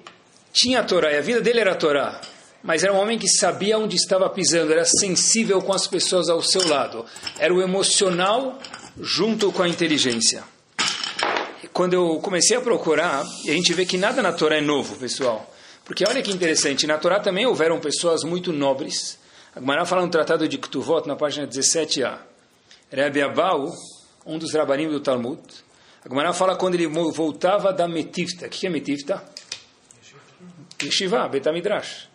tinha 0.53 0.81
a 0.81 0.83
Torá, 0.83 1.11
e 1.11 1.17
a 1.17 1.21
vida 1.21 1.41
dele 1.41 1.61
era 1.61 1.71
a 1.71 1.75
Torá, 1.75 2.21
mas 2.61 2.83
era 2.83 2.93
um 2.93 2.97
homem 2.97 3.17
que 3.17 3.27
sabia 3.27 3.79
onde 3.79 3.95
estava 3.95 4.29
pisando, 4.29 4.71
era 4.71 4.85
sensível 4.85 5.59
com 5.63 5.73
as 5.73 5.87
pessoas 5.87 6.29
ao 6.29 6.43
seu 6.43 6.67
lado, 6.67 7.05
era 7.39 7.51
o 7.51 7.59
emocional 7.59 8.59
junto 9.01 9.51
com 9.51 9.63
a 9.63 9.67
inteligência. 9.67 10.43
E 11.63 11.67
quando 11.67 11.93
eu 11.93 12.19
comecei 12.19 12.55
a 12.55 12.61
procurar, 12.61 13.21
a 13.21 13.51
gente 13.51 13.73
vê 13.73 13.83
que 13.83 13.97
nada 13.97 14.21
na 14.21 14.31
Torá 14.31 14.57
é 14.57 14.61
novo, 14.61 14.95
pessoal. 14.95 15.55
Porque 15.89 16.07
olha 16.07 16.21
que 16.21 16.31
interessante, 16.31 16.85
na 16.85 16.99
Torá 16.99 17.19
também 17.19 17.47
houveram 17.47 17.79
pessoas 17.79 18.23
muito 18.23 18.53
nobres. 18.53 19.17
A 19.55 19.59
Gemara 19.59 19.87
fala 19.87 20.03
no 20.03 20.11
Tratado 20.11 20.47
de 20.47 20.55
Ktuvot, 20.59 21.07
na 21.07 21.15
página 21.15 21.47
17a. 21.47 22.19
Rebbe 22.91 23.23
Abau, 23.23 23.73
um 24.23 24.37
dos 24.37 24.53
rabanim 24.53 24.87
do 24.87 24.99
Talmud, 24.99 25.41
a 26.05 26.07
Gemara 26.07 26.31
fala 26.31 26.55
quando 26.55 26.75
ele 26.75 26.85
voltava 26.85 27.73
da 27.73 27.87
Metifta. 27.87 28.45
O 28.45 28.49
que 28.49 28.67
é 28.67 28.69
Metifta? 28.69 29.23
Yeshiva, 30.79 31.27
Betamidrash. 31.27 32.07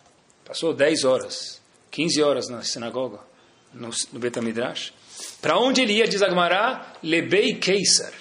Passou 0.45 0.73
10 0.73 1.03
horas, 1.03 1.61
15 1.91 2.23
horas 2.23 2.47
na 2.47 2.63
sinagoga, 2.63 3.19
no, 3.73 3.89
no 4.13 4.19
Betamidrash. 4.19 4.93
Para 5.41 5.59
onde 5.59 5.81
ele 5.81 5.95
ia, 5.95 6.07
diz 6.07 6.21
a 6.21 6.29
Gemara? 6.29 6.93
Lebei 7.03 7.55
Keisar. 7.55 8.13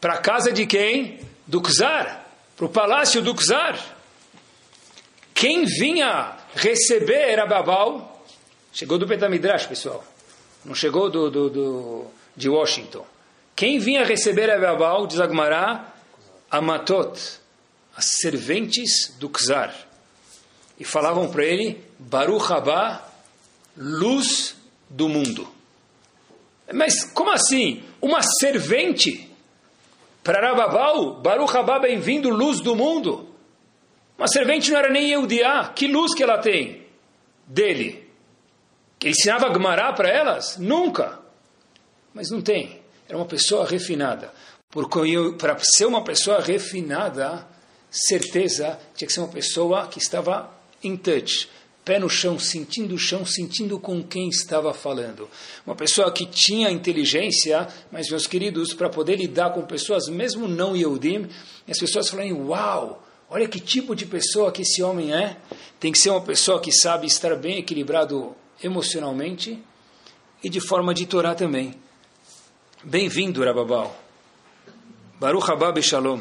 Para 0.00 0.14
a 0.14 0.18
casa 0.18 0.50
de 0.50 0.66
quem? 0.66 1.20
Do 1.46 1.62
Czar. 1.62 2.26
Para 2.56 2.66
o 2.66 2.68
palácio 2.68 3.22
do 3.22 3.36
Czar. 3.36 3.99
Quem 5.40 5.64
vinha 5.64 6.36
receber 6.54 7.30
era 7.30 7.46
Babal, 7.46 8.22
chegou 8.74 8.98
do 8.98 9.06
Betamidrash, 9.06 9.66
pessoal, 9.66 10.04
não 10.62 10.74
chegou 10.74 11.08
do, 11.08 11.30
do, 11.30 11.48
do, 11.48 12.06
de 12.36 12.46
Washington. 12.50 13.06
Quem 13.56 13.78
vinha 13.78 14.04
receber 14.04 14.50
era 14.50 14.60
Babal, 14.60 15.06
diz 15.06 15.18
Agmará, 15.18 15.94
Amatot, 16.50 17.18
as 17.96 18.04
serventes 18.20 19.16
do 19.18 19.30
Czar. 19.30 19.74
E 20.78 20.84
falavam 20.84 21.30
para 21.30 21.46
ele, 21.46 21.82
Baruch 21.98 22.52
Haba, 22.52 23.02
luz 23.74 24.54
do 24.90 25.08
mundo. 25.08 25.48
Mas 26.70 27.02
como 27.14 27.30
assim? 27.30 27.82
Uma 27.98 28.20
servente? 28.20 29.30
Para 30.22 30.50
Rababal, 30.50 31.14
Baruch 31.22 31.56
Haba, 31.56 31.78
bem-vindo, 31.78 32.28
luz 32.28 32.60
do 32.60 32.76
mundo. 32.76 33.29
Uma 34.20 34.28
servente 34.28 34.70
não 34.70 34.78
era 34.78 34.90
nem 34.90 35.10
Eudiá. 35.12 35.72
Que 35.74 35.88
luz 35.88 36.12
que 36.12 36.22
ela 36.22 36.36
tem? 36.36 36.86
Dele. 37.46 38.06
Que 38.98 39.08
ensinava 39.08 39.48
Gmará 39.48 39.94
para 39.94 40.10
elas? 40.10 40.58
Nunca. 40.58 41.18
Mas 42.12 42.28
não 42.30 42.42
tem. 42.42 42.82
Era 43.08 43.16
uma 43.16 43.24
pessoa 43.24 43.66
refinada. 43.66 44.30
Para 44.68 45.58
ser 45.60 45.86
uma 45.86 46.04
pessoa 46.04 46.38
refinada, 46.38 47.48
certeza 47.90 48.78
tinha 48.94 49.06
que 49.06 49.14
ser 49.14 49.20
uma 49.20 49.28
pessoa 49.28 49.86
que 49.86 49.98
estava 49.98 50.52
em 50.84 50.98
touch, 50.98 51.48
pé 51.82 51.98
no 51.98 52.10
chão, 52.10 52.38
sentindo 52.38 52.96
o 52.96 52.98
chão, 52.98 53.24
sentindo 53.24 53.80
com 53.80 54.02
quem 54.02 54.28
estava 54.28 54.74
falando. 54.74 55.30
Uma 55.66 55.74
pessoa 55.74 56.12
que 56.12 56.26
tinha 56.26 56.70
inteligência, 56.70 57.66
mas, 57.90 58.10
meus 58.10 58.26
queridos, 58.26 58.74
para 58.74 58.90
poder 58.90 59.16
lidar 59.16 59.54
com 59.54 59.62
pessoas, 59.62 60.08
mesmo 60.08 60.46
não 60.46 60.76
Yehudim, 60.76 61.26
as 61.66 61.78
pessoas 61.78 62.10
falam: 62.10 62.48
Uau, 62.48 63.02
olha 63.30 63.48
que 63.48 63.60
tipo 63.60 63.94
de 63.94 64.04
pessoa 64.04 64.52
que 64.52 64.62
esse 64.62 64.82
homem 64.82 65.14
é. 65.14 65.36
Tem 65.78 65.90
que 65.90 65.98
ser 65.98 66.10
uma 66.10 66.20
pessoa 66.20 66.60
que 66.60 66.70
sabe 66.70 67.06
estar 67.06 67.34
bem 67.36 67.58
equilibrado 67.58 68.36
emocionalmente 68.62 69.58
e 70.42 70.50
de 70.50 70.60
forma 70.60 70.92
de 70.92 71.06
Torá 71.06 71.34
também. 71.34 71.74
Bem-vindo, 72.82 73.42
Rababal. 73.42 73.96
Baruch 75.18 75.50
Haba 75.50 75.78
e 75.78 75.82
Shalom. 75.82 76.20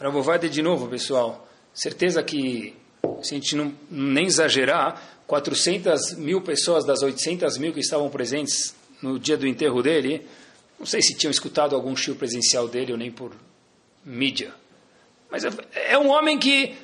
Rabovade 0.00 0.48
de 0.48 0.60
novo, 0.60 0.88
pessoal. 0.88 1.48
Certeza 1.72 2.22
que, 2.22 2.74
se 3.22 3.34
a 3.34 3.38
gente 3.38 3.56
não 3.56 3.72
nem 3.90 4.26
exagerar, 4.26 5.20
400 5.26 6.14
mil 6.14 6.42
pessoas 6.42 6.84
das 6.84 7.02
800 7.02 7.58
mil 7.58 7.72
que 7.72 7.80
estavam 7.80 8.08
presentes 8.10 8.74
no 9.00 9.18
dia 9.18 9.36
do 9.36 9.46
enterro 9.46 9.82
dele, 9.82 10.26
não 10.78 10.86
sei 10.86 11.00
se 11.00 11.16
tinham 11.16 11.30
escutado 11.30 11.74
algum 11.74 11.96
show 11.96 12.14
presencial 12.14 12.68
dele 12.68 12.92
ou 12.92 12.98
nem 12.98 13.10
por 13.10 13.32
mídia. 14.04 14.54
Mas 15.34 15.42
é, 15.44 15.98
um 15.98 16.10
homem 16.10 16.38
que, 16.38 16.76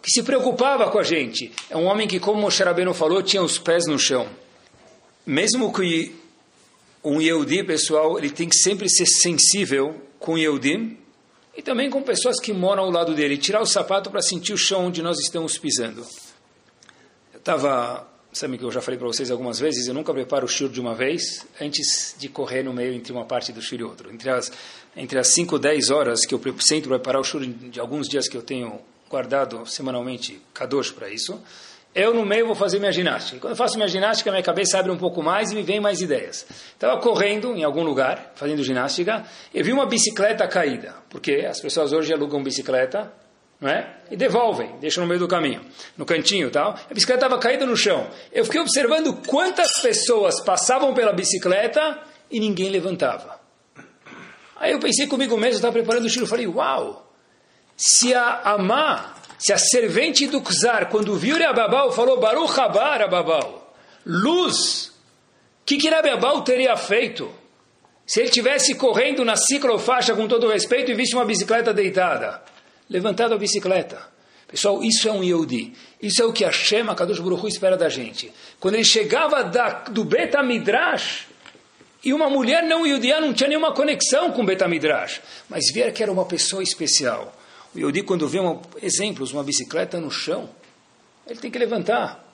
que 0.00 0.08
se 0.08 0.22
preocupava 0.22 0.88
com 0.88 1.00
a 1.00 1.02
gente. 1.02 1.50
É 1.68 1.76
um 1.76 1.86
homem 1.86 2.06
que, 2.06 2.20
como 2.20 2.46
o 2.46 2.50
Xarabeno 2.50 2.94
falou, 2.94 3.20
tinha 3.24 3.42
os 3.42 3.58
pés 3.58 3.88
no 3.88 3.98
chão. 3.98 4.28
Mesmo 5.26 5.72
que 5.72 6.14
um 7.02 7.20
Yehudi, 7.20 7.64
pessoal, 7.64 8.18
ele 8.18 8.30
tem 8.30 8.48
que 8.48 8.56
sempre 8.56 8.88
ser 8.88 9.06
sensível 9.06 10.00
com 10.20 10.38
Yehudim 10.38 10.96
e 11.56 11.60
também 11.60 11.90
com 11.90 12.00
pessoas 12.02 12.38
que 12.38 12.52
moram 12.52 12.84
ao 12.84 12.90
lado 12.92 13.16
dele. 13.16 13.36
Tirar 13.36 13.60
o 13.60 13.66
sapato 13.66 14.12
para 14.12 14.22
sentir 14.22 14.52
o 14.52 14.56
chão 14.56 14.86
onde 14.86 15.02
nós 15.02 15.18
estamos 15.18 15.58
pisando. 15.58 16.06
Eu 17.32 17.38
estava, 17.40 18.08
sabe 18.36 18.58
que 18.58 18.64
eu 18.64 18.70
já 18.70 18.82
falei 18.82 18.98
para 18.98 19.06
vocês 19.06 19.30
algumas 19.30 19.58
vezes, 19.58 19.88
eu 19.88 19.94
nunca 19.94 20.12
preparo 20.12 20.44
o 20.44 20.48
shur 20.48 20.68
de 20.68 20.80
uma 20.80 20.94
vez 20.94 21.46
antes 21.60 22.14
de 22.18 22.28
correr 22.28 22.62
no 22.62 22.72
meio 22.72 22.92
entre 22.92 23.12
uma 23.12 23.24
parte 23.24 23.50
do 23.50 23.62
shur 23.62 23.80
e 23.80 23.82
outro. 23.82 24.12
Entre 24.12 24.28
as, 24.28 24.52
entre 24.94 25.18
as 25.18 25.28
5 25.28 25.58
10 25.58 25.90
horas 25.90 26.26
que 26.26 26.34
eu 26.34 26.40
sempre 26.60 26.88
preparar 26.88 27.20
o 27.20 27.24
shur 27.24 27.46
de 27.46 27.80
alguns 27.80 28.08
dias 28.08 28.28
que 28.28 28.36
eu 28.36 28.42
tenho 28.42 28.78
guardado 29.08 29.64
semanalmente 29.66 30.40
kadosh 30.52 30.90
para 30.90 31.08
isso, 31.08 31.40
eu 31.94 32.12
no 32.12 32.26
meio 32.26 32.44
vou 32.46 32.54
fazer 32.54 32.78
minha 32.78 32.92
ginástica. 32.92 33.40
Quando 33.40 33.52
eu 33.52 33.56
faço 33.56 33.76
minha 33.76 33.88
ginástica, 33.88 34.30
minha 34.30 34.42
cabeça 34.42 34.78
abre 34.78 34.92
um 34.92 34.98
pouco 34.98 35.22
mais 35.22 35.50
e 35.50 35.54
me 35.54 35.62
vem 35.62 35.80
mais 35.80 36.02
ideias. 36.02 36.46
Estava 36.74 37.00
correndo 37.00 37.56
em 37.56 37.64
algum 37.64 37.82
lugar, 37.82 38.32
fazendo 38.34 38.62
ginástica, 38.62 39.24
e 39.54 39.62
vi 39.62 39.72
uma 39.72 39.86
bicicleta 39.86 40.46
caída, 40.46 40.94
porque 41.08 41.46
as 41.48 41.58
pessoas 41.58 41.94
hoje 41.94 42.12
alugam 42.12 42.42
bicicleta, 42.42 43.10
não 43.60 43.68
é? 43.68 43.94
E 44.10 44.16
devolvem, 44.16 44.76
deixam 44.78 45.02
no 45.02 45.08
meio 45.08 45.20
do 45.20 45.28
caminho, 45.28 45.64
no 45.96 46.04
cantinho, 46.04 46.50
tal. 46.50 46.78
A 46.90 46.94
bicicleta 46.94 47.26
estava 47.26 47.40
caída 47.40 47.64
no 47.66 47.76
chão. 47.76 48.06
Eu 48.32 48.44
fiquei 48.44 48.60
observando 48.60 49.14
quantas 49.26 49.80
pessoas 49.80 50.40
passavam 50.40 50.94
pela 50.94 51.12
bicicleta 51.12 51.98
e 52.30 52.38
ninguém 52.38 52.70
levantava. 52.70 53.40
Aí 54.56 54.72
eu 54.72 54.78
pensei 54.78 55.06
comigo 55.06 55.36
mesmo, 55.36 55.56
estava 55.56 55.72
preparando 55.72 56.04
o 56.04 56.06
estilo, 56.06 56.26
falei, 56.26 56.46
uau, 56.46 57.12
se 57.76 58.14
a 58.14 58.40
Amá 58.52 59.16
se 59.38 59.52
a 59.52 59.58
servente 59.58 60.26
do 60.26 60.42
Czar, 60.42 60.88
quando 60.88 61.14
viu 61.16 61.38
Rababal, 61.38 61.92
falou 61.92 62.18
Baruch 62.18 62.58
Haba 62.58 62.96
Rababal, 62.96 63.74
luz, 64.04 64.88
o 65.62 65.64
que, 65.66 65.76
que 65.76 65.88
Rababal 65.88 66.42
teria 66.42 66.76
feito? 66.76 67.30
Se 68.06 68.20
ele 68.20 68.30
tivesse 68.30 68.74
correndo 68.76 69.24
na 69.24 69.36
ciclofaixa 69.36 70.14
com 70.14 70.28
todo 70.28 70.48
respeito 70.48 70.90
e 70.90 70.94
visse 70.94 71.14
uma 71.14 71.24
bicicleta 71.24 71.74
deitada, 71.74 72.40
levantado 72.88 73.34
a 73.34 73.38
bicicleta. 73.38 74.00
Pessoal, 74.48 74.82
isso 74.82 75.08
é 75.08 75.12
um 75.12 75.24
Yehudi. 75.24 75.72
Isso 76.00 76.22
é 76.22 76.24
o 76.24 76.32
que 76.32 76.44
Hashem, 76.44 76.86
Kadosh 76.94 77.18
Baruch 77.18 77.48
espera 77.48 77.76
da 77.76 77.88
gente. 77.88 78.32
Quando 78.60 78.74
ele 78.74 78.84
chegava 78.84 79.42
da, 79.42 79.84
do 79.84 80.04
Beta 80.04 80.42
Midrash, 80.42 81.26
e 82.06 82.12
uma 82.12 82.30
mulher 82.30 82.62
não 82.62 82.86
Yehudiá 82.86 83.20
não 83.20 83.34
tinha 83.34 83.48
nenhuma 83.48 83.72
conexão 83.72 84.30
com 84.30 84.46
Beta 84.46 84.68
Midrash, 84.68 85.20
mas 85.48 85.72
via 85.72 85.90
que 85.90 86.00
era 86.00 86.12
uma 86.12 86.24
pessoa 86.24 86.62
especial. 86.62 87.36
O 87.74 87.78
Yodi, 87.80 88.04
quando 88.04 88.28
vê 88.28 88.38
uma, 88.38 88.62
exemplos, 88.80 89.32
uma 89.32 89.42
bicicleta 89.42 90.00
no 90.00 90.08
chão, 90.08 90.48
ele 91.26 91.40
tem 91.40 91.50
que 91.50 91.58
levantar. 91.58 92.24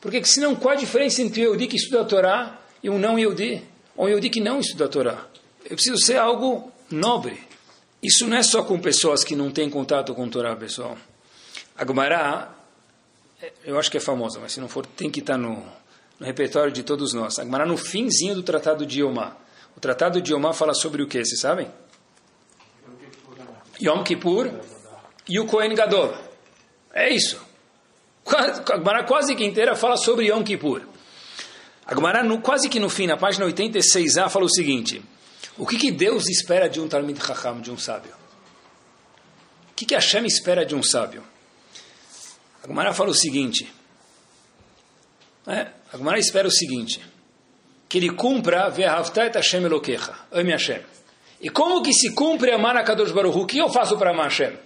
Porque 0.00 0.24
senão, 0.24 0.54
qual 0.54 0.74
a 0.74 0.76
diferença 0.76 1.20
entre 1.20 1.44
o 1.46 1.54
Yodi 1.54 1.66
que 1.66 1.76
estuda 1.76 2.02
a 2.02 2.04
Torá 2.04 2.60
e 2.80 2.88
um 2.88 2.96
não 2.96 3.18
Yodi? 3.18 3.60
Ou 3.96 4.06
um 4.06 4.08
Yodi 4.08 4.30
que 4.30 4.40
não 4.40 4.60
estuda 4.60 4.84
a 4.84 4.88
Torá? 4.88 5.26
Eu 5.64 5.74
preciso 5.74 5.98
ser 5.98 6.18
algo 6.18 6.70
nobre. 6.88 7.47
Isso 8.02 8.26
não 8.26 8.36
é 8.36 8.42
só 8.42 8.62
com 8.62 8.78
pessoas 8.78 9.24
que 9.24 9.34
não 9.34 9.50
têm 9.50 9.68
contato 9.68 10.14
com 10.14 10.24
a 10.24 10.28
Torá, 10.28 10.54
pessoal. 10.54 10.96
A 11.76 11.84
eu 13.64 13.78
acho 13.78 13.90
que 13.90 13.96
é 13.96 14.00
famosa, 14.00 14.40
mas 14.40 14.52
se 14.52 14.60
não 14.60 14.68
for, 14.68 14.84
tem 14.84 15.10
que 15.10 15.20
estar 15.20 15.38
no, 15.38 15.64
no 16.18 16.26
repertório 16.26 16.72
de 16.72 16.82
todos 16.82 17.12
nós. 17.12 17.38
A 17.38 17.44
no 17.44 17.76
finzinho 17.76 18.34
do 18.34 18.42
Tratado 18.42 18.84
de 18.84 19.00
Yomá. 19.00 19.36
O 19.76 19.80
Tratado 19.80 20.20
de 20.20 20.32
Yomá 20.32 20.52
fala 20.52 20.74
sobre 20.74 21.02
o 21.02 21.06
que, 21.06 21.24
vocês 21.24 21.40
sabem? 21.40 21.70
Yom 23.80 24.02
Kippur 24.02 24.50
e 25.28 25.38
o 25.38 25.46
Kohen 25.46 25.74
Gadol. 25.74 26.14
É 26.92 27.08
isso. 27.10 27.40
A 28.26 29.04
quase 29.04 29.36
que 29.36 29.44
inteira 29.44 29.76
fala 29.76 29.96
sobre 29.96 30.26
Yom 30.26 30.42
Kippur. 30.42 30.82
A 31.86 31.94
quase 32.40 32.68
que 32.68 32.80
no 32.80 32.90
fim, 32.90 33.06
na 33.06 33.16
página 33.16 33.46
86a, 33.46 34.28
fala 34.28 34.44
o 34.44 34.50
seguinte: 34.50 35.00
O 35.56 35.66
que, 35.66 35.76
que 35.76 35.90
Deus 35.90 36.28
espera 36.28 36.68
de 36.68 36.80
um 36.80 36.88
Talmud 36.88 37.18
Chacham, 37.20 37.60
de 37.60 37.70
um 37.70 37.78
sábio? 37.78 38.12
O 39.70 39.74
que, 39.74 39.84
que 39.84 39.94
Hashem 39.94 40.24
espera 40.26 40.64
de 40.64 40.74
um 40.74 40.82
sábio? 40.82 41.24
A 42.62 42.66
Gemara 42.66 42.92
fala 42.92 43.10
o 43.10 43.14
seguinte: 43.14 43.72
é, 45.46 45.68
A 45.92 45.96
Gemara 45.96 46.18
espera 46.18 46.46
o 46.46 46.50
seguinte: 46.50 47.00
que 47.88 47.98
ele 47.98 48.10
cumpra 48.10 48.68
Ve'ahavta 48.68 49.30
Hashem 49.34 49.64
Elokecha, 49.64 50.14
ame 50.30 50.52
Hashem. 50.52 50.82
E 51.40 51.48
como 51.48 51.82
que 51.82 51.92
se 51.92 52.12
cumpre 52.14 52.52
amar 52.52 52.76
a 52.76 52.82
Kadosh 52.82 53.12
Baruch? 53.12 53.38
O 53.38 53.46
que 53.46 53.58
eu 53.58 53.68
faço 53.70 53.96
para 53.96 54.10
amar 54.10 54.24
Hashem? 54.24 54.58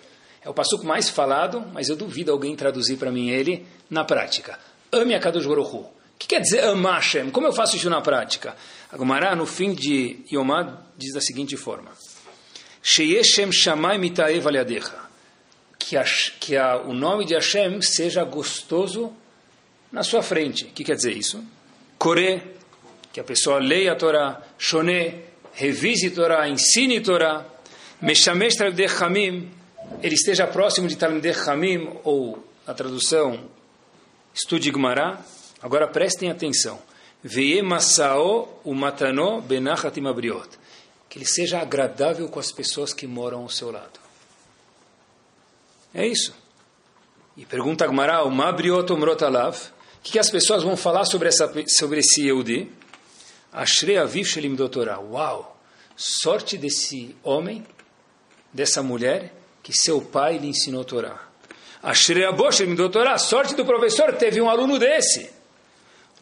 É 0.44 0.48
o 0.48 0.54
passuco 0.54 0.84
mais 0.84 1.08
falado, 1.08 1.64
mas 1.72 1.88
eu 1.88 1.96
duvido 1.96 2.32
alguém 2.32 2.56
traduzir 2.56 2.96
para 2.96 3.12
mim 3.12 3.28
ele 3.28 3.66
na 3.88 4.04
prática. 4.04 4.58
Ame 4.90 5.14
a 5.14 5.20
Kadosh 5.20 5.46
Baruch. 5.46 5.74
O 5.76 5.92
que 6.18 6.26
quer 6.26 6.40
dizer 6.40 6.64
amar 6.64 6.94
Hashem? 6.94 7.30
Como 7.30 7.46
eu 7.46 7.52
faço 7.52 7.76
isso 7.76 7.90
na 7.90 8.00
prática? 8.00 8.56
A 8.92 8.96
Gumara, 8.98 9.34
no 9.34 9.46
fim 9.46 9.72
de 9.72 10.18
Yomad, 10.30 10.70
diz 10.98 11.14
da 11.14 11.20
seguinte 11.22 11.56
forma. 11.56 11.90
Sheyeshem 12.82 13.50
Shamay 13.50 13.96
Mitaev 13.96 14.46
Aliadecha. 14.46 15.08
Que, 15.78 15.96
que 16.38 16.56
a, 16.58 16.76
o 16.76 16.92
nome 16.92 17.24
de 17.24 17.32
Hashem 17.32 17.80
seja 17.80 18.22
gostoso 18.22 19.10
na 19.90 20.02
sua 20.02 20.22
frente. 20.22 20.66
O 20.66 20.68
que 20.68 20.84
quer 20.84 20.94
dizer 20.94 21.16
isso? 21.16 21.42
Kore, 21.96 22.42
que 23.10 23.18
a 23.18 23.24
pessoa 23.24 23.58
leia 23.58 23.92
a 23.92 23.96
Torá. 23.96 24.42
Shone, 24.58 25.22
revise 25.54 26.08
a 26.08 26.10
Torá, 26.10 26.46
ensine 26.46 26.98
a 26.98 27.02
Torá. 27.02 27.46
Meshamesh 28.02 28.56
Hamim, 29.00 29.50
ele 30.02 30.16
esteja 30.16 30.46
próximo 30.46 30.86
de 30.86 30.96
Talmidei 30.96 31.32
Hamim, 31.46 31.88
ou, 32.04 32.46
na 32.66 32.74
tradução, 32.74 33.48
estude 34.34 34.70
Gmará. 34.70 35.18
Agora 35.62 35.88
prestem 35.88 36.30
atenção. 36.30 36.78
Veie 37.22 37.62
Masao 37.62 38.60
Umatano 38.64 39.40
Benachatim 39.40 40.06
Abriot. 40.06 40.48
Que 41.08 41.18
ele 41.18 41.26
seja 41.26 41.60
agradável 41.60 42.28
com 42.28 42.40
as 42.40 42.50
pessoas 42.50 42.92
que 42.92 43.06
moram 43.06 43.42
ao 43.42 43.48
seu 43.48 43.70
lado. 43.70 44.00
É 45.94 46.06
isso. 46.06 46.34
E 47.36 47.44
pergunta 47.44 47.86
Gmará, 47.86 48.24
o 48.24 48.30
Mabriot 48.30 48.90
Omrot 48.92 49.22
Alav. 49.24 49.56
O 49.56 50.02
que, 50.02 50.12
que 50.12 50.18
as 50.18 50.30
pessoas 50.30 50.62
vão 50.62 50.76
falar 50.76 51.04
sobre, 51.04 51.28
essa, 51.28 51.50
sobre 51.68 52.00
esse 52.00 52.22
Yehudi? 52.26 52.70
Ashrei 53.52 53.98
Aviv 53.98 54.26
Shelim 54.26 54.54
Doutorá. 54.54 54.98
Uau! 54.98 55.60
Sorte 55.94 56.56
desse 56.56 57.14
homem, 57.22 57.64
dessa 58.52 58.82
mulher, 58.82 59.32
que 59.62 59.72
seu 59.72 60.00
pai 60.00 60.38
lhe 60.38 60.48
ensinou 60.48 60.84
Torá. 60.84 61.28
Ashrei 61.82 62.24
Abosher 62.24 62.66
me 62.66 62.76
doutorá. 62.76 63.18
Sorte 63.18 63.54
do 63.54 63.64
professor 63.64 64.12
que 64.12 64.18
teve 64.18 64.40
um 64.40 64.48
aluno 64.48 64.78
desse. 64.78 65.30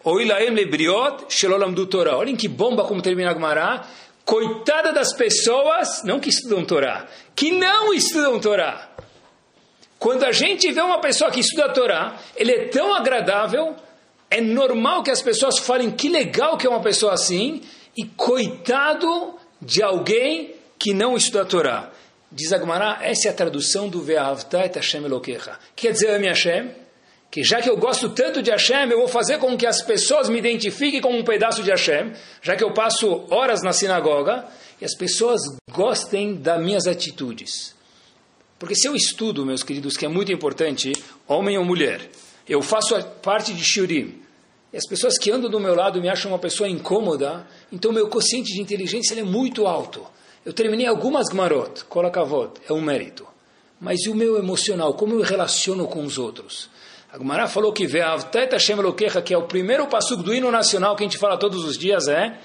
Oilaem 0.05 0.51
lebriot 0.51 1.27
shelolam 1.29 1.73
do 1.73 1.87
Torá. 1.87 2.17
Olhem 2.17 2.37
que 2.37 2.49
bomba 2.49 2.85
como 2.85 3.03
termina 3.03 3.31
a 3.31 3.35
Gemara. 3.35 3.85
Coitada 4.25 4.93
das 4.93 5.13
pessoas, 5.13 6.03
não 6.05 6.21
que 6.21 6.29
estudam 6.29 6.65
Torá, 6.65 7.09
que 7.35 7.51
não 7.51 7.93
estudam 7.93 8.39
Torá. 8.39 8.89
Quando 9.99 10.25
a 10.25 10.33
gente 10.33 10.71
vê 10.73 10.81
uma 10.81 11.01
pessoa 11.01 11.31
que 11.31 11.41
estuda 11.41 11.67
a 11.67 11.73
Torá, 11.73 12.17
ele 12.37 12.53
é 12.53 12.69
tão 12.69 12.95
agradável, 12.95 13.75
é 14.31 14.41
normal 14.41 15.03
que 15.03 15.11
as 15.11 15.21
pessoas 15.21 15.59
falem 15.59 15.91
que 15.91 16.09
legal 16.09 16.57
que 16.57 16.67
é 16.67 16.71
uma 16.71 16.81
pessoa 16.81 17.13
assim, 17.13 17.61
e 17.97 18.05
coitado 18.05 19.35
de 19.61 19.83
alguém 19.83 20.55
que 20.79 20.95
não 20.95 21.17
estuda 21.17 21.43
a 21.43 21.45
Torá. 21.45 21.91
Diz 22.33 22.53
Agmará, 22.53 23.01
essa 23.03 23.29
é 23.29 23.31
a 23.33 23.35
tradução 23.35 23.89
do 23.89 24.01
Ve'ahavta 24.01 24.65
et 24.65 24.77
Hashem 24.77 25.05
Elokecha. 25.05 25.59
Quer 25.75 25.93
dizer, 25.93 26.15
ame 26.15 26.29
Hashem, 26.29 26.71
que 27.31 27.45
já 27.45 27.63
que 27.63 27.71
eu 27.71 27.77
gosto 27.77 28.11
tanto 28.11 28.43
de 28.43 28.51
Hashem, 28.51 28.91
eu 28.91 28.99
vou 28.99 29.09
fazer 29.09 29.39
com 29.39 29.57
que 29.57 29.67
as 29.67 29.81
pessoas 29.83 30.29
me 30.29 30.39
identifiquem 30.39 31.01
como 31.01 31.17
um 31.17 31.23
pedaço 31.23 31.63
de 31.63 31.71
Hashem, 31.71 32.13
já 32.43 32.57
que 32.57 32.65
eu 32.65 32.75
passo 32.75 33.25
horas 33.31 33.63
na 33.63 33.73
sinagoga, 33.73 34.47
e 34.81 34.85
as 34.85 34.97
pessoas 34.97 35.41
gostem 35.71 36.35
das 36.35 36.61
minhas 36.61 36.87
atitudes. 36.87 37.75
Porque 38.59 38.75
se 38.75 38.89
eu 38.89 38.97
estudo, 38.97 39.47
meus 39.47 39.63
queridos, 39.63 39.97
que 39.97 40.05
é 40.05 40.09
muito 40.09 40.33
importante, 40.33 40.93
homem 41.29 41.57
ou 41.57 41.65
mulher, 41.65 42.11
eu 42.49 42.61
faço 42.61 43.01
parte 43.23 43.55
de 43.55 43.65
Shurim, 43.65 44.21
e 44.73 44.77
as 44.77 44.87
pessoas 44.87 45.17
que 45.17 45.31
andam 45.31 45.51
do 45.51 45.61
meu 45.61 45.75
lado 45.75 46.01
me 46.01 46.09
acham 46.09 46.33
uma 46.33 46.39
pessoa 46.39 46.69
incômoda, 46.69 47.47
então 47.73 47.93
meu 47.93 48.09
quociente 48.09 48.53
de 48.53 48.61
inteligência 48.61 49.19
é 49.19 49.23
muito 49.23 49.67
alto. 49.67 50.05
Eu 50.45 50.53
terminei 50.53 50.87
algumas 50.87 51.29
Gmarot, 51.29 51.85
Kolakavot, 51.85 52.61
é 52.69 52.73
um 52.73 52.81
mérito. 52.81 53.27
Mas 53.81 54.01
e 54.05 54.11
o 54.11 54.15
meu 54.15 54.37
emocional, 54.37 54.95
como 54.95 55.15
eu 55.15 55.23
relaciono 55.23 55.87
com 55.87 56.05
os 56.05 56.19
outros? 56.19 56.69
A 57.13 57.19
Gemara 57.19 57.49
falou 57.49 57.73
que 57.73 57.89
Ve'avtet 57.89 58.53
Hashem 58.53 58.79
Elokecha, 58.79 59.21
que 59.21 59.35
é 59.35 59.39
o 59.39 59.43
primeiro 59.43 59.87
passugo 59.89 60.23
do 60.23 60.33
hino 60.33 60.51
nacional 60.51 60.95
que 60.95 61.03
a 61.03 61.07
gente 61.07 61.19
fala 61.19 61.37
todos 61.37 61.65
os 61.65 61.77
dias, 61.77 62.07
é 62.07 62.39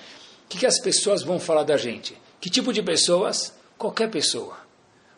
o 0.46 0.48
que, 0.50 0.58
que 0.58 0.66
as 0.66 0.80
pessoas 0.80 1.22
vão 1.22 1.40
falar 1.40 1.64
da 1.64 1.78
gente? 1.78 2.18
Que 2.42 2.50
tipo 2.50 2.74
de 2.74 2.82
pessoas? 2.82 3.54
Qualquer 3.78 4.10
pessoa. 4.10 4.58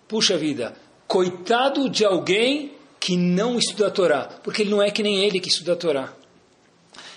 Puxa 0.07 0.37
vida, 0.37 0.75
coitado 1.07 1.89
de 1.89 2.03
alguém 2.03 2.73
que 2.99 3.15
não 3.15 3.57
estuda 3.57 3.87
a 3.87 3.91
Torá, 3.91 4.23
porque 4.43 4.63
ele 4.63 4.71
não 4.71 4.81
é 4.81 4.91
que 4.91 5.01
nem 5.01 5.23
ele 5.23 5.39
que 5.39 5.47
estuda 5.47 5.73
a 5.73 5.75
Torá. 5.77 6.13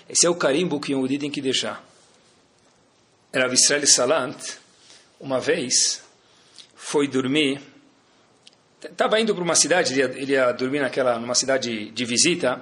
Esse 0.07 0.25
é 0.25 0.29
o 0.29 0.35
carimbo 0.35 0.79
que 0.79 0.93
o 0.93 0.97
Yehudi 0.97 1.17
tem 1.17 1.31
que 1.31 1.41
deixar. 1.41 1.83
Era 3.33 3.51
Israel 3.53 3.87
Salant, 3.87 4.37
uma 5.19 5.39
vez, 5.39 6.01
foi 6.75 7.07
dormir 7.07 7.61
estava 8.81 9.19
indo 9.19 9.33
para 9.33 9.43
uma 9.43 9.55
cidade, 9.55 9.93
ele 9.93 10.01
ia, 10.01 10.21
ele 10.21 10.31
ia, 10.33 10.51
dormir 10.51 10.79
naquela, 10.79 11.19
numa 11.19 11.35
cidade 11.35 11.91
de 11.91 12.05
visita, 12.05 12.61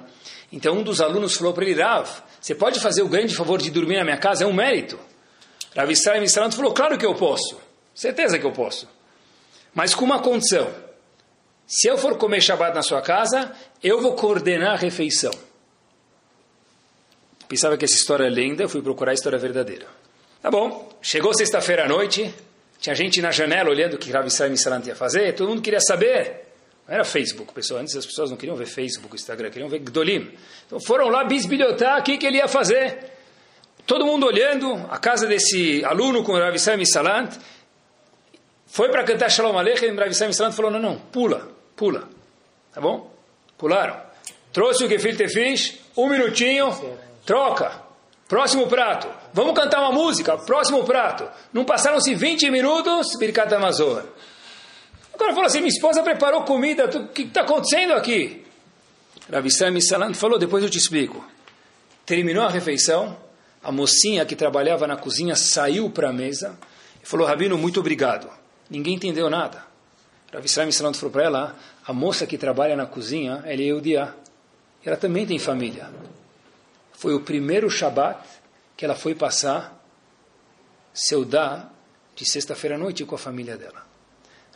então 0.52 0.78
um 0.78 0.82
dos 0.82 1.00
alunos 1.00 1.34
falou 1.34 1.52
para 1.52 1.64
ele, 1.64 1.82
Rav, 1.82 2.08
você 2.40 2.54
pode 2.54 2.80
fazer 2.80 3.02
o 3.02 3.08
grande 3.08 3.34
favor 3.34 3.60
de 3.60 3.70
dormir 3.70 3.96
na 3.96 4.04
minha 4.04 4.18
casa? 4.18 4.44
É 4.44 4.46
um 4.46 4.52
mérito. 4.52 4.98
Rav 5.76 5.90
Israel 5.90 6.20
Mistralanto 6.20 6.56
falou, 6.56 6.72
claro 6.72 6.98
que 6.98 7.06
eu 7.06 7.14
posso, 7.14 7.60
certeza 7.94 8.38
que 8.38 8.44
eu 8.44 8.52
posso, 8.52 8.88
mas 9.74 9.94
com 9.94 10.04
uma 10.04 10.20
condição, 10.20 10.68
se 11.66 11.88
eu 11.88 11.96
for 11.96 12.18
comer 12.18 12.40
Shabbat 12.40 12.74
na 12.74 12.82
sua 12.82 13.00
casa, 13.00 13.52
eu 13.82 14.00
vou 14.00 14.14
coordenar 14.14 14.72
a 14.72 14.76
refeição. 14.76 15.30
Pensava 17.48 17.76
que 17.76 17.84
essa 17.84 17.94
história 17.94 18.24
é 18.24 18.28
lenda, 18.28 18.64
eu 18.64 18.68
fui 18.68 18.82
procurar 18.82 19.12
a 19.12 19.14
história 19.14 19.38
verdadeira. 19.38 19.86
Tá 20.42 20.50
bom, 20.50 20.88
chegou 21.00 21.32
sexta-feira 21.32 21.84
à 21.84 21.88
noite, 21.88 22.34
tinha 22.80 22.94
gente 22.94 23.20
na 23.20 23.30
janela 23.30 23.68
olhando 23.68 23.94
o 23.94 23.98
que 23.98 24.10
Rav 24.10 24.26
Israel 24.26 24.50
Misalant 24.50 24.86
ia 24.86 24.96
fazer, 24.96 25.34
todo 25.34 25.48
mundo 25.50 25.60
queria 25.60 25.80
saber. 25.80 26.46
Não 26.88 26.94
era 26.94 27.04
Facebook, 27.04 27.52
pessoal. 27.52 27.80
Antes 27.80 27.94
as 27.94 28.06
pessoas 28.06 28.30
não 28.30 28.38
queriam 28.38 28.56
ver 28.56 28.66
Facebook, 28.66 29.14
Instagram, 29.14 29.50
queriam 29.50 29.68
ver 29.68 29.80
Gdolim. 29.80 30.34
Então 30.66 30.80
foram 30.80 31.08
lá 31.08 31.22
bisbilhotar 31.24 32.00
o 32.00 32.02
que, 32.02 32.16
que 32.16 32.26
ele 32.26 32.38
ia 32.38 32.48
fazer. 32.48 32.98
Todo 33.86 34.06
mundo 34.06 34.26
olhando, 34.26 34.74
a 34.90 34.98
casa 34.98 35.26
desse 35.26 35.84
aluno 35.84 36.24
com 36.24 36.32
Rav 36.32 36.54
Israel 36.54 36.78
Misalant. 36.78 37.36
Foi 38.66 38.88
para 38.88 39.04
cantar 39.04 39.30
Shalom 39.30 39.58
Aleichem, 39.58 39.94
Rav 39.94 40.08
Israel 40.08 40.30
Misalant 40.30 40.54
falou, 40.54 40.70
não, 40.70 40.80
não, 40.80 40.98
pula, 40.98 41.48
pula. 41.76 42.08
Tá 42.72 42.80
bom? 42.80 43.12
Pularam. 43.58 44.00
Trouxe 44.54 44.84
o 44.84 44.88
Gefilte 44.88 45.28
Fish, 45.28 45.80
um 45.94 46.08
minutinho, 46.08 46.70
troca. 47.26 47.82
Próximo 48.26 48.66
prato. 48.68 49.19
Vamos 49.32 49.54
cantar 49.54 49.80
uma 49.80 49.92
música. 49.92 50.36
Próximo 50.36 50.84
prato. 50.84 51.28
Não 51.52 51.64
passaram-se 51.64 52.14
20 52.14 52.50
minutos, 52.50 53.16
Birkat 53.16 53.52
Amazon. 53.54 54.04
Agora 55.14 55.32
falou 55.32 55.46
assim: 55.46 55.58
minha 55.58 55.68
esposa 55.68 56.02
preparou 56.02 56.42
comida. 56.42 56.86
O 56.86 57.08
que 57.08 57.22
está 57.22 57.42
acontecendo 57.42 57.92
aqui? 57.92 58.44
Rabi 59.30 59.50
Sami 59.50 59.80
Salant 59.80 60.14
falou: 60.14 60.38
depois 60.38 60.64
eu 60.64 60.70
te 60.70 60.78
explico. 60.78 61.24
Terminou 62.04 62.44
a 62.44 62.50
refeição. 62.50 63.16
A 63.62 63.70
mocinha 63.70 64.24
que 64.24 64.34
trabalhava 64.34 64.86
na 64.86 64.96
cozinha 64.96 65.36
saiu 65.36 65.90
para 65.90 66.08
a 66.08 66.12
mesa 66.12 66.58
e 67.02 67.06
falou: 67.06 67.26
Rabino, 67.26 67.56
muito 67.56 67.78
obrigado. 67.78 68.28
Ninguém 68.68 68.94
entendeu 68.94 69.28
nada. 69.30 69.64
Rabi 70.32 70.48
Sami 70.48 70.72
Salant 70.72 70.94
falou 70.96 71.12
para 71.12 71.24
ela: 71.24 71.56
a 71.86 71.92
moça 71.92 72.26
que 72.26 72.36
trabalha 72.36 72.74
na 72.74 72.86
cozinha, 72.86 73.42
ela 73.44 73.60
é 73.60 73.66
Eudia. 73.66 74.14
Ela 74.84 74.96
também 74.96 75.26
tem 75.26 75.38
família 75.38 75.90
foi 77.00 77.14
o 77.14 77.20
primeiro 77.20 77.70
Shabat 77.70 78.20
que 78.80 78.86
ela 78.86 78.94
foi 78.94 79.14
passar 79.14 79.78
seu 80.94 81.22
dá 81.22 81.68
de 82.16 82.24
sexta-feira 82.24 82.76
à 82.76 82.78
noite 82.78 83.04
com 83.04 83.14
a 83.14 83.18
família 83.18 83.54
dela. 83.54 83.86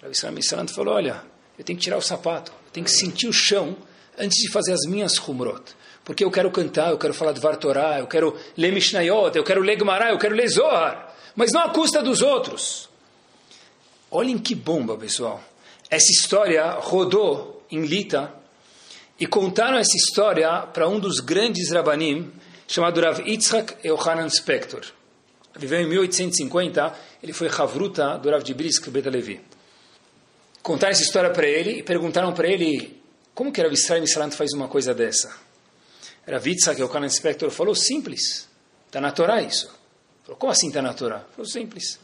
Rabi 0.00 0.16
Salam 0.16 0.40
Salant 0.40 0.70
falou, 0.70 0.94
olha, 0.94 1.22
eu 1.58 1.62
tenho 1.62 1.78
que 1.78 1.84
tirar 1.84 1.98
o 1.98 2.00
sapato, 2.00 2.50
eu 2.50 2.72
tenho 2.72 2.86
que 2.86 2.90
sentir 2.90 3.28
o 3.28 3.34
chão 3.34 3.76
antes 4.18 4.38
de 4.38 4.50
fazer 4.50 4.72
as 4.72 4.86
minhas 4.88 5.18
humrot. 5.18 5.76
Porque 6.02 6.24
eu 6.24 6.30
quero 6.30 6.50
cantar, 6.50 6.90
eu 6.90 6.96
quero 6.96 7.12
falar 7.12 7.32
de 7.32 7.40
Vartorá, 7.40 7.98
eu 7.98 8.06
quero 8.06 8.34
ler 8.56 8.72
Mishnayot, 8.72 9.36
eu 9.36 9.44
quero 9.44 9.60
ler 9.60 9.78
Gemara, 9.78 10.08
eu 10.08 10.18
quero 10.18 10.34
ler 10.34 10.48
Zohar. 10.48 11.14
Mas 11.36 11.52
não 11.52 11.60
à 11.60 11.68
custa 11.68 12.02
dos 12.02 12.22
outros. 12.22 12.88
Olhem 14.10 14.38
que 14.38 14.54
bomba, 14.54 14.96
pessoal. 14.96 15.44
Essa 15.90 16.10
história 16.10 16.64
rodou 16.80 17.62
em 17.70 17.82
Lita 17.82 18.32
e 19.20 19.26
contaram 19.26 19.76
essa 19.76 19.94
história 19.94 20.62
para 20.72 20.88
um 20.88 20.98
dos 20.98 21.20
grandes 21.20 21.70
rabanim, 21.70 22.32
chamado 22.66 23.00
Rav 23.00 23.20
Yitzhak 23.20 23.86
Yohanan 23.86 24.28
Spector. 24.28 24.84
Viveu 25.56 25.80
em 25.80 25.88
1850, 25.88 26.94
ele 27.22 27.32
foi 27.32 27.48
Havruta 27.48 28.18
do 28.18 28.30
Rav 28.30 28.42
de 28.42 28.54
Brisk 28.54 28.88
Betalevi. 28.88 29.40
Contaram 30.62 30.92
essa 30.92 31.02
história 31.02 31.30
para 31.30 31.46
ele 31.46 31.78
e 31.78 31.82
perguntaram 31.82 32.32
para 32.32 32.48
ele 32.48 33.00
como 33.34 33.52
que 33.52 33.60
Rav 33.60 33.72
Israel 33.72 34.00
Misalant 34.00 34.32
faz 34.32 34.52
uma 34.52 34.68
coisa 34.68 34.94
dessa. 34.94 35.34
Rav 36.26 36.46
Yitzhak 36.46 36.80
Yohanan 36.80 37.08
Spector 37.08 37.50
falou, 37.50 37.74
simples, 37.74 38.48
está 38.86 39.00
na 39.00 39.12
Torá 39.12 39.42
isso. 39.42 39.70
Falou, 40.24 40.38
como 40.38 40.52
assim 40.52 40.68
está 40.68 40.80
na 40.80 40.94
Torá? 40.94 41.20
Falou, 41.34 41.46
simples. 41.46 41.98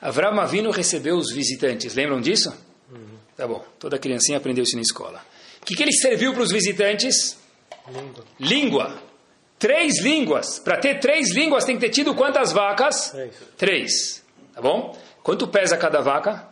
Avram 0.00 0.38
Avinu 0.38 0.70
recebeu 0.70 1.16
os 1.16 1.32
visitantes, 1.32 1.94
lembram 1.94 2.20
disso? 2.20 2.52
Uhum. 2.90 3.18
Tá 3.36 3.46
bom, 3.46 3.64
toda 3.78 3.98
criancinha 3.98 4.36
aprendeu 4.36 4.62
isso 4.62 4.76
na 4.76 4.82
escola. 4.82 5.24
O 5.62 5.64
que, 5.64 5.74
que 5.74 5.82
ele 5.82 5.92
serviu 5.92 6.34
para 6.34 6.42
os 6.42 6.50
visitantes? 6.50 7.38
Língua. 7.88 8.24
Língua. 8.38 9.02
Três 9.64 9.98
línguas. 10.02 10.58
Para 10.58 10.76
ter 10.76 11.00
três 11.00 11.34
línguas 11.34 11.64
tem 11.64 11.76
que 11.76 11.80
ter 11.80 11.88
tido 11.88 12.14
quantas 12.14 12.52
vacas? 12.52 13.12
Três. 13.12 13.34
Três. 13.56 14.24
Tá 14.54 14.60
bom? 14.60 14.94
Quanto 15.22 15.48
pesa 15.48 15.78
cada 15.78 16.02
vaca? 16.02 16.46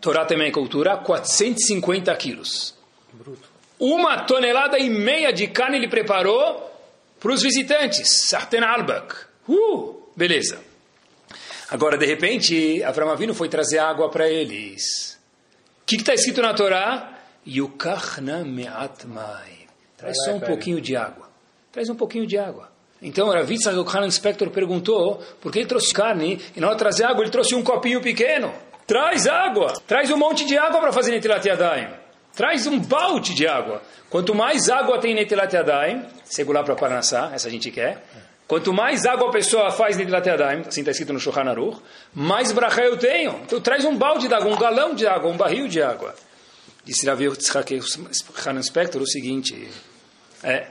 Torá 0.00 0.24
também 0.24 0.48
é 0.48 0.50
cultura, 0.50 0.96
450 0.96 2.12
quilos. 2.16 2.74
Bruto. 3.12 3.48
Uma 3.78 4.24
tonelada 4.24 4.80
e 4.80 4.90
meia 4.90 5.32
de 5.32 5.46
carne 5.46 5.76
ele 5.76 5.86
preparou 5.86 6.68
para 7.20 7.32
os 7.32 7.40
visitantes. 7.40 8.26
Sarten 8.28 8.64
albak. 8.64 9.14
Uh, 9.48 10.02
beleza. 10.16 10.58
Agora, 11.70 11.96
de 11.96 12.04
repente, 12.04 12.82
Avram 12.82 13.10
Avinu 13.10 13.32
foi 13.32 13.48
trazer 13.48 13.78
água 13.78 14.10
para 14.10 14.28
eles. 14.28 15.20
O 15.82 15.86
que 15.86 15.94
está 15.94 16.14
escrito 16.14 16.42
na 16.42 16.52
Torá? 16.52 17.16
Yukachna 17.46 18.42
me'at 18.44 19.06
mai. 19.06 19.61
Traz 20.02 20.16
só 20.24 20.32
um 20.32 20.40
pouquinho 20.40 20.80
de 20.80 20.96
água. 20.96 21.28
Traz 21.70 21.88
um 21.88 21.94
pouquinho 21.94 22.26
de 22.26 22.36
água. 22.36 22.68
Então, 23.00 23.30
Ravitz 23.30 23.66
Yochanan 23.66 24.10
Spector 24.10 24.50
perguntou 24.50 25.22
por 25.40 25.52
que 25.52 25.60
ele 25.60 25.68
trouxe 25.68 25.94
carne 25.94 26.40
e 26.56 26.60
na 26.60 26.66
hora 26.66 26.74
de 26.74 26.80
trazer 26.80 27.04
água 27.04 27.22
ele 27.22 27.30
trouxe 27.30 27.54
um 27.54 27.62
copinho 27.62 28.00
pequeno. 28.00 28.52
Traz 28.84 29.28
água! 29.28 29.72
Traz 29.86 30.10
um 30.10 30.16
monte 30.16 30.44
de 30.44 30.58
água 30.58 30.80
para 30.80 30.92
fazer 30.92 31.12
Netilat 31.12 31.46
Yadayim. 31.46 31.88
Traz 32.34 32.66
um 32.66 32.80
balde 32.80 33.32
de 33.32 33.46
água. 33.46 33.80
Quanto 34.10 34.34
mais 34.34 34.68
água 34.68 34.98
tem 34.98 35.14
Netilat 35.14 35.54
Yadayim, 35.54 36.04
segurar 36.24 36.64
para 36.64 36.74
Parnassá, 36.74 37.30
essa 37.32 37.46
a 37.46 37.50
gente 37.50 37.70
quer. 37.70 38.04
Quanto 38.48 38.72
mais 38.72 39.06
água 39.06 39.28
a 39.28 39.32
pessoa 39.32 39.70
faz 39.70 39.96
Netilat 39.96 40.26
Yadayim, 40.26 40.62
assim 40.66 40.80
está 40.80 40.90
escrito 40.90 41.12
no 41.12 41.20
Shulchan 41.20 41.48
Aruch, 41.48 41.80
mais 42.12 42.50
brachá 42.50 42.82
eu 42.82 42.96
tenho. 42.96 43.40
Então 43.44 43.60
traz 43.60 43.84
um 43.84 43.96
balde 43.96 44.26
de 44.26 44.34
água, 44.34 44.52
um 44.52 44.58
galão 44.58 44.96
de 44.96 45.06
água, 45.06 45.30
um 45.30 45.36
barril 45.36 45.68
de 45.68 45.80
água. 45.80 46.12
Disse 46.84 47.06
Rav 47.06 47.22
Yitzhak 47.22 47.80
Hanan 48.44 48.62
Spector 48.62 49.00
o 49.00 49.06
seguinte, 49.06 49.70
é, 50.42 50.70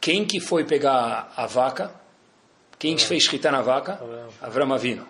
quem 0.00 0.24
que 0.24 0.40
foi 0.40 0.64
pegar 0.64 1.32
a 1.36 1.46
vaca? 1.46 1.92
Quem 2.78 2.94
Avram. 2.94 3.06
fez 3.06 3.22
escrita 3.24 3.50
na 3.50 3.62
vaca? 3.62 4.00
Avram 4.40 4.72
Avino. 4.72 5.06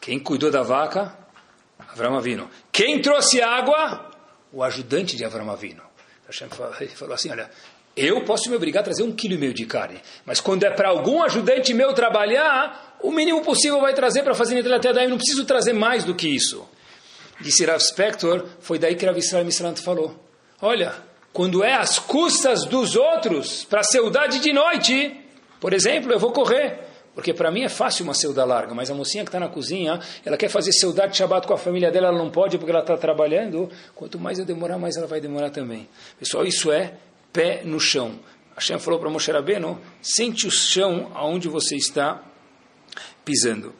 Quem 0.00 0.18
cuidou 0.18 0.50
da 0.50 0.62
vaca? 0.62 1.16
Avram 1.78 2.16
Avino. 2.16 2.48
Quem 2.70 3.02
trouxe 3.02 3.42
água? 3.42 4.10
O 4.52 4.62
ajudante 4.62 5.16
de 5.16 5.24
Avram 5.24 5.50
Avino. 5.50 5.82
Hashem 6.26 6.48
falou 6.94 7.14
assim, 7.14 7.30
olha, 7.30 7.50
eu 7.96 8.24
posso 8.24 8.48
me 8.50 8.56
obrigar 8.56 8.80
a 8.80 8.84
trazer 8.84 9.02
um 9.02 9.12
quilo 9.12 9.34
e 9.34 9.38
meio 9.38 9.54
de 9.54 9.66
carne, 9.66 10.00
mas 10.24 10.40
quando 10.40 10.64
é 10.64 10.70
para 10.70 10.88
algum 10.88 11.22
ajudante 11.22 11.72
meu 11.72 11.92
trabalhar, 11.92 12.96
o 13.00 13.10
mínimo 13.10 13.42
possível 13.42 13.80
vai 13.80 13.94
trazer 13.94 14.22
para 14.22 14.34
fazer 14.34 14.54
Netilat 14.54 14.84
Yadayim, 14.84 15.08
não 15.08 15.16
preciso 15.16 15.44
trazer 15.44 15.72
mais 15.72 16.02
do 16.04 16.14
que 16.14 16.28
isso. 16.28 16.68
Disse 17.40 17.64
Rav 17.64 17.80
Spector, 17.80 18.46
foi 18.60 18.78
daí 18.78 18.96
que 18.96 19.06
Rav 19.06 19.18
Israel 19.18 19.44
Misrant 19.44 19.78
falou. 19.80 20.18
Olha, 20.60 20.94
quando 21.34 21.64
é 21.64 21.74
às 21.74 21.98
custas 21.98 22.64
dos 22.64 22.94
outros, 22.94 23.64
para 23.64 23.80
a 23.80 23.82
saudade 23.82 24.38
de 24.38 24.52
noite, 24.52 25.20
por 25.60 25.72
exemplo, 25.72 26.12
eu 26.12 26.18
vou 26.18 26.30
correr. 26.30 26.78
Porque 27.12 27.34
para 27.34 27.50
mim 27.50 27.64
é 27.64 27.68
fácil 27.68 28.04
uma 28.04 28.14
seuda 28.14 28.44
larga, 28.44 28.72
mas 28.72 28.88
a 28.88 28.94
mocinha 28.94 29.24
que 29.24 29.28
está 29.28 29.40
na 29.40 29.48
cozinha, 29.48 30.00
ela 30.24 30.36
quer 30.36 30.48
fazer 30.48 30.72
seudá 30.72 31.06
de 31.06 31.16
Shabbat 31.16 31.46
com 31.46 31.52
a 31.52 31.58
família 31.58 31.90
dela, 31.90 32.06
ela 32.06 32.18
não 32.18 32.30
pode 32.30 32.56
porque 32.56 32.70
ela 32.70 32.82
está 32.82 32.96
trabalhando. 32.96 33.68
Quanto 33.96 34.16
mais 34.18 34.38
eu 34.38 34.44
demorar, 34.44 34.78
mais 34.78 34.96
ela 34.96 35.08
vai 35.08 35.20
demorar 35.20 35.50
também. 35.50 35.88
Pessoal, 36.20 36.46
isso 36.46 36.70
é 36.70 36.94
pé 37.32 37.62
no 37.64 37.80
chão. 37.80 38.20
A 38.52 38.60
Hashem 38.60 38.78
falou 38.78 39.00
para 39.00 39.10
Moshe 39.10 39.32
Rabbeinu, 39.32 39.80
sente 40.00 40.46
o 40.46 40.50
chão 40.52 41.10
aonde 41.14 41.48
você 41.48 41.74
está 41.74 42.22
pisando. 43.24 43.74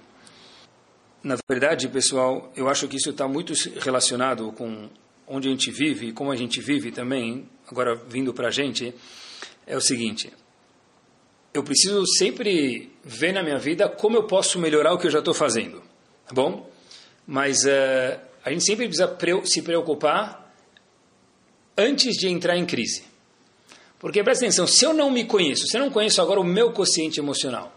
Na 1.22 1.36
verdade, 1.48 1.88
pessoal, 1.88 2.52
eu 2.56 2.68
acho 2.68 2.88
que 2.88 2.96
isso 2.96 3.10
está 3.10 3.28
muito 3.28 3.52
relacionado 3.80 4.50
com 4.52 4.88
onde 5.26 5.48
a 5.48 5.50
gente 5.50 5.70
vive 5.70 6.12
como 6.12 6.30
a 6.30 6.36
gente 6.36 6.60
vive 6.60 6.90
também, 6.90 7.48
agora 7.70 7.94
vindo 7.94 8.32
para 8.32 8.48
a 8.48 8.50
gente, 8.50 8.94
é 9.66 9.76
o 9.76 9.80
seguinte 9.80 10.30
eu 11.54 11.62
preciso 11.62 12.04
sempre 12.18 12.90
ver 13.04 13.32
na 13.32 13.40
minha 13.40 13.58
vida 13.58 13.88
como 13.88 14.16
eu 14.16 14.24
posso 14.24 14.58
melhorar 14.58 14.92
o 14.92 14.98
que 14.98 15.06
eu 15.06 15.10
já 15.10 15.20
estou 15.20 15.32
fazendo, 15.32 15.80
tá 16.26 16.34
bom? 16.34 16.68
Mas 17.24 17.64
uh, 17.64 18.20
a 18.44 18.50
gente 18.50 18.64
sempre 18.64 18.88
precisa 18.88 19.16
se 19.44 19.62
preocupar 19.62 20.52
antes 21.78 22.16
de 22.16 22.28
entrar 22.28 22.56
em 22.56 22.66
crise. 22.66 23.04
Porque 24.00 24.22
presta 24.24 24.44
atenção, 24.44 24.66
se 24.66 24.84
eu 24.84 24.92
não 24.92 25.10
me 25.10 25.24
conheço, 25.24 25.66
se 25.68 25.76
eu 25.76 25.80
não 25.80 25.90
conheço 25.90 26.20
agora 26.20 26.40
o 26.40 26.44
meu 26.44 26.72
consciente 26.72 27.20
emocional, 27.20 27.72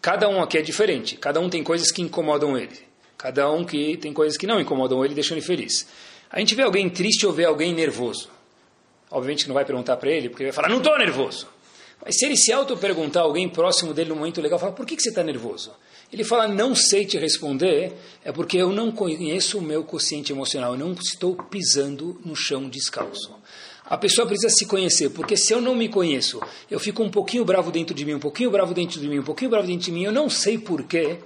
cada 0.00 0.26
um 0.28 0.42
aqui 0.42 0.56
é 0.56 0.62
diferente, 0.62 1.16
cada 1.16 1.40
um 1.40 1.50
tem 1.50 1.62
coisas 1.62 1.92
que 1.92 2.00
incomodam 2.00 2.56
ele, 2.56 2.80
cada 3.18 3.52
um 3.52 3.62
que 3.62 3.98
tem 3.98 4.12
coisas 4.12 4.38
que 4.38 4.46
não 4.46 4.58
incomodam 4.58 5.04
ele 5.04 5.12
e 5.12 5.14
deixam 5.14 5.36
ele 5.36 5.44
feliz. 5.44 5.86
A 6.34 6.40
gente 6.40 6.56
vê 6.56 6.64
alguém 6.64 6.90
triste 6.90 7.24
ou 7.24 7.32
vê 7.32 7.44
alguém 7.44 7.72
nervoso. 7.72 8.28
Obviamente 9.08 9.46
não 9.46 9.54
vai 9.54 9.64
perguntar 9.64 9.96
para 9.98 10.10
ele, 10.10 10.28
porque 10.28 10.42
ele 10.42 10.50
vai 10.50 10.56
falar, 10.56 10.68
não 10.68 10.78
estou 10.78 10.98
nervoso. 10.98 11.46
Mas 12.04 12.18
se 12.18 12.26
ele 12.26 12.36
se 12.36 12.52
auto-perguntar, 12.52 13.20
alguém 13.20 13.48
próximo 13.48 13.94
dele 13.94 14.08
no 14.08 14.16
momento 14.16 14.40
legal, 14.40 14.58
fala, 14.58 14.72
por 14.72 14.84
que, 14.84 14.96
que 14.96 15.02
você 15.02 15.10
está 15.10 15.22
nervoso? 15.22 15.70
Ele 16.12 16.24
fala, 16.24 16.48
não 16.48 16.74
sei 16.74 17.06
te 17.06 17.16
responder, 17.18 17.92
é 18.24 18.32
porque 18.32 18.56
eu 18.56 18.72
não 18.72 18.90
conheço 18.90 19.58
o 19.58 19.62
meu 19.62 19.84
consciente 19.84 20.32
emocional, 20.32 20.72
eu 20.72 20.78
não 20.78 20.92
estou 20.94 21.36
pisando 21.36 22.20
no 22.24 22.34
chão 22.34 22.68
descalço. 22.68 23.32
A 23.84 23.96
pessoa 23.96 24.26
precisa 24.26 24.52
se 24.52 24.66
conhecer, 24.66 25.10
porque 25.10 25.36
se 25.36 25.52
eu 25.52 25.60
não 25.60 25.76
me 25.76 25.88
conheço, 25.88 26.40
eu 26.68 26.80
fico 26.80 27.00
um 27.00 27.10
pouquinho 27.10 27.44
bravo 27.44 27.70
dentro 27.70 27.94
de 27.94 28.04
mim, 28.04 28.14
um 28.14 28.18
pouquinho 28.18 28.50
bravo 28.50 28.74
dentro 28.74 29.00
de 29.00 29.06
mim, 29.08 29.20
um 29.20 29.24
pouquinho 29.24 29.52
bravo 29.52 29.68
dentro 29.68 29.84
de 29.84 29.92
mim, 29.92 30.02
eu 30.02 30.12
não 30.12 30.28
sei 30.28 30.58
porquê. 30.58 31.18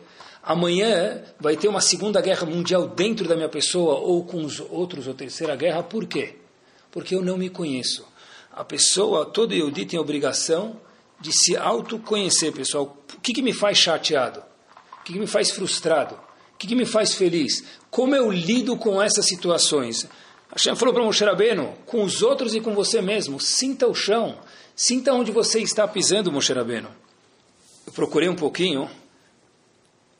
Amanhã 0.48 1.22
vai 1.38 1.58
ter 1.58 1.68
uma 1.68 1.82
segunda 1.82 2.22
guerra 2.22 2.46
mundial 2.46 2.88
dentro 2.88 3.28
da 3.28 3.36
minha 3.36 3.50
pessoa, 3.50 3.96
ou 3.96 4.24
com 4.24 4.42
os 4.42 4.58
outros, 4.58 5.06
ou 5.06 5.12
terceira 5.12 5.54
guerra, 5.54 5.82
por 5.82 6.06
quê? 6.06 6.36
Porque 6.90 7.14
eu 7.14 7.20
não 7.20 7.36
me 7.36 7.50
conheço. 7.50 8.08
A 8.50 8.64
pessoa, 8.64 9.26
todo 9.26 9.52
Yehudi 9.52 9.84
tem 9.84 9.98
a 9.98 10.00
obrigação 10.00 10.80
de 11.20 11.34
se 11.34 11.54
autoconhecer, 11.54 12.50
pessoal. 12.50 12.96
O 13.14 13.20
que, 13.20 13.34
que 13.34 13.42
me 13.42 13.52
faz 13.52 13.76
chateado? 13.76 14.42
O 15.00 15.04
que, 15.04 15.12
que 15.12 15.18
me 15.18 15.26
faz 15.26 15.50
frustrado? 15.50 16.14
O 16.14 16.56
que, 16.56 16.66
que 16.66 16.74
me 16.74 16.86
faz 16.86 17.12
feliz? 17.12 17.62
Como 17.90 18.16
eu 18.16 18.30
lido 18.30 18.74
com 18.78 19.02
essas 19.02 19.26
situações? 19.26 20.08
Hashem 20.50 20.74
falou 20.76 20.94
para 20.94 21.04
Moshe 21.04 21.22
Rabbeinu, 21.26 21.74
com 21.84 22.02
os 22.02 22.22
outros 22.22 22.54
e 22.54 22.60
com 22.62 22.74
você 22.74 23.02
mesmo, 23.02 23.38
sinta 23.38 23.86
o 23.86 23.94
chão, 23.94 24.38
sinta 24.74 25.12
onde 25.12 25.30
você 25.30 25.60
está 25.60 25.86
pisando, 25.86 26.32
Moshe 26.32 26.54
Rabbeinu. 26.54 26.88
Eu 27.86 27.92
procurei 27.92 28.30
um 28.30 28.34
pouquinho, 28.34 28.88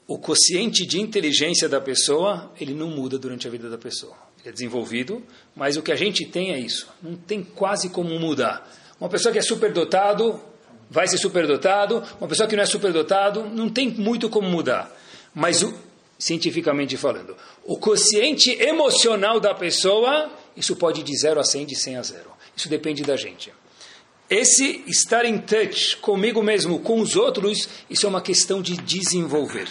o 0.09 0.19
quociente 0.19 0.85
de 0.85 1.01
inteligência 1.01 1.69
da 1.69 1.81
pessoa, 1.81 2.51
ele 2.61 2.75
não 2.75 2.89
muda 2.89 3.17
durante 3.17 3.47
a 3.47 3.51
vida 3.51 3.71
da 3.71 3.79
pessoa 3.79 4.17
é 4.49 4.53
desenvolvido, 4.53 5.23
mas 5.55 5.77
o 5.77 5.83
que 5.83 5.93
a 5.93 5.97
gente 5.97 6.25
tem 6.25 6.53
é 6.53 6.59
isso. 6.59 6.89
Não 7.03 7.17
tem 7.17 7.43
quase 7.43 7.91
como 7.91 8.19
mudar. 8.19 8.69
Uma 9.01 9.09
pessoa 9.09 9.33
que 9.33 9.39
é 9.39 9.43
superdotado 9.43 10.41
vai 10.91 11.07
ser 11.07 11.19
superdotado, 11.19 12.03
uma 12.19 12.29
pessoa 12.29 12.49
que 12.49 12.57
não 12.57 12.63
é 12.63 12.67
superdotado 12.67 13.45
não 13.45 13.69
tem 13.69 13.91
muito 13.91 14.29
como 14.31 14.49
mudar. 14.49 14.91
Mas 15.35 15.63
o, 15.63 15.75
cientificamente 16.19 16.97
falando, 16.97 17.37
o 17.65 17.77
quociente 17.77 18.51
emocional 18.53 19.39
da 19.39 19.55
pessoa, 19.55 20.31
isso 20.57 20.75
pode 20.75 21.01
ir 21.01 21.05
de 21.05 21.17
0 21.17 21.39
a 21.39 21.45
100, 21.45 21.67
de 21.67 21.77
100 21.77 21.97
a 21.97 22.03
0. 22.03 22.31
Isso 22.57 22.69
depende 22.69 23.03
da 23.03 23.17
gente. 23.17 23.53
Esse 24.31 24.83
estar 24.87 25.25
em 25.25 25.39
touch 25.39 25.97
comigo 25.99 26.43
mesmo, 26.43 26.81
com 26.81 27.01
os 27.01 27.17
outros, 27.17 27.69
isso 27.89 28.07
é 28.07 28.09
uma 28.09 28.21
questão 28.21 28.61
de 28.61 28.77
desenvolver. 28.77 29.69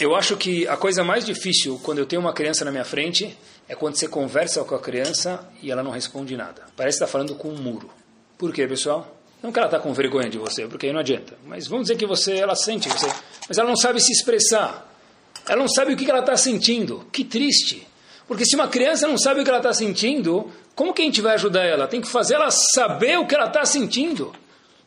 Eu 0.00 0.16
acho 0.16 0.34
que 0.34 0.66
a 0.66 0.78
coisa 0.78 1.04
mais 1.04 1.26
difícil 1.26 1.78
quando 1.82 1.98
eu 1.98 2.06
tenho 2.06 2.22
uma 2.22 2.32
criança 2.32 2.64
na 2.64 2.70
minha 2.70 2.86
frente 2.86 3.36
é 3.68 3.74
quando 3.74 3.96
você 3.96 4.08
conversa 4.08 4.64
com 4.64 4.74
a 4.74 4.78
criança 4.78 5.46
e 5.62 5.70
ela 5.70 5.82
não 5.82 5.90
responde 5.90 6.34
nada. 6.38 6.62
Parece 6.74 6.96
que 6.96 7.04
está 7.04 7.06
falando 7.06 7.34
com 7.34 7.50
um 7.50 7.58
muro. 7.58 7.90
Por 8.38 8.50
quê, 8.50 8.66
pessoal? 8.66 9.14
Não 9.42 9.52
que 9.52 9.58
ela 9.58 9.66
está 9.66 9.78
com 9.78 9.92
vergonha 9.92 10.30
de 10.30 10.38
você, 10.38 10.66
porque 10.66 10.86
aí 10.86 10.92
não 10.94 11.00
adianta. 11.00 11.36
Mas 11.46 11.66
vamos 11.66 11.84
dizer 11.88 11.98
que 11.98 12.06
você, 12.06 12.38
ela 12.38 12.56
sente 12.56 12.88
você, 12.88 13.08
mas 13.46 13.58
ela 13.58 13.68
não 13.68 13.76
sabe 13.76 14.00
se 14.00 14.10
expressar. 14.10 14.90
Ela 15.46 15.60
não 15.60 15.68
sabe 15.68 15.92
o 15.92 15.96
que 15.98 16.10
ela 16.10 16.20
está 16.20 16.34
sentindo. 16.34 17.06
Que 17.12 17.22
triste. 17.22 17.86
Porque 18.26 18.46
se 18.46 18.54
uma 18.54 18.68
criança 18.68 19.06
não 19.06 19.18
sabe 19.18 19.40
o 19.40 19.44
que 19.44 19.50
ela 19.50 19.58
está 19.58 19.74
sentindo, 19.74 20.50
como 20.74 20.94
que 20.94 21.02
a 21.02 21.04
gente 21.04 21.20
vai 21.20 21.34
ajudar 21.34 21.64
ela? 21.64 21.86
Tem 21.86 22.00
que 22.00 22.08
fazer 22.08 22.36
ela 22.36 22.50
saber 22.50 23.18
o 23.18 23.26
que 23.26 23.34
ela 23.34 23.48
está 23.48 23.66
sentindo. 23.66 24.32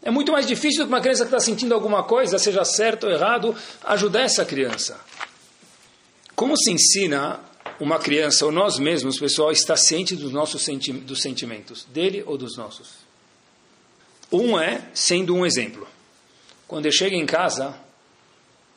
É 0.03 0.11
muito 0.11 0.31
mais 0.31 0.45
difícil 0.45 0.83
do 0.83 0.87
que 0.87 0.93
uma 0.93 1.01
criança 1.01 1.23
que 1.23 1.29
está 1.29 1.39
sentindo 1.39 1.73
alguma 1.73 2.03
coisa, 2.03 2.37
seja 2.37 2.65
certo 2.65 3.05
ou 3.05 3.11
errado, 3.11 3.55
ajudar 3.85 4.21
essa 4.21 4.43
criança. 4.43 4.99
Como 6.35 6.57
se 6.57 6.71
ensina 6.71 7.39
uma 7.79 7.97
criança, 7.97 8.45
ou 8.45 8.51
nós 8.51 8.77
mesmos, 8.77 9.17
pessoal, 9.17 9.51
está 9.51 9.77
ciente 9.77 10.15
dos 10.15 10.31
nossos 10.31 10.63
senti 10.63 10.91
dos 10.91 11.21
sentimentos, 11.21 11.85
dele 11.85 12.21
ou 12.25 12.37
dos 12.37 12.57
nossos. 12.57 12.89
Um 14.31 14.59
é 14.59 14.81
sendo 14.93 15.35
um 15.35 15.45
exemplo. 15.45 15.87
Quando 16.67 16.85
eu 16.85 16.91
chego 16.91 17.15
em 17.15 17.25
casa, 17.25 17.75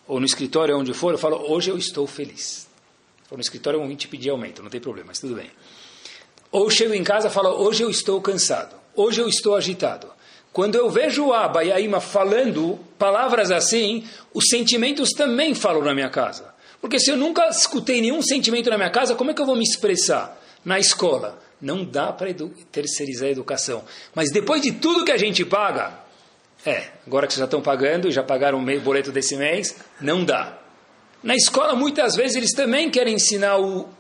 ou 0.06 0.20
no 0.20 0.26
escritório, 0.26 0.78
onde 0.78 0.94
for, 0.94 1.12
eu 1.12 1.18
falo, 1.18 1.50
hoje 1.50 1.70
eu 1.70 1.76
estou 1.76 2.06
feliz. 2.06 2.68
Ou 3.30 3.36
no 3.36 3.40
escritório 3.40 3.80
eu 3.80 3.86
vou 3.86 3.96
te 3.96 4.06
pedir 4.06 4.30
aumento, 4.30 4.62
não 4.62 4.70
tem 4.70 4.80
problema, 4.80 5.08
mas 5.08 5.18
tudo 5.18 5.34
bem. 5.34 5.50
Ou 6.52 6.70
chego 6.70 6.94
em 6.94 7.02
casa 7.02 7.28
e 7.28 7.30
falo, 7.30 7.48
hoje 7.48 7.82
eu 7.82 7.90
estou 7.90 8.20
cansado, 8.20 8.76
hoje 8.94 9.20
eu 9.20 9.28
estou 9.28 9.56
agitado. 9.56 10.15
Quando 10.56 10.76
eu 10.76 10.88
vejo 10.88 11.26
o 11.26 11.34
Abba 11.34 11.62
e 11.64 11.70
a 11.70 11.78
Ima 11.78 12.00
falando 12.00 12.78
palavras 12.98 13.50
assim, 13.50 14.04
os 14.32 14.46
sentimentos 14.48 15.10
também 15.10 15.54
falam 15.54 15.82
na 15.82 15.92
minha 15.92 16.08
casa. 16.08 16.54
Porque 16.80 16.98
se 16.98 17.10
eu 17.10 17.16
nunca 17.18 17.46
escutei 17.48 18.00
nenhum 18.00 18.22
sentimento 18.22 18.70
na 18.70 18.78
minha 18.78 18.88
casa, 18.88 19.14
como 19.14 19.30
é 19.30 19.34
que 19.34 19.42
eu 19.42 19.44
vou 19.44 19.54
me 19.54 19.62
expressar 19.62 20.40
na 20.64 20.78
escola? 20.78 21.38
Não 21.60 21.84
dá 21.84 22.10
para 22.10 22.30
terceirizar 22.72 23.28
a 23.28 23.32
educação. 23.32 23.84
Mas 24.14 24.32
depois 24.32 24.62
de 24.62 24.72
tudo 24.72 25.04
que 25.04 25.12
a 25.12 25.18
gente 25.18 25.44
paga, 25.44 25.92
é, 26.64 26.88
agora 27.06 27.26
que 27.26 27.34
vocês 27.34 27.40
já 27.40 27.44
estão 27.44 27.60
pagando, 27.60 28.10
já 28.10 28.22
pagaram 28.22 28.58
o 28.58 28.80
boleto 28.80 29.12
desse 29.12 29.36
mês, 29.36 29.76
não 30.00 30.24
dá. 30.24 30.56
Na 31.22 31.34
escola, 31.34 31.74
muitas 31.74 32.16
vezes, 32.16 32.34
eles 32.34 32.52
também 32.54 32.88
querem 32.88 33.16
ensinar 33.16 33.58
o 33.58 33.90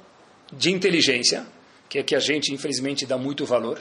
de 0.50 0.72
inteligência, 0.72 1.46
que 1.86 1.98
é 1.98 2.02
que 2.02 2.16
a 2.16 2.18
gente, 2.18 2.50
infelizmente, 2.54 3.04
dá 3.04 3.18
muito 3.18 3.44
valor, 3.44 3.78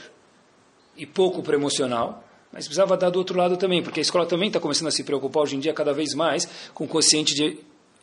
e 0.97 1.05
pouco 1.05 1.41
para 1.41 1.55
emocional. 1.55 2.24
Mas 2.55 2.67
precisava 2.67 2.95
dar 2.95 3.09
do 3.09 3.19
outro 3.19 3.37
lado 3.37 3.57
também, 3.57 3.83
porque 3.83 3.99
a 3.99 4.01
escola 4.01 4.25
também 4.25 4.47
está 4.47 4.61
começando 4.61 4.87
a 4.87 4.91
se 4.91 5.03
preocupar 5.03 5.43
hoje 5.43 5.57
em 5.57 5.59
dia 5.59 5.73
cada 5.73 5.91
vez 5.91 6.13
mais 6.13 6.47
com 6.73 6.85
o 6.85 6.87
consciente 6.87 7.35
de 7.35 7.59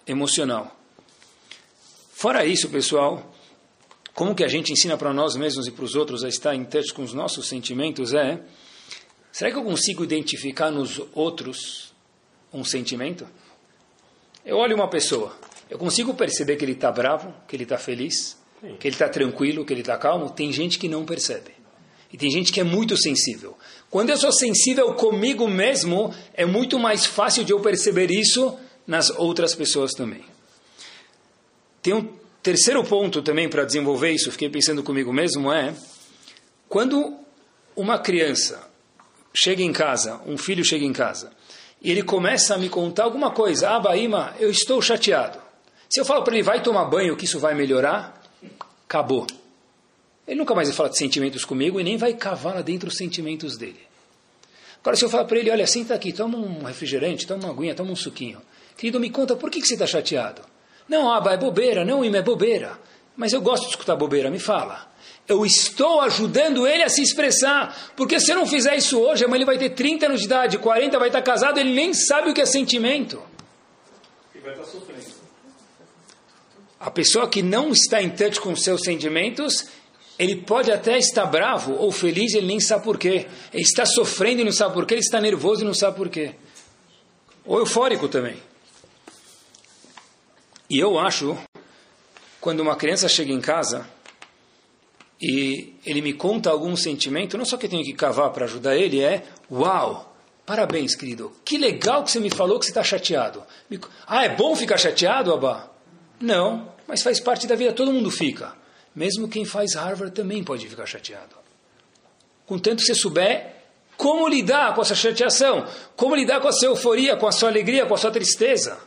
emocional. 0.06 0.78
Fora 2.12 2.44
isso, 2.44 2.68
pessoal, 2.68 3.34
como 4.12 4.34
que 4.34 4.44
a 4.44 4.48
gente 4.48 4.70
ensina 4.70 4.94
para 4.98 5.10
nós 5.14 5.36
mesmos 5.36 5.66
e 5.66 5.70
para 5.70 5.86
os 5.86 5.94
outros 5.94 6.22
a 6.22 6.28
estar 6.28 6.54
em 6.54 6.66
touch 6.66 6.92
com 6.92 7.02
os 7.02 7.14
nossos 7.14 7.48
sentimentos 7.48 8.12
é: 8.12 8.42
será 9.32 9.50
que 9.50 9.56
eu 9.56 9.64
consigo 9.64 10.04
identificar 10.04 10.70
nos 10.70 11.00
outros 11.14 11.94
um 12.52 12.62
sentimento? 12.62 13.26
Eu 14.44 14.58
olho 14.58 14.76
uma 14.76 14.88
pessoa, 14.88 15.34
eu 15.70 15.78
consigo 15.78 16.12
perceber 16.12 16.56
que 16.56 16.64
ele 16.66 16.72
está 16.72 16.92
bravo, 16.92 17.34
que 17.48 17.56
ele 17.56 17.62
está 17.62 17.78
feliz, 17.78 18.36
Sim. 18.60 18.76
que 18.78 18.86
ele 18.86 18.96
está 18.96 19.08
tranquilo, 19.08 19.64
que 19.64 19.72
ele 19.72 19.80
está 19.80 19.96
calmo. 19.96 20.28
Tem 20.28 20.52
gente 20.52 20.78
que 20.78 20.88
não 20.88 21.06
percebe. 21.06 21.52
E 22.12 22.18
tem 22.18 22.30
gente 22.30 22.52
que 22.52 22.60
é 22.60 22.64
muito 22.64 22.94
sensível. 22.94 23.56
Quando 23.92 24.08
eu 24.08 24.16
sou 24.16 24.32
sensível 24.32 24.94
comigo 24.94 25.46
mesmo, 25.46 26.14
é 26.32 26.46
muito 26.46 26.78
mais 26.78 27.04
fácil 27.04 27.44
de 27.44 27.52
eu 27.52 27.60
perceber 27.60 28.10
isso 28.10 28.58
nas 28.86 29.10
outras 29.10 29.54
pessoas 29.54 29.92
também. 29.92 30.24
Tem 31.82 31.92
um 31.92 32.08
terceiro 32.42 32.82
ponto 32.84 33.20
também 33.20 33.50
para 33.50 33.66
desenvolver 33.66 34.10
isso, 34.10 34.32
fiquei 34.32 34.48
pensando 34.48 34.82
comigo 34.82 35.12
mesmo, 35.12 35.52
é 35.52 35.74
quando 36.70 37.18
uma 37.76 37.98
criança 37.98 38.66
chega 39.34 39.62
em 39.62 39.74
casa, 39.74 40.22
um 40.24 40.38
filho 40.38 40.64
chega 40.64 40.86
em 40.86 40.92
casa, 40.94 41.30
e 41.82 41.90
ele 41.90 42.02
começa 42.02 42.54
a 42.54 42.58
me 42.58 42.70
contar 42.70 43.04
alguma 43.04 43.30
coisa, 43.30 43.68
ah, 43.68 43.78
Baíma, 43.78 44.34
eu 44.40 44.50
estou 44.50 44.80
chateado. 44.80 45.38
Se 45.90 46.00
eu 46.00 46.06
falo 46.06 46.24
para 46.24 46.32
ele, 46.32 46.42
vai 46.42 46.62
tomar 46.62 46.86
banho, 46.86 47.14
que 47.14 47.26
isso 47.26 47.38
vai 47.38 47.54
melhorar, 47.54 48.22
acabou. 48.86 49.26
Ele 50.26 50.38
nunca 50.38 50.54
mais 50.54 50.68
vai 50.68 50.76
falar 50.76 50.88
de 50.88 50.98
sentimentos 50.98 51.44
comigo 51.44 51.80
e 51.80 51.84
nem 51.84 51.96
vai 51.96 52.14
cavar 52.14 52.54
lá 52.54 52.62
dentro 52.62 52.88
os 52.88 52.96
sentimentos 52.96 53.56
dele. 53.56 53.80
Agora, 54.80 54.96
se 54.96 55.04
eu 55.04 55.08
falar 55.08 55.24
para 55.24 55.38
ele, 55.38 55.50
olha, 55.50 55.66
senta 55.66 55.94
aqui, 55.94 56.12
toma 56.12 56.38
um 56.38 56.64
refrigerante, 56.64 57.26
toma 57.26 57.44
uma 57.44 57.52
aguinha, 57.52 57.74
toma 57.74 57.92
um 57.92 57.96
suquinho. 57.96 58.40
Querido, 58.76 58.98
me 58.98 59.10
conta, 59.10 59.36
por 59.36 59.50
que, 59.50 59.60
que 59.60 59.66
você 59.66 59.74
está 59.74 59.86
chateado? 59.86 60.42
Não, 60.88 61.10
Abba, 61.12 61.32
é 61.32 61.36
bobeira. 61.36 61.84
Não, 61.84 62.04
Ima, 62.04 62.18
é 62.18 62.22
bobeira. 62.22 62.78
Mas 63.16 63.32
eu 63.32 63.40
gosto 63.40 63.64
de 63.64 63.70
escutar 63.70 63.94
bobeira, 63.94 64.30
me 64.30 64.38
fala. 64.38 64.90
eu 65.28 65.46
estou 65.46 66.00
ajudando 66.00 66.66
ele 66.66 66.82
a 66.82 66.88
se 66.88 67.00
expressar. 67.00 67.92
Porque 67.96 68.18
se 68.18 68.32
eu 68.32 68.36
não 68.36 68.46
fizer 68.46 68.76
isso 68.76 68.98
hoje, 68.98 69.24
amanhã 69.24 69.38
ele 69.38 69.44
vai 69.44 69.58
ter 69.58 69.70
30 69.70 70.06
anos 70.06 70.20
de 70.20 70.26
idade, 70.26 70.58
40, 70.58 70.98
vai 70.98 71.08
estar 71.08 71.22
casado, 71.22 71.58
ele 71.58 71.72
nem 71.72 71.94
sabe 71.94 72.30
o 72.30 72.34
que 72.34 72.40
é 72.40 72.46
sentimento. 72.46 73.22
E 74.34 74.38
vai 74.38 74.52
estar 74.52 74.64
sofrendo. 74.64 75.12
A 76.80 76.90
pessoa 76.90 77.28
que 77.28 77.42
não 77.42 77.70
está 77.70 78.02
em 78.02 78.10
touch 78.10 78.40
com 78.40 78.56
seus 78.56 78.80
sentimentos, 78.82 79.68
ele 80.18 80.36
pode 80.36 80.70
até 80.70 80.98
estar 80.98 81.26
bravo 81.26 81.74
ou 81.74 81.90
feliz, 81.90 82.34
ele 82.34 82.46
nem 82.46 82.60
sabe 82.60 82.84
por 82.84 82.98
quê. 82.98 83.26
Ele 83.52 83.62
está 83.62 83.84
sofrendo 83.86 84.42
e 84.42 84.44
não 84.44 84.52
sabe 84.52 84.74
por 84.74 84.86
quê, 84.86 84.94
ele 84.94 85.00
está 85.00 85.20
nervoso 85.20 85.62
e 85.62 85.64
não 85.64 85.74
sabe 85.74 85.96
por 85.96 86.08
quê. 86.08 86.34
Ou 87.44 87.58
eufórico 87.58 88.08
também. 88.08 88.36
E 90.68 90.78
eu 90.78 90.98
acho, 90.98 91.36
quando 92.40 92.60
uma 92.60 92.76
criança 92.76 93.08
chega 93.08 93.32
em 93.32 93.40
casa 93.40 93.86
e 95.20 95.74
ele 95.84 96.00
me 96.00 96.12
conta 96.12 96.50
algum 96.50 96.74
sentimento, 96.76 97.36
não 97.36 97.44
só 97.44 97.56
que 97.56 97.66
eu 97.66 97.70
tenho 97.70 97.84
que 97.84 97.92
cavar 97.92 98.30
para 98.30 98.44
ajudar 98.44 98.76
ele, 98.76 99.00
é 99.00 99.24
uau, 99.50 100.16
parabéns, 100.46 100.94
querido, 100.94 101.32
que 101.44 101.58
legal 101.58 102.04
que 102.04 102.10
você 102.10 102.20
me 102.20 102.30
falou 102.30 102.58
que 102.58 102.64
você 102.64 102.70
está 102.70 102.82
chateado. 102.82 103.42
Ah, 104.06 104.24
é 104.24 104.34
bom 104.34 104.56
ficar 104.56 104.78
chateado, 104.78 105.32
Abba? 105.32 105.70
Não, 106.20 106.72
mas 106.86 107.02
faz 107.02 107.20
parte 107.20 107.46
da 107.46 107.54
vida, 107.54 107.72
todo 107.72 107.92
mundo 107.92 108.10
fica. 108.10 108.61
Mesmo 108.94 109.28
quem 109.28 109.44
faz 109.44 109.74
Harvard 109.74 110.14
também 110.14 110.44
pode 110.44 110.68
ficar 110.68 110.86
chateado. 110.86 111.34
Contanto 112.46 112.78
que 112.78 112.86
você 112.86 112.94
souber 112.94 113.56
como 113.96 114.26
lidar 114.26 114.74
com 114.74 114.82
essa 114.82 114.94
chateação, 114.94 115.66
como 115.96 116.14
lidar 116.14 116.40
com 116.40 116.48
a 116.48 116.52
sua 116.52 116.68
euforia, 116.68 117.16
com 117.16 117.26
a 117.26 117.32
sua 117.32 117.48
alegria, 117.48 117.86
com 117.86 117.94
a 117.94 117.98
sua 117.98 118.10
tristeza. 118.10 118.78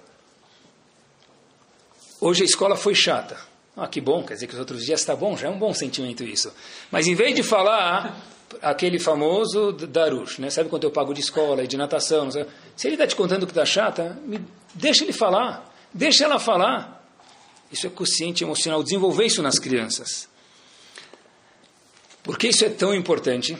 Hoje 2.20 2.44
a 2.44 2.46
escola 2.46 2.76
foi 2.76 2.94
chata. 2.94 3.38
Ah, 3.78 3.88
que 3.88 4.00
bom, 4.00 4.24
quer 4.24 4.36
dizer 4.36 4.48
que 4.48 4.54
os 4.54 4.60
outros 4.60 4.84
dias 4.84 5.02
está 5.02 5.16
bom, 5.16 5.36
já 5.36 5.48
é 5.48 5.50
um 5.50 5.60
bom 5.60 5.74
sentimento 5.74 6.24
isso. 6.24 6.54
Mas 6.90 7.08
em 7.08 7.16
vez 7.16 7.36
de 7.36 7.44
falar 7.44 8.18
aquele 8.62 9.00
famoso 9.00 9.74
Darush, 9.74 10.40
né? 10.40 10.50
sabe 10.50 10.70
quanto 10.70 10.86
eu 10.86 10.92
pago 10.92 11.14
de 11.14 11.20
escola 11.20 11.64
e 11.64 11.68
de 11.68 11.76
natação? 11.76 12.32
Se 12.32 12.88
ele 12.88 12.96
está 12.96 13.06
te 13.06 13.16
contando 13.16 13.46
que 13.46 13.52
está 13.52 13.66
chata, 13.66 14.18
me, 14.26 14.40
deixa 14.74 15.04
ele 15.04 15.12
falar, 15.12 15.74
deixa 15.94 16.24
ela 16.24 16.40
falar. 16.40 16.95
Isso 17.72 17.88
é 17.88 17.90
consciente 17.90 18.44
emocional, 18.44 18.84
desenvolver 18.84 19.26
isso 19.26 19.42
nas 19.42 19.60
crianças. 19.60 20.28
Por 22.24 22.38
que 22.38 22.48
isso 22.48 22.66
é 22.66 22.70
tão 22.70 22.94
importante? 22.94 23.58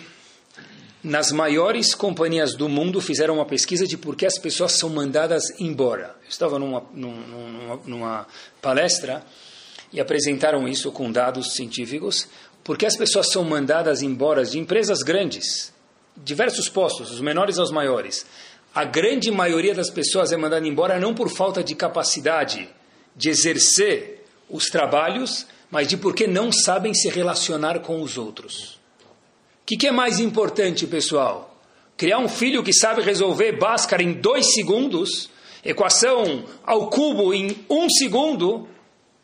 Nas 1.04 1.32
maiores 1.32 1.94
companhias 1.94 2.56
do 2.56 2.68
mundo 2.68 3.00
fizeram 3.00 3.36
uma 3.36 3.46
pesquisa 3.46 3.86
de 3.86 3.96
por 3.96 4.16
que 4.16 4.26
as 4.26 4.40
pessoas 4.40 4.72
são 4.74 4.90
mandadas 4.90 5.60
embora. 5.60 6.16
Eu 6.24 6.30
estava 6.30 6.58
numa, 6.58 6.84
numa, 6.92 7.80
numa 7.86 8.28
palestra 8.62 9.24
e 9.94 10.00
apresentaram 10.00 10.68
isso 10.68 10.92
com 10.92 11.12
dados 11.12 11.54
científicos. 11.54 12.28
Por 12.64 12.76
que 12.76 12.88
as 12.88 12.98
pessoas 12.98 13.32
são 13.32 13.44
mandadas 13.44 14.02
embora 14.02 14.44
de 14.44 14.58
empresas 14.58 15.04
grandes, 15.04 15.72
diversos 16.18 16.68
postos, 16.68 17.12
os 17.12 17.22
menores 17.22 17.60
aos 17.60 17.70
maiores. 17.70 18.26
A 18.74 18.84
grande 18.84 19.30
maioria 19.30 19.76
das 19.76 19.92
pessoas 19.92 20.32
é 20.32 20.38
mandada 20.38 20.68
embora 20.68 21.00
não 21.00 21.14
por 21.14 21.30
falta 21.30 21.64
de 21.64 21.76
capacidade 21.76 22.68
de 23.16 23.30
exercer 23.30 24.26
os 24.50 24.66
trabalhos, 24.66 25.46
mas 25.72 25.88
de 25.88 25.98
porque 25.98 26.28
não 26.28 26.52
sabem 26.52 26.94
se 26.94 27.10
relacionar 27.10 27.80
com 27.80 28.02
os 28.02 28.18
outros. 28.18 28.76
O 29.62 29.66
que, 29.66 29.78
que, 29.78 29.88
é 29.88 29.92
mais 29.92 30.20
importante, 30.20 30.86
pessoal? 30.86 31.60
Criar 31.98 32.20
um 32.20 32.30
filho 32.30 32.64
que 32.64 32.74
sabe 32.74 33.02
resolver 33.02 33.54
Bhaskara 33.54 34.04
em 34.04 34.14
dois 34.14 34.54
segundos, 34.54 35.30
equação 35.64 36.46
ao 36.64 36.90
cubo 36.90 37.34
em 37.34 37.66
um 37.70 37.90
segundo. 37.90 38.68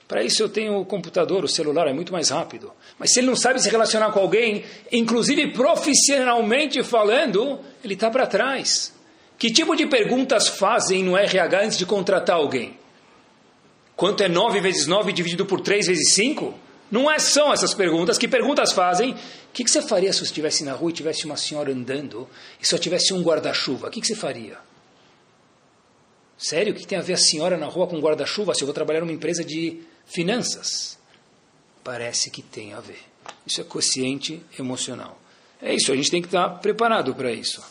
Para 0.08 0.24
isso 0.24 0.42
eu 0.42 0.50
tenho 0.50 0.80
o 0.80 0.86
computador, 0.86 1.44
o 1.44 1.48
celular 1.48 1.88
é 1.88 1.94
muito 1.94 2.12
mais 2.12 2.30
rápido. 2.30 2.72
Mas 2.98 3.14
se 3.14 3.20
ele 3.20 3.28
não 3.28 3.36
sabe 3.36 3.62
se 3.62 3.70
relacionar 3.70 4.12
com 4.12 4.20
alguém, 4.20 4.64
inclusive 4.92 5.52
profissionalmente 5.52 6.82
falando, 6.84 7.60
ele 7.84 7.94
está 7.94 8.10
para 8.10 8.26
trás. 8.26 8.94
Que 9.38 9.52
tipo 9.52 9.76
de 9.76 9.86
perguntas 9.86 10.48
fazem 10.48 11.04
no 11.04 11.16
RH 11.16 11.64
antes 11.64 11.78
de 11.78 11.86
contratar 11.86 12.38
alguém? 12.38 12.81
Quanto 14.02 14.24
é 14.24 14.28
9 14.28 14.60
vezes 14.62 14.88
9 14.88 15.14
dividido 15.14 15.46
por 15.46 15.62
3 15.62 15.86
vezes 15.86 16.16
5? 16.16 16.58
Não 16.90 17.10
é, 17.12 17.20
são 17.20 17.54
essas 17.54 17.76
perguntas. 17.76 18.18
Que 18.18 18.28
perguntas 18.28 18.72
fazem? 18.72 19.12
O 19.12 19.18
que, 19.54 19.64
que 19.64 19.70
você 19.70 19.80
faria 19.80 20.12
se 20.12 20.18
você 20.18 20.26
estivesse 20.26 20.64
na 20.64 20.74
rua 20.74 20.90
e 20.90 20.94
tivesse 20.94 21.24
uma 21.24 21.38
senhora 21.38 21.72
andando 21.72 22.28
e 22.60 22.66
só 22.66 22.80
tivesse 22.80 23.14
um 23.14 23.22
guarda-chuva? 23.22 23.90
O 23.90 23.92
que, 23.92 24.02
que 24.02 24.08
você 24.08 24.16
faria? 24.16 24.58
Sério? 26.36 26.74
O 26.74 26.76
que 26.76 26.88
tem 26.88 26.98
a 26.98 27.02
ver 27.04 27.14
a 27.14 27.18
senhora 27.18 27.60
na 27.60 27.68
rua 27.68 27.86
com 27.86 28.00
guarda-chuva 28.00 28.56
se 28.56 28.64
eu 28.64 28.66
vou 28.66 28.74
trabalhar 28.74 29.02
numa 29.02 29.12
empresa 29.12 29.46
de 29.46 29.84
finanças? 30.08 30.98
Parece 31.84 32.32
que 32.32 32.42
tem 32.42 32.74
a 32.74 32.80
ver. 32.80 33.04
Isso 33.46 33.62
é 33.62 33.64
consciente 33.64 34.42
emocional. 34.58 35.22
É 35.62 35.76
isso, 35.76 35.92
a 35.92 35.96
gente 35.96 36.10
tem 36.10 36.24
que 36.24 36.28
estar 36.28 36.50
preparado 36.58 37.14
para 37.14 37.32
isso. 37.32 37.64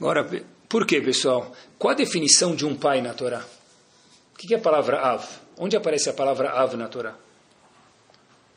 Agora, 0.00 0.26
por 0.66 0.86
quê, 0.86 0.98
pessoal? 1.02 1.54
Qual 1.78 1.92
a 1.92 1.94
definição 1.94 2.56
de 2.56 2.64
um 2.64 2.74
pai 2.74 3.02
na 3.02 3.12
Torá? 3.12 3.44
O 4.32 4.38
que 4.38 4.54
é 4.54 4.56
a 4.56 4.60
palavra 4.60 4.98
Av? 4.98 5.41
Onde 5.58 5.76
aparece 5.76 6.10
a 6.10 6.14
palavra 6.14 6.50
Av 6.50 6.74
na 6.74 6.88
Torá? 6.88 7.14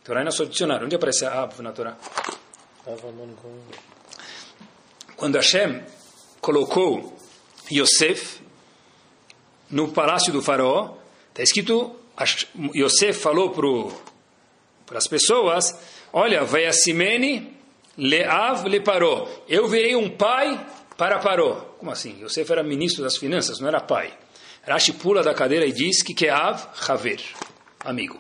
Torá 0.04 0.22
é 0.22 0.24
nosso 0.24 0.46
dicionário. 0.46 0.86
Onde 0.86 0.96
aparece 0.96 1.26
a 1.26 1.42
Av 1.42 1.60
na 1.62 1.72
Torá? 1.72 1.98
Quando 5.16 5.38
Hashem 5.38 5.84
colocou 6.40 7.18
Yosef 7.72 8.42
no 9.72 9.92
palácio 9.92 10.32
do 10.32 10.42
faraó, 10.42 10.96
está 11.30 11.42
escrito, 11.42 11.96
Yosef 12.76 13.20
falou 13.20 13.52
para 14.86 15.00
as 15.00 15.08
pessoas, 15.08 15.76
olha, 16.14 16.44
vai 16.44 16.68
a 16.68 16.72
Simene, 16.72 17.58
Leav 17.98 18.68
le 18.68 18.82
parou. 18.82 19.46
Eu 19.48 19.68
virei 19.68 19.96
um 19.96 20.10
pai 20.10 20.64
para 20.98 21.18
parou. 21.20 21.76
Como 21.80 21.92
assim? 21.92 22.22
Yosef 22.22 22.52
era 22.52 22.62
ministro 22.62 23.04
das 23.04 23.18
finanças, 23.18 23.60
não 23.60 23.68
era 23.68 23.82
pai. 23.82 24.14
Rashi 24.68 24.94
pula 24.94 25.22
da 25.22 25.34
cadeira 25.34 25.66
e 25.66 25.72
diz 25.72 26.02
que 26.02 26.14
que 26.14 26.28
é 26.28 26.32
Av, 26.32 26.62
Haver, 26.88 27.22
amigo. 27.84 28.20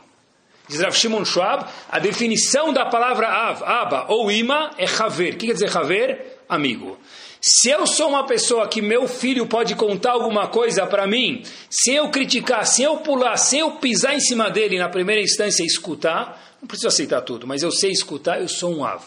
Diz 0.68 0.80
Rav 0.80 0.96
Shimon 0.96 1.26
Schwab, 1.26 1.66
a 1.90 2.00
definição 2.00 2.74
da 2.74 2.86
palavra 2.86 3.28
Av, 3.28 3.64
Aba 3.64 4.06
ou 4.10 4.32
Ima 4.32 4.72
é 4.78 4.86
Haver. 4.86 5.34
O 5.34 5.38
que 5.38 5.48
quer 5.48 5.54
dizer 5.54 5.76
Haver? 5.76 6.40
Amigo. 6.50 6.98
Se 7.40 7.70
eu 7.70 7.86
sou 7.86 8.10
uma 8.10 8.26
pessoa 8.26 8.68
que 8.68 8.82
meu 8.82 9.08
filho 9.08 9.46
pode 9.46 9.76
contar 9.76 10.14
alguma 10.14 10.48
coisa 10.48 10.88
para 10.88 11.06
mim, 11.06 11.44
sem 11.70 11.96
eu 11.96 12.10
criticar, 12.10 12.66
sem 12.66 12.86
eu 12.86 12.98
pular, 12.98 13.38
sem 13.38 13.60
eu 13.60 13.74
pisar 13.74 14.16
em 14.16 14.20
cima 14.20 14.50
dele 14.50 14.80
na 14.80 14.90
primeira 14.90 15.22
instância 15.22 15.62
e 15.62 15.68
escutar, 15.68 16.58
não 16.60 16.68
preciso 16.68 16.88
aceitar 16.88 17.22
tudo, 17.22 17.46
mas 17.46 17.62
eu 17.62 17.72
sei 17.72 17.92
escutar, 17.92 18.42
eu 18.42 18.48
sou 18.48 18.76
um 18.76 18.84
Av. 18.84 19.04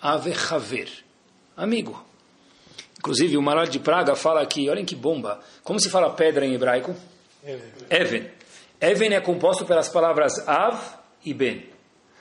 Ave 0.00 0.32
Haver. 0.50 0.88
Amigo. 1.54 2.11
Inclusive, 3.02 3.36
o 3.36 3.42
Maral 3.42 3.66
de 3.66 3.80
Praga 3.80 4.14
fala 4.14 4.40
aqui, 4.40 4.70
olhem 4.70 4.84
que 4.84 4.94
bomba. 4.94 5.40
Como 5.64 5.80
se 5.80 5.90
fala 5.90 6.08
pedra 6.10 6.46
em 6.46 6.54
hebraico? 6.54 6.94
Even. 7.90 8.30
Even 8.80 9.14
é 9.14 9.20
composto 9.20 9.64
pelas 9.64 9.88
palavras 9.88 10.46
Av 10.46 10.80
e 11.24 11.34
Ben. 11.34 11.66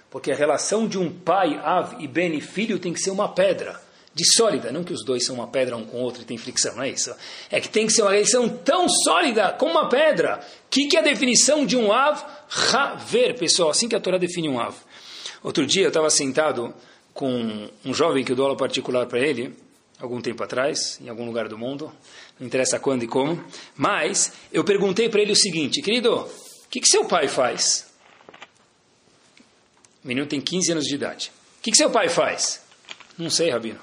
Porque 0.10 0.32
a 0.32 0.36
relação 0.36 0.88
de 0.88 0.98
um 0.98 1.14
pai, 1.14 1.56
Av, 1.64 2.04
e 2.04 2.08
Ben 2.08 2.36
e 2.36 2.42
filho 2.42 2.80
tem 2.80 2.92
que 2.94 3.00
ser 3.00 3.12
uma 3.12 3.30
pedra. 3.30 3.80
De 4.12 4.26
sólida, 4.36 4.72
não 4.72 4.84
que 4.84 4.92
os 4.92 5.06
dois 5.06 5.24
são 5.24 5.36
uma 5.36 5.48
pedra 5.48 5.78
um 5.78 5.86
com 5.86 5.98
o 5.98 6.02
outro 6.02 6.24
e 6.24 6.26
tem 6.26 6.36
fricção, 6.36 6.76
não 6.76 6.82
é 6.82 6.90
isso. 6.90 7.16
É 7.52 7.62
que 7.62 7.70
tem 7.70 7.86
que 7.86 7.94
ser 7.94 8.02
uma 8.02 8.14
relação 8.14 8.50
tão 8.50 8.90
sólida 8.90 9.54
como 9.54 9.74
uma 9.74 9.88
pedra. 9.88 10.40
O 10.66 10.70
que, 10.72 10.88
que 10.88 10.98
é 10.98 11.00
a 11.00 11.04
definição 11.04 11.64
de 11.64 11.78
um 11.78 11.94
Av? 11.94 12.24
Haver, 12.74 13.38
pessoal, 13.38 13.70
assim 13.70 13.88
que 13.88 13.96
a 13.96 14.00
Torá 14.00 14.18
define 14.18 14.50
um 14.50 14.60
Av. 14.60 14.76
Outro 15.44 15.64
dia 15.64 15.84
eu 15.84 15.90
estava 15.90 16.10
sentado 16.10 16.74
com 17.14 17.70
um 17.86 17.94
jovem 17.94 18.26
que 18.26 18.32
eu 18.32 18.36
dou 18.36 18.46
aula 18.46 18.58
particular 18.58 19.06
para 19.06 19.20
ele, 19.20 19.56
algum 20.02 20.20
tempo 20.20 20.44
atrás, 20.44 21.00
em 21.00 21.10
algum 21.10 21.26
lugar 21.26 21.48
do 21.48 21.58
mundo, 21.58 21.94
não 22.40 22.48
interessa 22.48 22.80
quando 22.80 23.04
e 23.04 23.08
como, 23.08 23.44
mas 23.76 24.34
eu 24.52 24.64
perguntei 24.64 25.08
para 25.08 25.22
ele 25.22 25.32
o 25.32 25.36
seguinte, 25.36 25.82
querido, 25.82 26.16
o 26.16 26.70
que, 26.70 26.82
que 26.82 26.88
seu 26.88 27.06
pai 27.06 27.28
faz? 27.28 27.88
O 30.04 30.08
menino 30.08 30.26
tem 30.26 30.42
15 30.42 30.72
anos 30.72 30.86
de 30.86 30.96
idade. 30.96 31.32
O 31.60 31.62
que, 31.62 31.72
que 31.72 31.78
seu 31.78 31.92
pai 31.92 32.10
faz? 32.10 32.64
Não 33.18 33.30
sei, 33.30 33.52
Rabino. 33.52 33.80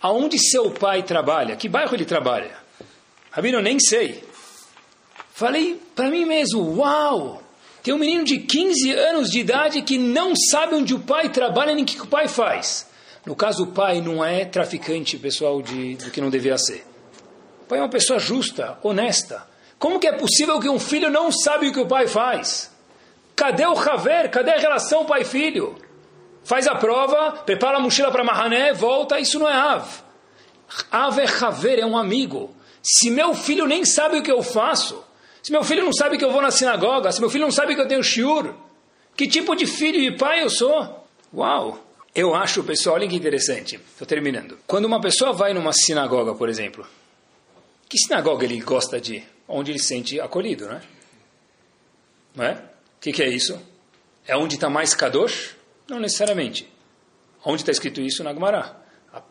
Aonde 0.00 0.38
seu 0.38 0.70
pai 0.70 1.02
trabalha? 1.02 1.56
Que 1.56 1.68
bairro 1.68 1.94
ele 1.94 2.04
trabalha? 2.04 2.56
Rabino, 3.32 3.60
nem 3.60 3.80
sei. 3.80 4.22
Falei 5.32 5.80
para 5.94 6.08
mim 6.08 6.24
mesmo, 6.24 6.78
uau! 6.78 7.42
Tem 7.82 7.92
um 7.92 7.98
menino 7.98 8.24
de 8.24 8.38
15 8.38 8.92
anos 8.92 9.30
de 9.30 9.40
idade 9.40 9.82
que 9.82 9.98
não 9.98 10.34
sabe 10.36 10.76
onde 10.76 10.94
o 10.94 11.00
pai 11.00 11.30
trabalha 11.30 11.74
nem 11.74 11.82
o 11.82 11.86
que 11.86 12.00
o 12.00 12.06
pai 12.06 12.28
faz. 12.28 12.86
No 13.26 13.34
caso, 13.34 13.64
o 13.64 13.66
pai 13.66 14.00
não 14.00 14.24
é 14.24 14.44
traficante, 14.44 15.18
pessoal, 15.18 15.60
de, 15.60 15.96
do 15.96 16.10
que 16.12 16.20
não 16.20 16.30
devia 16.30 16.56
ser. 16.56 16.86
O 17.62 17.66
pai 17.66 17.80
é 17.80 17.82
uma 17.82 17.90
pessoa 17.90 18.20
justa, 18.20 18.78
honesta. 18.84 19.44
Como 19.80 19.98
que 19.98 20.06
é 20.06 20.12
possível 20.12 20.60
que 20.60 20.68
um 20.68 20.78
filho 20.78 21.10
não 21.10 21.32
sabe 21.32 21.68
o 21.68 21.72
que 21.72 21.80
o 21.80 21.86
pai 21.86 22.06
faz? 22.06 22.70
Cadê 23.34 23.66
o 23.66 23.76
haver? 23.76 24.30
Cadê 24.30 24.52
a 24.52 24.58
relação 24.58 25.04
pai-filho? 25.04 25.74
Faz 26.44 26.68
a 26.68 26.76
prova, 26.76 27.32
prepara 27.44 27.78
a 27.78 27.80
mochila 27.80 28.12
para 28.12 28.22
Mahané, 28.22 28.72
volta, 28.72 29.18
isso 29.18 29.40
não 29.40 29.48
é 29.48 29.52
Av. 29.52 29.84
Av 30.92 31.18
é 31.18 31.26
haver, 31.44 31.80
é 31.80 31.84
um 31.84 31.98
amigo. 31.98 32.54
Se 32.80 33.10
meu 33.10 33.34
filho 33.34 33.66
nem 33.66 33.84
sabe 33.84 34.18
o 34.18 34.22
que 34.22 34.30
eu 34.30 34.42
faço, 34.44 35.04
se 35.42 35.50
meu 35.50 35.64
filho 35.64 35.84
não 35.84 35.92
sabe 35.92 36.16
que 36.16 36.24
eu 36.24 36.30
vou 36.30 36.40
na 36.40 36.52
sinagoga, 36.52 37.10
se 37.10 37.20
meu 37.20 37.28
filho 37.28 37.44
não 37.44 37.50
sabe 37.50 37.74
que 37.74 37.80
eu 37.80 37.88
tenho 37.88 38.02
shiur, 38.04 38.54
que 39.16 39.26
tipo 39.26 39.56
de 39.56 39.66
filho 39.66 39.98
e 39.98 40.16
pai 40.16 40.44
eu 40.44 40.48
sou? 40.48 41.04
Uau! 41.34 41.85
Eu 42.16 42.34
acho, 42.34 42.64
pessoal, 42.64 42.96
olha 42.96 43.06
que 43.06 43.14
interessante. 43.14 43.76
Estou 43.76 44.06
terminando. 44.06 44.58
Quando 44.66 44.86
uma 44.86 44.98
pessoa 45.02 45.34
vai 45.34 45.52
numa 45.52 45.74
sinagoga, 45.74 46.34
por 46.34 46.48
exemplo, 46.48 46.86
que 47.86 47.98
sinagoga 47.98 48.46
ele 48.46 48.58
gosta 48.62 48.98
de? 48.98 49.22
Onde 49.46 49.70
ele 49.70 49.78
se 49.78 49.88
sente 49.88 50.18
acolhido, 50.18 50.66
né? 50.66 50.80
Não 52.34 52.42
é? 52.42 52.52
O 52.54 53.00
que, 53.02 53.12
que 53.12 53.22
é 53.22 53.28
isso? 53.28 53.60
É 54.26 54.34
onde 54.34 54.54
está 54.54 54.70
mais 54.70 54.94
kadosh? 54.94 55.56
Não 55.86 56.00
necessariamente. 56.00 56.66
Onde 57.44 57.60
está 57.60 57.70
escrito 57.70 58.00
isso 58.00 58.24
na 58.24 58.32
Gemara? 58.32 58.74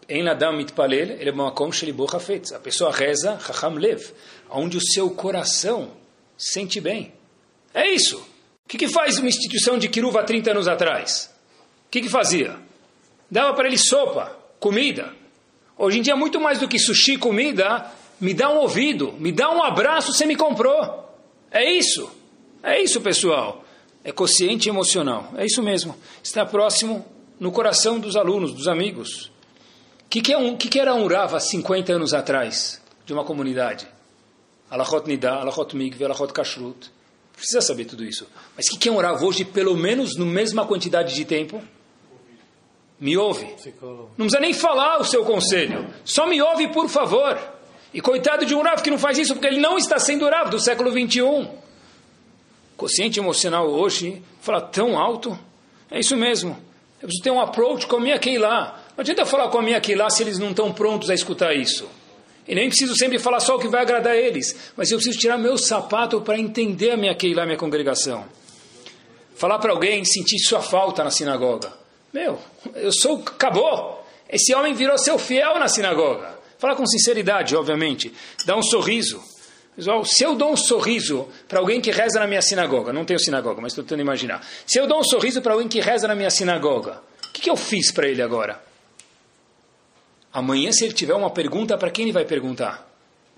Em 0.07 0.21
Ladam 0.21 0.55
mitpalel, 0.55 1.19
ele 1.19 1.31
é. 1.31 2.55
A 2.55 2.59
pessoa 2.59 2.91
reza 2.91 3.39
chacham 3.39 3.73
lev, 3.73 4.11
onde 4.47 4.77
o 4.77 4.81
seu 4.81 5.09
coração 5.09 5.89
sente 6.37 6.79
bem. 6.79 7.13
É 7.73 7.89
isso. 7.89 8.19
O 8.19 8.67
que, 8.67 8.77
que 8.77 8.87
faz 8.87 9.17
uma 9.17 9.27
instituição 9.27 9.75
de 9.75 9.89
Kiruva 9.89 10.23
30 10.23 10.51
anos 10.51 10.67
atrás? 10.67 11.33
O 11.87 11.89
que, 11.89 12.01
que 12.01 12.09
fazia? 12.09 12.63
Dava 13.29 13.53
para 13.53 13.67
ele 13.67 13.77
sopa, 13.77 14.37
comida. 14.59 15.13
Hoje 15.77 15.99
em 15.99 16.01
dia, 16.01 16.15
muito 16.15 16.39
mais 16.39 16.59
do 16.59 16.67
que 16.67 16.79
sushi 16.79 17.17
comida, 17.17 17.91
me 18.19 18.33
dá 18.33 18.49
um 18.49 18.57
ouvido, 18.57 19.13
me 19.13 19.31
dá 19.31 19.51
um 19.51 19.61
abraço, 19.61 20.13
você 20.13 20.25
me 20.25 20.35
comprou. 20.35 21.03
É 21.51 21.69
isso. 21.69 22.09
É 22.63 22.81
isso, 22.81 23.01
pessoal. 23.01 23.63
É 24.03 24.11
consciente 24.11 24.69
emocional. 24.69 25.31
É 25.37 25.45
isso 25.45 25.61
mesmo. 25.61 25.95
Está 26.23 26.45
próximo 26.45 27.05
no 27.39 27.51
coração 27.51 27.99
dos 27.99 28.15
alunos, 28.15 28.53
dos 28.53 28.67
amigos. 28.67 29.31
O 30.05 30.09
que, 30.09 30.21
que, 30.21 30.33
é 30.33 30.37
um, 30.37 30.55
que, 30.55 30.69
que 30.69 30.79
era 30.79 30.93
um 30.93 31.07
Rav 31.07 31.35
há 31.35 31.39
50 31.39 31.93
anos 31.93 32.13
atrás 32.13 32.81
de 33.05 33.13
uma 33.13 33.23
comunidade? 33.23 33.87
Alachot 34.69 35.07
Nida, 35.07 35.33
Alachot 35.33 35.75
Mikve, 35.75 36.05
Alachot 36.05 36.31
Kashrut. 36.31 36.91
Precisa 37.35 37.61
saber 37.61 37.85
tudo 37.85 38.03
isso. 38.05 38.27
Mas 38.55 38.67
o 38.67 38.71
que, 38.71 38.77
que 38.77 38.89
é 38.89 38.91
um 38.91 38.97
Rav 38.97 39.21
hoje, 39.23 39.43
pelo 39.43 39.75
menos 39.75 40.15
na 40.15 40.25
mesma 40.25 40.65
quantidade 40.65 41.13
de 41.13 41.25
tempo? 41.25 41.61
Me 42.99 43.17
ouve. 43.17 43.45
Não 43.81 44.25
precisa 44.25 44.39
nem 44.39 44.53
falar 44.53 44.99
o 44.99 45.03
seu 45.03 45.25
conselho. 45.25 45.87
Só 46.03 46.25
me 46.25 46.41
ouve, 46.41 46.69
por 46.69 46.87
favor. 46.87 47.37
E 47.93 48.01
coitado 48.01 48.45
de 48.45 48.55
um 48.55 48.61
Rav 48.61 48.81
que 48.81 48.89
não 48.89 48.97
faz 48.97 49.17
isso 49.17 49.33
porque 49.33 49.47
ele 49.47 49.59
não 49.59 49.77
está 49.77 49.99
sendo 49.99 50.29
Rav 50.29 50.49
do 50.49 50.59
século 50.59 50.91
21. 50.91 51.47
Consciente 52.77 53.19
emocional 53.19 53.69
hoje, 53.69 54.21
fala 54.41 54.61
tão 54.61 54.97
alto. 54.97 55.37
É 55.89 55.99
isso 55.99 56.15
mesmo. 56.15 56.57
Eu 57.01 57.07
preciso 57.07 57.23
ter 57.23 57.31
um 57.31 57.39
approach 57.39 57.87
com 57.87 57.97
a 57.97 57.99
minha 57.99 58.19
Keilah. 58.19 58.81
Não 58.97 59.01
adianta 59.01 59.25
falar 59.25 59.49
com 59.49 59.59
a 59.59 59.61
minha 59.61 59.79
Keilah 59.79 60.09
se 60.09 60.23
eles 60.23 60.39
não 60.39 60.49
estão 60.49 60.73
prontos 60.73 61.09
a 61.09 61.13
escutar 61.13 61.53
isso. 61.53 61.87
E 62.47 62.53
nem 62.53 62.67
preciso 62.67 62.95
sempre 62.95 63.17
falar 63.17 63.39
só 63.39 63.55
o 63.55 63.59
que 63.59 63.67
vai 63.67 63.81
agradar 63.81 64.15
eles. 64.15 64.71
Mas 64.75 64.91
eu 64.91 64.97
preciso 64.97 65.17
tirar 65.17 65.37
meu 65.37 65.57
sapato 65.57 66.21
para 66.21 66.37
entender 66.37 66.91
a 66.91 66.97
minha 66.97 67.13
a 67.13 67.45
minha 67.45 67.57
congregação. 67.57 68.25
Falar 69.35 69.59
para 69.59 69.71
alguém, 69.71 70.05
sentir 70.05 70.39
sua 70.39 70.61
falta 70.61 71.03
na 71.03 71.11
sinagoga. 71.11 71.84
Meu, 72.15 72.39
eu 72.75 72.93
sou. 72.93 73.17
Acabou. 73.27 74.01
Esse 74.29 74.55
homem 74.55 74.73
virou 74.73 74.97
seu 74.97 75.19
fiel 75.19 75.59
na 75.59 75.67
sinagoga. 75.67 76.39
Fala 76.57 76.73
com 76.73 76.85
sinceridade, 76.87 77.53
obviamente. 77.57 78.13
Dá 78.45 78.55
um 78.55 78.63
sorriso. 78.63 79.21
Se 80.05 80.23
eu 80.23 80.33
dou 80.33 80.53
um 80.53 80.55
sorriso 80.55 81.27
para 81.45 81.59
alguém 81.59 81.81
que 81.81 81.91
reza 81.91 82.17
na 82.17 82.25
minha 82.25 82.41
sinagoga, 82.41 82.93
não 82.93 83.03
tenho 83.03 83.19
sinagoga, 83.19 83.61
mas 83.61 83.73
estou 83.73 83.83
tentando 83.83 83.99
imaginar. 83.99 84.41
Se 84.65 84.79
eu 84.79 84.87
dou 84.87 85.01
um 85.01 85.03
sorriso 85.03 85.41
para 85.41 85.51
alguém 85.51 85.67
que 85.67 85.81
reza 85.81 86.07
na 86.07 86.15
minha 86.15 86.29
sinagoga, 86.29 87.01
o 87.27 87.33
que, 87.33 87.41
que 87.41 87.49
eu 87.49 87.57
fiz 87.57 87.91
para 87.91 88.07
ele 88.07 88.21
agora? 88.21 88.63
Amanhã, 90.31 90.71
se 90.71 90.85
ele 90.85 90.93
tiver 90.93 91.15
uma 91.15 91.29
pergunta, 91.29 91.77
para 91.77 91.91
quem 91.91 92.03
ele 92.03 92.13
vai 92.13 92.23
perguntar? 92.23 92.89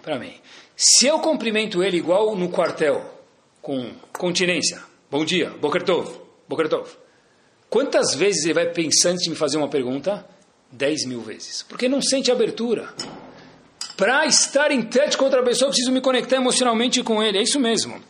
Para 0.04 0.20
mim. 0.20 0.36
Se 0.76 1.08
eu 1.08 1.18
cumprimento 1.18 1.84
ele 1.84 1.98
igual 1.98 2.36
no 2.36 2.50
quartel, 2.50 3.04
com 3.60 3.92
continência, 4.14 4.84
bom 5.10 5.26
dia, 5.26 5.50
Boker 5.50 5.82
Tov, 5.82 6.22
Boker 6.48 6.70
Tov. 6.70 7.07
Quantas 7.70 8.16
vezes 8.16 8.46
ele 8.46 8.54
vai 8.54 8.70
pensar 8.70 9.10
antes 9.10 9.24
de 9.24 9.30
me 9.30 9.36
fazer 9.36 9.58
uma 9.58 9.68
pergunta? 9.68 10.26
Dez 10.72 11.06
mil 11.06 11.22
vezes. 11.22 11.64
Porque 11.64 11.88
não 11.88 12.02
sente 12.02 12.32
abertura. 12.32 12.94
Para 13.96 14.26
estar 14.26 14.72
em 14.72 14.84
tete 14.84 15.18
contra 15.18 15.42
a 15.42 15.44
pessoa, 15.44 15.68
eu 15.68 15.72
preciso 15.72 15.92
me 15.92 16.02
conectar 16.02 16.38
emocionalmente 16.38 17.02
com 17.04 17.22
ele. 17.22 17.38
É 17.38 17.42
isso 17.42 17.60
mesmo. 17.60 18.02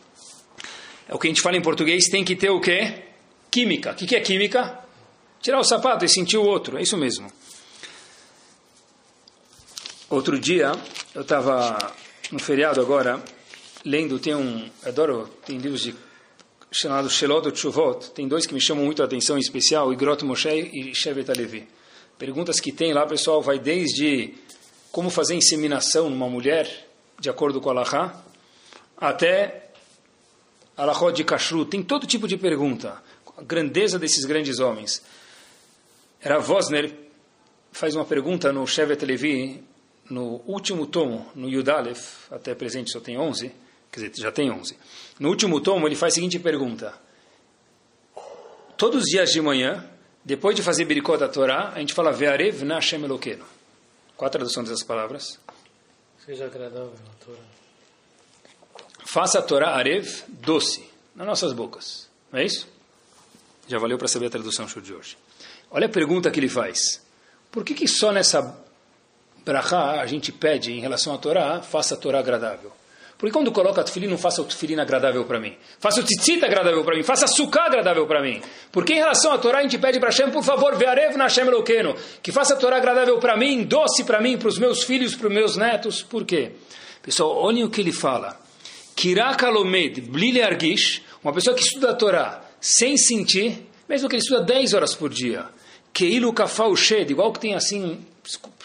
É 1.08 1.14
o 1.14 1.18
que 1.18 1.26
a 1.26 1.30
gente 1.30 1.40
fala 1.40 1.56
em 1.56 1.62
português, 1.62 2.08
tem 2.08 2.24
que 2.24 2.36
ter 2.36 2.50
o 2.50 2.60
quê? 2.60 3.04
Química. 3.50 3.92
O 3.92 3.94
que 3.94 4.14
é 4.14 4.20
química? 4.20 4.78
Tirar 5.40 5.58
o 5.58 5.64
sapato 5.64 6.04
e 6.04 6.08
sentir 6.08 6.36
o 6.36 6.44
outro. 6.44 6.76
É 6.76 6.82
isso 6.82 6.96
mesmo. 6.96 7.32
Outro 10.10 10.38
dia, 10.38 10.72
eu 11.14 11.22
estava 11.22 11.94
no 12.30 12.38
feriado 12.38 12.80
agora, 12.80 13.22
lendo, 13.84 14.18
tem 14.18 14.34
um, 14.34 14.68
adoro, 14.84 15.28
tem 15.46 15.58
livros 15.58 15.82
de 15.82 15.94
chamado 16.80 17.10
Shelot 17.10 17.50
Chuvot, 17.56 18.12
tem 18.12 18.28
dois 18.28 18.46
que 18.46 18.54
me 18.54 18.60
chamam 18.60 18.84
muito 18.84 19.02
a 19.02 19.04
atenção 19.04 19.36
em 19.36 19.40
especial, 19.40 19.92
Igrot 19.92 20.24
Moshe 20.24 20.48
e 20.48 20.94
Shevet 20.94 21.28
Alevi. 21.28 21.66
Perguntas 22.16 22.60
que 22.60 22.70
tem 22.70 22.92
lá, 22.92 23.04
pessoal, 23.04 23.42
vai 23.42 23.58
desde 23.58 24.34
como 24.92 25.10
fazer 25.10 25.34
inseminação 25.34 26.08
numa 26.08 26.28
mulher, 26.28 26.88
de 27.18 27.28
acordo 27.28 27.60
com 27.60 27.68
a 27.68 27.72
Allahá, 27.72 28.24
até 28.96 29.70
Alahot 30.76 31.16
de 31.16 31.24
Kashrut, 31.24 31.68
tem 31.68 31.82
todo 31.82 32.06
tipo 32.06 32.28
de 32.28 32.36
pergunta, 32.36 33.02
a 33.36 33.42
grandeza 33.42 33.98
desses 33.98 34.24
grandes 34.24 34.60
homens. 34.60 35.02
Era 36.20 36.38
Vosner 36.38 36.94
faz 37.72 37.96
uma 37.96 38.04
pergunta 38.04 38.52
no 38.52 38.64
Shevet 38.68 39.04
Levi, 39.04 39.64
no 40.08 40.40
último 40.46 40.86
tomo, 40.86 41.26
no 41.34 41.48
Yudalef, 41.48 42.30
até 42.30 42.54
presente 42.54 42.92
só 42.92 43.00
tem 43.00 43.18
11, 43.18 43.52
quer 43.90 44.08
dizer, 44.08 44.22
já 44.22 44.32
tem 44.32 44.50
11. 44.50 44.76
No 45.18 45.28
último 45.28 45.60
tomo, 45.60 45.86
ele 45.86 45.96
faz 45.96 46.14
a 46.14 46.16
seguinte 46.16 46.38
pergunta: 46.38 46.94
Todos 48.76 49.04
os 49.04 49.08
dias 49.08 49.30
de 49.30 49.40
manhã, 49.40 49.84
depois 50.24 50.54
de 50.54 50.62
fazer 50.62 50.84
Birikot 50.84 51.18
da 51.18 51.28
Torá, 51.28 51.72
a 51.74 51.80
gente 51.80 51.94
fala 51.94 52.12
Ve'arev 52.12 52.64
na 52.64 52.76
Hashem 52.76 53.02
Eloqueno. 53.02 53.44
Qual 54.16 54.26
a 54.26 54.30
tradução 54.30 54.62
dessas 54.62 54.82
palavras? 54.82 55.38
Seja 56.24 56.46
agradável 56.46 56.92
a 56.92 57.24
Torá. 57.24 57.38
Faça 59.06 59.38
a 59.38 59.42
Torá 59.42 59.70
Arev 59.70 60.06
doce, 60.28 60.84
nas 61.14 61.26
nossas 61.26 61.54
bocas. 61.54 62.08
Não 62.30 62.38
é 62.38 62.44
isso? 62.44 62.68
Já 63.66 63.78
valeu 63.78 63.96
para 63.96 64.06
saber 64.06 64.26
a 64.26 64.30
tradução 64.30 64.66
de 64.66 64.92
hoje. 64.92 65.16
Olha 65.70 65.86
a 65.86 65.88
pergunta 65.88 66.30
que 66.30 66.38
ele 66.38 66.48
faz. 66.48 67.02
Por 67.50 67.64
que, 67.64 67.74
que 67.74 67.88
só 67.88 68.12
nessa 68.12 68.54
brachá 69.44 70.00
a 70.00 70.06
gente 70.06 70.30
pede 70.30 70.72
em 70.72 70.80
relação 70.80 71.14
à 71.14 71.18
Torá, 71.18 71.62
faça 71.62 71.94
a 71.94 71.96
Torá 71.96 72.18
agradável? 72.18 72.70
Porque 73.18 73.32
quando 73.32 73.50
coloca 73.50 73.82
tefilim, 73.82 74.06
não 74.06 74.16
faça 74.16 74.40
o 74.40 74.44
tefilim 74.44 74.78
agradável 74.78 75.24
para 75.24 75.40
mim. 75.40 75.56
Faça 75.80 76.00
o 76.00 76.04
tzitzit 76.04 76.44
agradável 76.44 76.84
para 76.84 76.96
mim. 76.96 77.02
Faça 77.02 77.26
sukkah 77.26 77.64
agradável 77.64 78.06
para 78.06 78.22
mim. 78.22 78.40
Porque 78.70 78.92
em 78.92 78.98
relação 78.98 79.32
à 79.32 79.38
Torá, 79.38 79.58
a 79.58 79.62
gente 79.62 79.76
pede 79.76 79.98
para 79.98 80.10
Hashem, 80.10 80.30
por 80.30 80.44
favor, 80.44 80.76
ve'arev 80.76 81.16
na 81.16 81.24
Hashem 81.24 81.44
Eloqueno. 81.44 81.96
Que 82.22 82.30
faça 82.30 82.54
a 82.54 82.56
Torá 82.56 82.76
agradável 82.76 83.18
para 83.18 83.36
mim, 83.36 83.64
doce 83.64 84.04
para 84.04 84.20
mim, 84.20 84.38
para 84.38 84.46
os 84.46 84.56
meus 84.56 84.84
filhos, 84.84 85.16
para 85.16 85.26
os 85.26 85.34
meus 85.34 85.56
netos. 85.56 86.00
Por 86.00 86.24
quê? 86.24 86.52
Pessoal, 87.02 87.36
olhem 87.36 87.64
o 87.64 87.70
que 87.70 87.80
ele 87.80 87.90
fala. 87.90 88.40
Kirak 88.94 89.44
alomed 89.44 90.00
blile 90.02 90.40
argish, 90.40 91.02
uma 91.22 91.32
pessoa 91.32 91.56
que 91.56 91.62
estuda 91.62 91.90
a 91.90 91.94
Torá 91.94 92.44
sem 92.60 92.96
sentir, 92.96 93.66
mesmo 93.88 94.08
que 94.08 94.14
ele 94.14 94.22
estuda 94.22 94.42
10 94.42 94.74
horas 94.74 94.94
por 94.94 95.10
dia. 95.10 95.46
Keilu 95.92 96.32
kafau 96.32 96.76
shed, 96.76 97.10
igual 97.10 97.32
que 97.32 97.40
tem 97.40 97.56
assim 97.56 97.98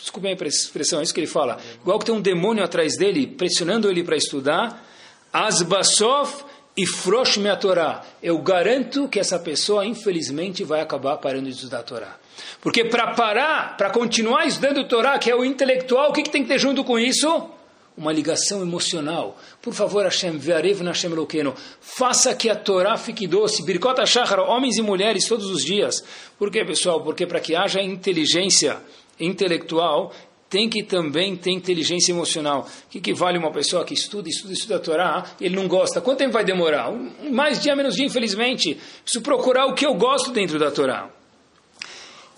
desculpem 0.04 0.32
a 0.38 0.48
expressão, 0.48 1.00
é 1.00 1.04
isso 1.04 1.14
que 1.14 1.20
ele 1.22 1.28
fala, 1.28 1.58
igual 1.82 1.98
que 1.98 2.06
tem 2.06 2.14
um 2.14 2.22
demônio 2.22 2.64
atrás 2.64 2.98
dele, 2.98 3.26
pressionando 3.26 3.90
ele 3.90 4.04
para 4.04 4.18
estudar, 4.18 4.86
Asbasof 5.32 6.44
e 6.76 6.86
Frosh 6.86 7.38
a 7.46 7.56
Torá. 7.56 8.04
Eu 8.22 8.38
garanto 8.40 9.08
que 9.08 9.20
essa 9.20 9.40
pessoa, 9.40 9.86
infelizmente, 9.86 10.64
vai 10.64 10.82
acabar 10.82 11.18
parando 11.18 11.50
de 11.50 11.56
estudar 11.56 11.80
a 11.80 11.84
Torá. 11.84 12.18
Porque 12.62 12.84
para 12.84 13.14
parar, 13.14 13.78
para 13.78 13.90
continuar 13.90 14.46
estudando 14.46 14.82
a 14.82 14.84
Torá, 14.84 15.18
que 15.18 15.32
é 15.32 15.36
o 15.36 15.46
intelectual, 15.46 16.10
o 16.10 16.14
que, 16.14 16.24
que 16.24 16.30
tem 16.30 16.44
que 16.44 16.50
ter 16.50 16.60
junto 16.60 16.84
com 16.84 17.00
isso? 17.00 17.50
Uma 17.96 18.12
ligação 18.12 18.62
emocional. 18.62 19.38
Por 19.62 19.74
favor, 19.74 20.04
Hashem, 20.04 20.38
ve'arev 20.38 20.84
Hashem 20.84 21.12
Eloqueno, 21.12 21.54
faça 21.80 22.34
que 22.36 22.50
a 22.50 22.56
Torá 22.56 22.98
fique 22.98 23.26
doce. 23.26 23.64
Birkota 23.64 24.06
Shachar, 24.06 24.40
homens 24.40 24.78
e 24.78 24.82
mulheres, 24.82 25.28
todos 25.28 25.50
os 25.50 25.64
dias. 25.64 26.04
Por 26.38 26.52
quê, 26.52 26.66
pessoal? 26.66 27.02
Porque 27.02 27.26
para 27.26 27.40
que 27.40 27.56
haja 27.56 27.82
inteligência 27.82 28.78
intelectual 29.26 30.14
tem 30.54 30.70
que 30.70 30.84
também 30.84 31.36
ter 31.36 31.50
inteligência 31.50 32.12
emocional. 32.12 32.70
O 32.86 32.90
que, 32.90 33.02
que 33.02 33.12
vale 33.12 33.40
uma 33.40 33.52
pessoa 33.52 33.84
que 33.84 33.96
estuda, 33.96 34.30
estuda, 34.30 34.54
estuda 34.54 34.76
a 34.76 34.80
Torá 34.80 35.26
ele 35.42 35.56
não 35.56 35.68
gosta? 35.68 36.00
Quanto 36.00 36.20
tempo 36.20 36.34
vai 36.34 36.46
demorar? 36.46 36.92
Mais 37.32 37.60
dia, 37.60 37.76
menos 37.76 37.96
dia, 37.96 38.06
infelizmente. 38.06 38.80
Preciso 39.04 39.24
procurar 39.24 39.66
o 39.66 39.74
que 39.74 39.84
eu 39.84 39.96
gosto 39.96 40.32
dentro 40.32 40.60
da 40.60 40.70
Torá. 40.70 41.10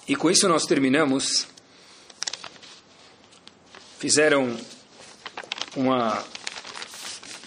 E 0.07 0.15
com 0.15 0.31
isso 0.31 0.47
nós 0.47 0.65
terminamos. 0.65 1.45
Fizeram 3.99 4.55
uma 5.75 6.23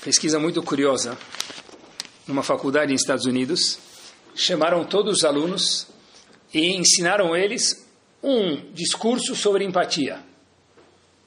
pesquisa 0.05 0.39
muito 0.39 0.63
curiosa 0.63 1.17
numa 2.27 2.43
faculdade 2.43 2.93
nos 2.93 3.01
Estados 3.01 3.25
Unidos. 3.25 3.79
Chamaram 4.35 4.85
todos 4.85 5.19
os 5.19 5.25
alunos 5.25 5.87
e 6.53 6.77
ensinaram 6.77 7.35
eles 7.35 7.88
um 8.29 8.73
discurso 8.73 9.35
sobre 9.35 9.65
empatia. 9.65 10.21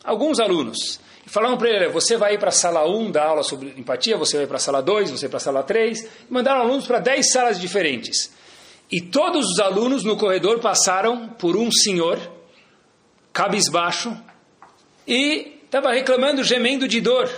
Alguns 0.03 0.39
alunos. 0.39 0.99
Falaram 1.25 1.57
para 1.57 1.69
ele, 1.69 1.89
você 1.89 2.17
vai 2.17 2.37
para 2.37 2.49
a 2.49 2.51
sala 2.51 2.87
1 2.87 3.11
da 3.11 3.23
aula 3.23 3.43
sobre 3.43 3.73
empatia, 3.77 4.17
você 4.17 4.37
vai 4.37 4.47
para 4.47 4.57
a 4.57 4.59
sala 4.59 4.81
2, 4.81 5.11
você 5.11 5.21
vai 5.21 5.29
para 5.29 5.37
a 5.37 5.41
sala 5.41 5.63
3. 5.63 6.01
E 6.01 6.07
mandaram 6.29 6.61
alunos 6.61 6.85
para 6.85 6.99
10 6.99 7.31
salas 7.31 7.59
diferentes. 7.59 8.31
E 8.91 9.01
todos 9.01 9.45
os 9.45 9.59
alunos 9.59 10.03
no 10.03 10.17
corredor 10.17 10.59
passaram 10.59 11.29
por 11.29 11.55
um 11.55 11.71
senhor, 11.71 12.19
cabisbaixo, 13.31 14.15
e 15.07 15.59
estava 15.63 15.93
reclamando, 15.93 16.43
gemendo 16.43 16.87
de 16.87 16.99
dor. 16.99 17.29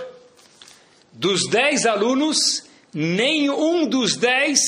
Dos 1.11 1.47
dez 1.49 1.85
alunos, 1.85 2.63
nenhum 2.91 3.87
dos 3.87 4.17
dez 4.17 4.59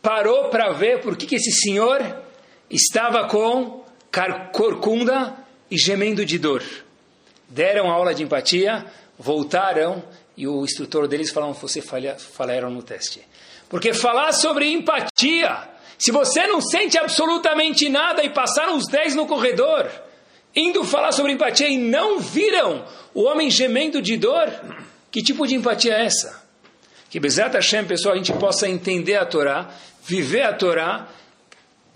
parou 0.00 0.48
para 0.48 0.72
ver 0.72 1.02
por 1.02 1.16
que, 1.16 1.26
que 1.26 1.36
esse 1.36 1.52
senhor 1.52 2.00
estava 2.70 3.28
com 3.28 3.79
corcunda 4.52 5.36
e 5.70 5.78
gemendo 5.78 6.24
de 6.24 6.38
dor. 6.38 6.62
Deram 7.48 7.90
aula 7.90 8.14
de 8.14 8.22
empatia, 8.22 8.86
voltaram 9.18 10.02
e 10.36 10.46
o 10.46 10.64
instrutor 10.64 11.06
deles 11.06 11.30
falou: 11.30 11.52
você 11.52 11.80
falha, 11.80 12.16
falaram 12.16 12.70
no 12.70 12.82
teste. 12.82 13.20
Porque 13.68 13.92
falar 13.92 14.32
sobre 14.32 14.70
empatia, 14.72 15.68
se 15.98 16.10
você 16.10 16.46
não 16.46 16.60
sente 16.60 16.98
absolutamente 16.98 17.88
nada 17.88 18.24
e 18.24 18.30
passaram 18.30 18.76
os 18.76 18.86
dez 18.86 19.14
no 19.14 19.26
corredor, 19.26 19.88
indo 20.56 20.82
falar 20.82 21.12
sobre 21.12 21.32
empatia 21.32 21.68
e 21.68 21.78
não 21.78 22.18
viram 22.18 22.84
o 23.14 23.22
homem 23.22 23.50
gemendo 23.50 24.00
de 24.02 24.16
dor, 24.16 24.50
que 25.10 25.22
tipo 25.22 25.46
de 25.46 25.54
empatia 25.54 25.94
é 25.94 26.06
essa? 26.06 26.42
Que 27.10 27.20
Bezat 27.20 27.54
Hashem, 27.54 27.84
pessoal, 27.84 28.14
a 28.14 28.16
gente 28.16 28.32
possa 28.32 28.68
entender 28.68 29.16
a 29.16 29.26
Torá, 29.26 29.68
viver 30.02 30.42
a 30.42 30.52
Torá, 30.52 31.08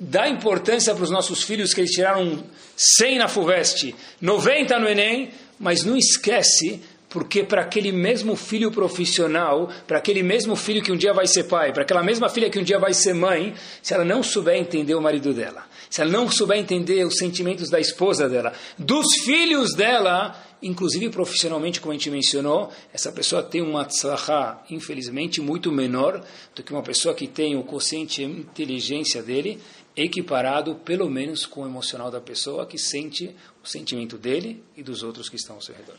dar 0.04 0.28
importância 0.28 0.94
para 0.94 1.04
os 1.04 1.10
nossos 1.10 1.42
filhos 1.42 1.72
que 1.72 1.80
eles 1.80 1.90
tiraram 1.90 2.44
100 2.76 3.18
na 3.18 3.28
FUVEST, 3.28 3.94
90 4.20 4.78
no 4.78 4.88
Enem, 4.88 5.30
mas 5.58 5.84
não 5.84 5.96
esquece 5.96 6.80
porque 7.14 7.44
para 7.44 7.62
aquele 7.62 7.92
mesmo 7.92 8.34
filho 8.34 8.72
profissional, 8.72 9.70
para 9.86 9.98
aquele 9.98 10.20
mesmo 10.20 10.56
filho 10.56 10.82
que 10.82 10.90
um 10.90 10.96
dia 10.96 11.12
vai 11.12 11.28
ser 11.28 11.44
pai, 11.44 11.72
para 11.72 11.82
aquela 11.84 12.02
mesma 12.02 12.28
filha 12.28 12.50
que 12.50 12.58
um 12.58 12.64
dia 12.64 12.76
vai 12.76 12.92
ser 12.92 13.14
mãe, 13.14 13.54
se 13.80 13.94
ela 13.94 14.04
não 14.04 14.20
souber 14.20 14.56
entender 14.56 14.96
o 14.96 15.00
marido 15.00 15.32
dela, 15.32 15.64
se 15.88 16.02
ela 16.02 16.10
não 16.10 16.28
souber 16.28 16.58
entender 16.58 17.06
os 17.06 17.16
sentimentos 17.16 17.70
da 17.70 17.78
esposa 17.78 18.28
dela, 18.28 18.52
dos 18.76 19.06
filhos 19.24 19.74
dela, 19.76 20.34
inclusive 20.60 21.08
profissionalmente, 21.08 21.80
como 21.80 21.92
a 21.92 21.94
gente 21.94 22.10
mencionou, 22.10 22.72
essa 22.92 23.12
pessoa 23.12 23.44
tem 23.44 23.62
uma 23.62 23.84
tzlachá, 23.84 24.64
infelizmente, 24.68 25.40
muito 25.40 25.70
menor 25.70 26.20
do 26.52 26.64
que 26.64 26.72
uma 26.72 26.82
pessoa 26.82 27.14
que 27.14 27.28
tem 27.28 27.56
o 27.56 27.62
consciente 27.62 28.24
inteligência 28.24 29.22
dele 29.22 29.60
equiparado, 29.96 30.76
pelo 30.76 31.08
menos, 31.08 31.46
com 31.46 31.62
o 31.62 31.66
emocional 31.66 32.10
da 32.10 32.20
pessoa 32.20 32.66
que 32.66 32.78
sente 32.78 33.34
o 33.62 33.68
sentimento 33.68 34.18
dele 34.18 34.62
e 34.76 34.82
dos 34.82 35.02
outros 35.02 35.28
que 35.28 35.36
estão 35.36 35.56
ao 35.56 35.62
seu 35.62 35.74
redor. 35.74 35.96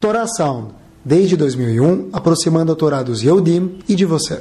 Torá 0.00 0.26
Sound, 0.26 0.74
desde 1.04 1.36
2001, 1.36 2.10
aproximando 2.12 2.72
a 2.72 2.76
Torá 2.76 3.02
dos 3.02 3.22
Yehudim 3.22 3.78
e 3.88 3.94
de 3.94 4.04
você. 4.04 4.40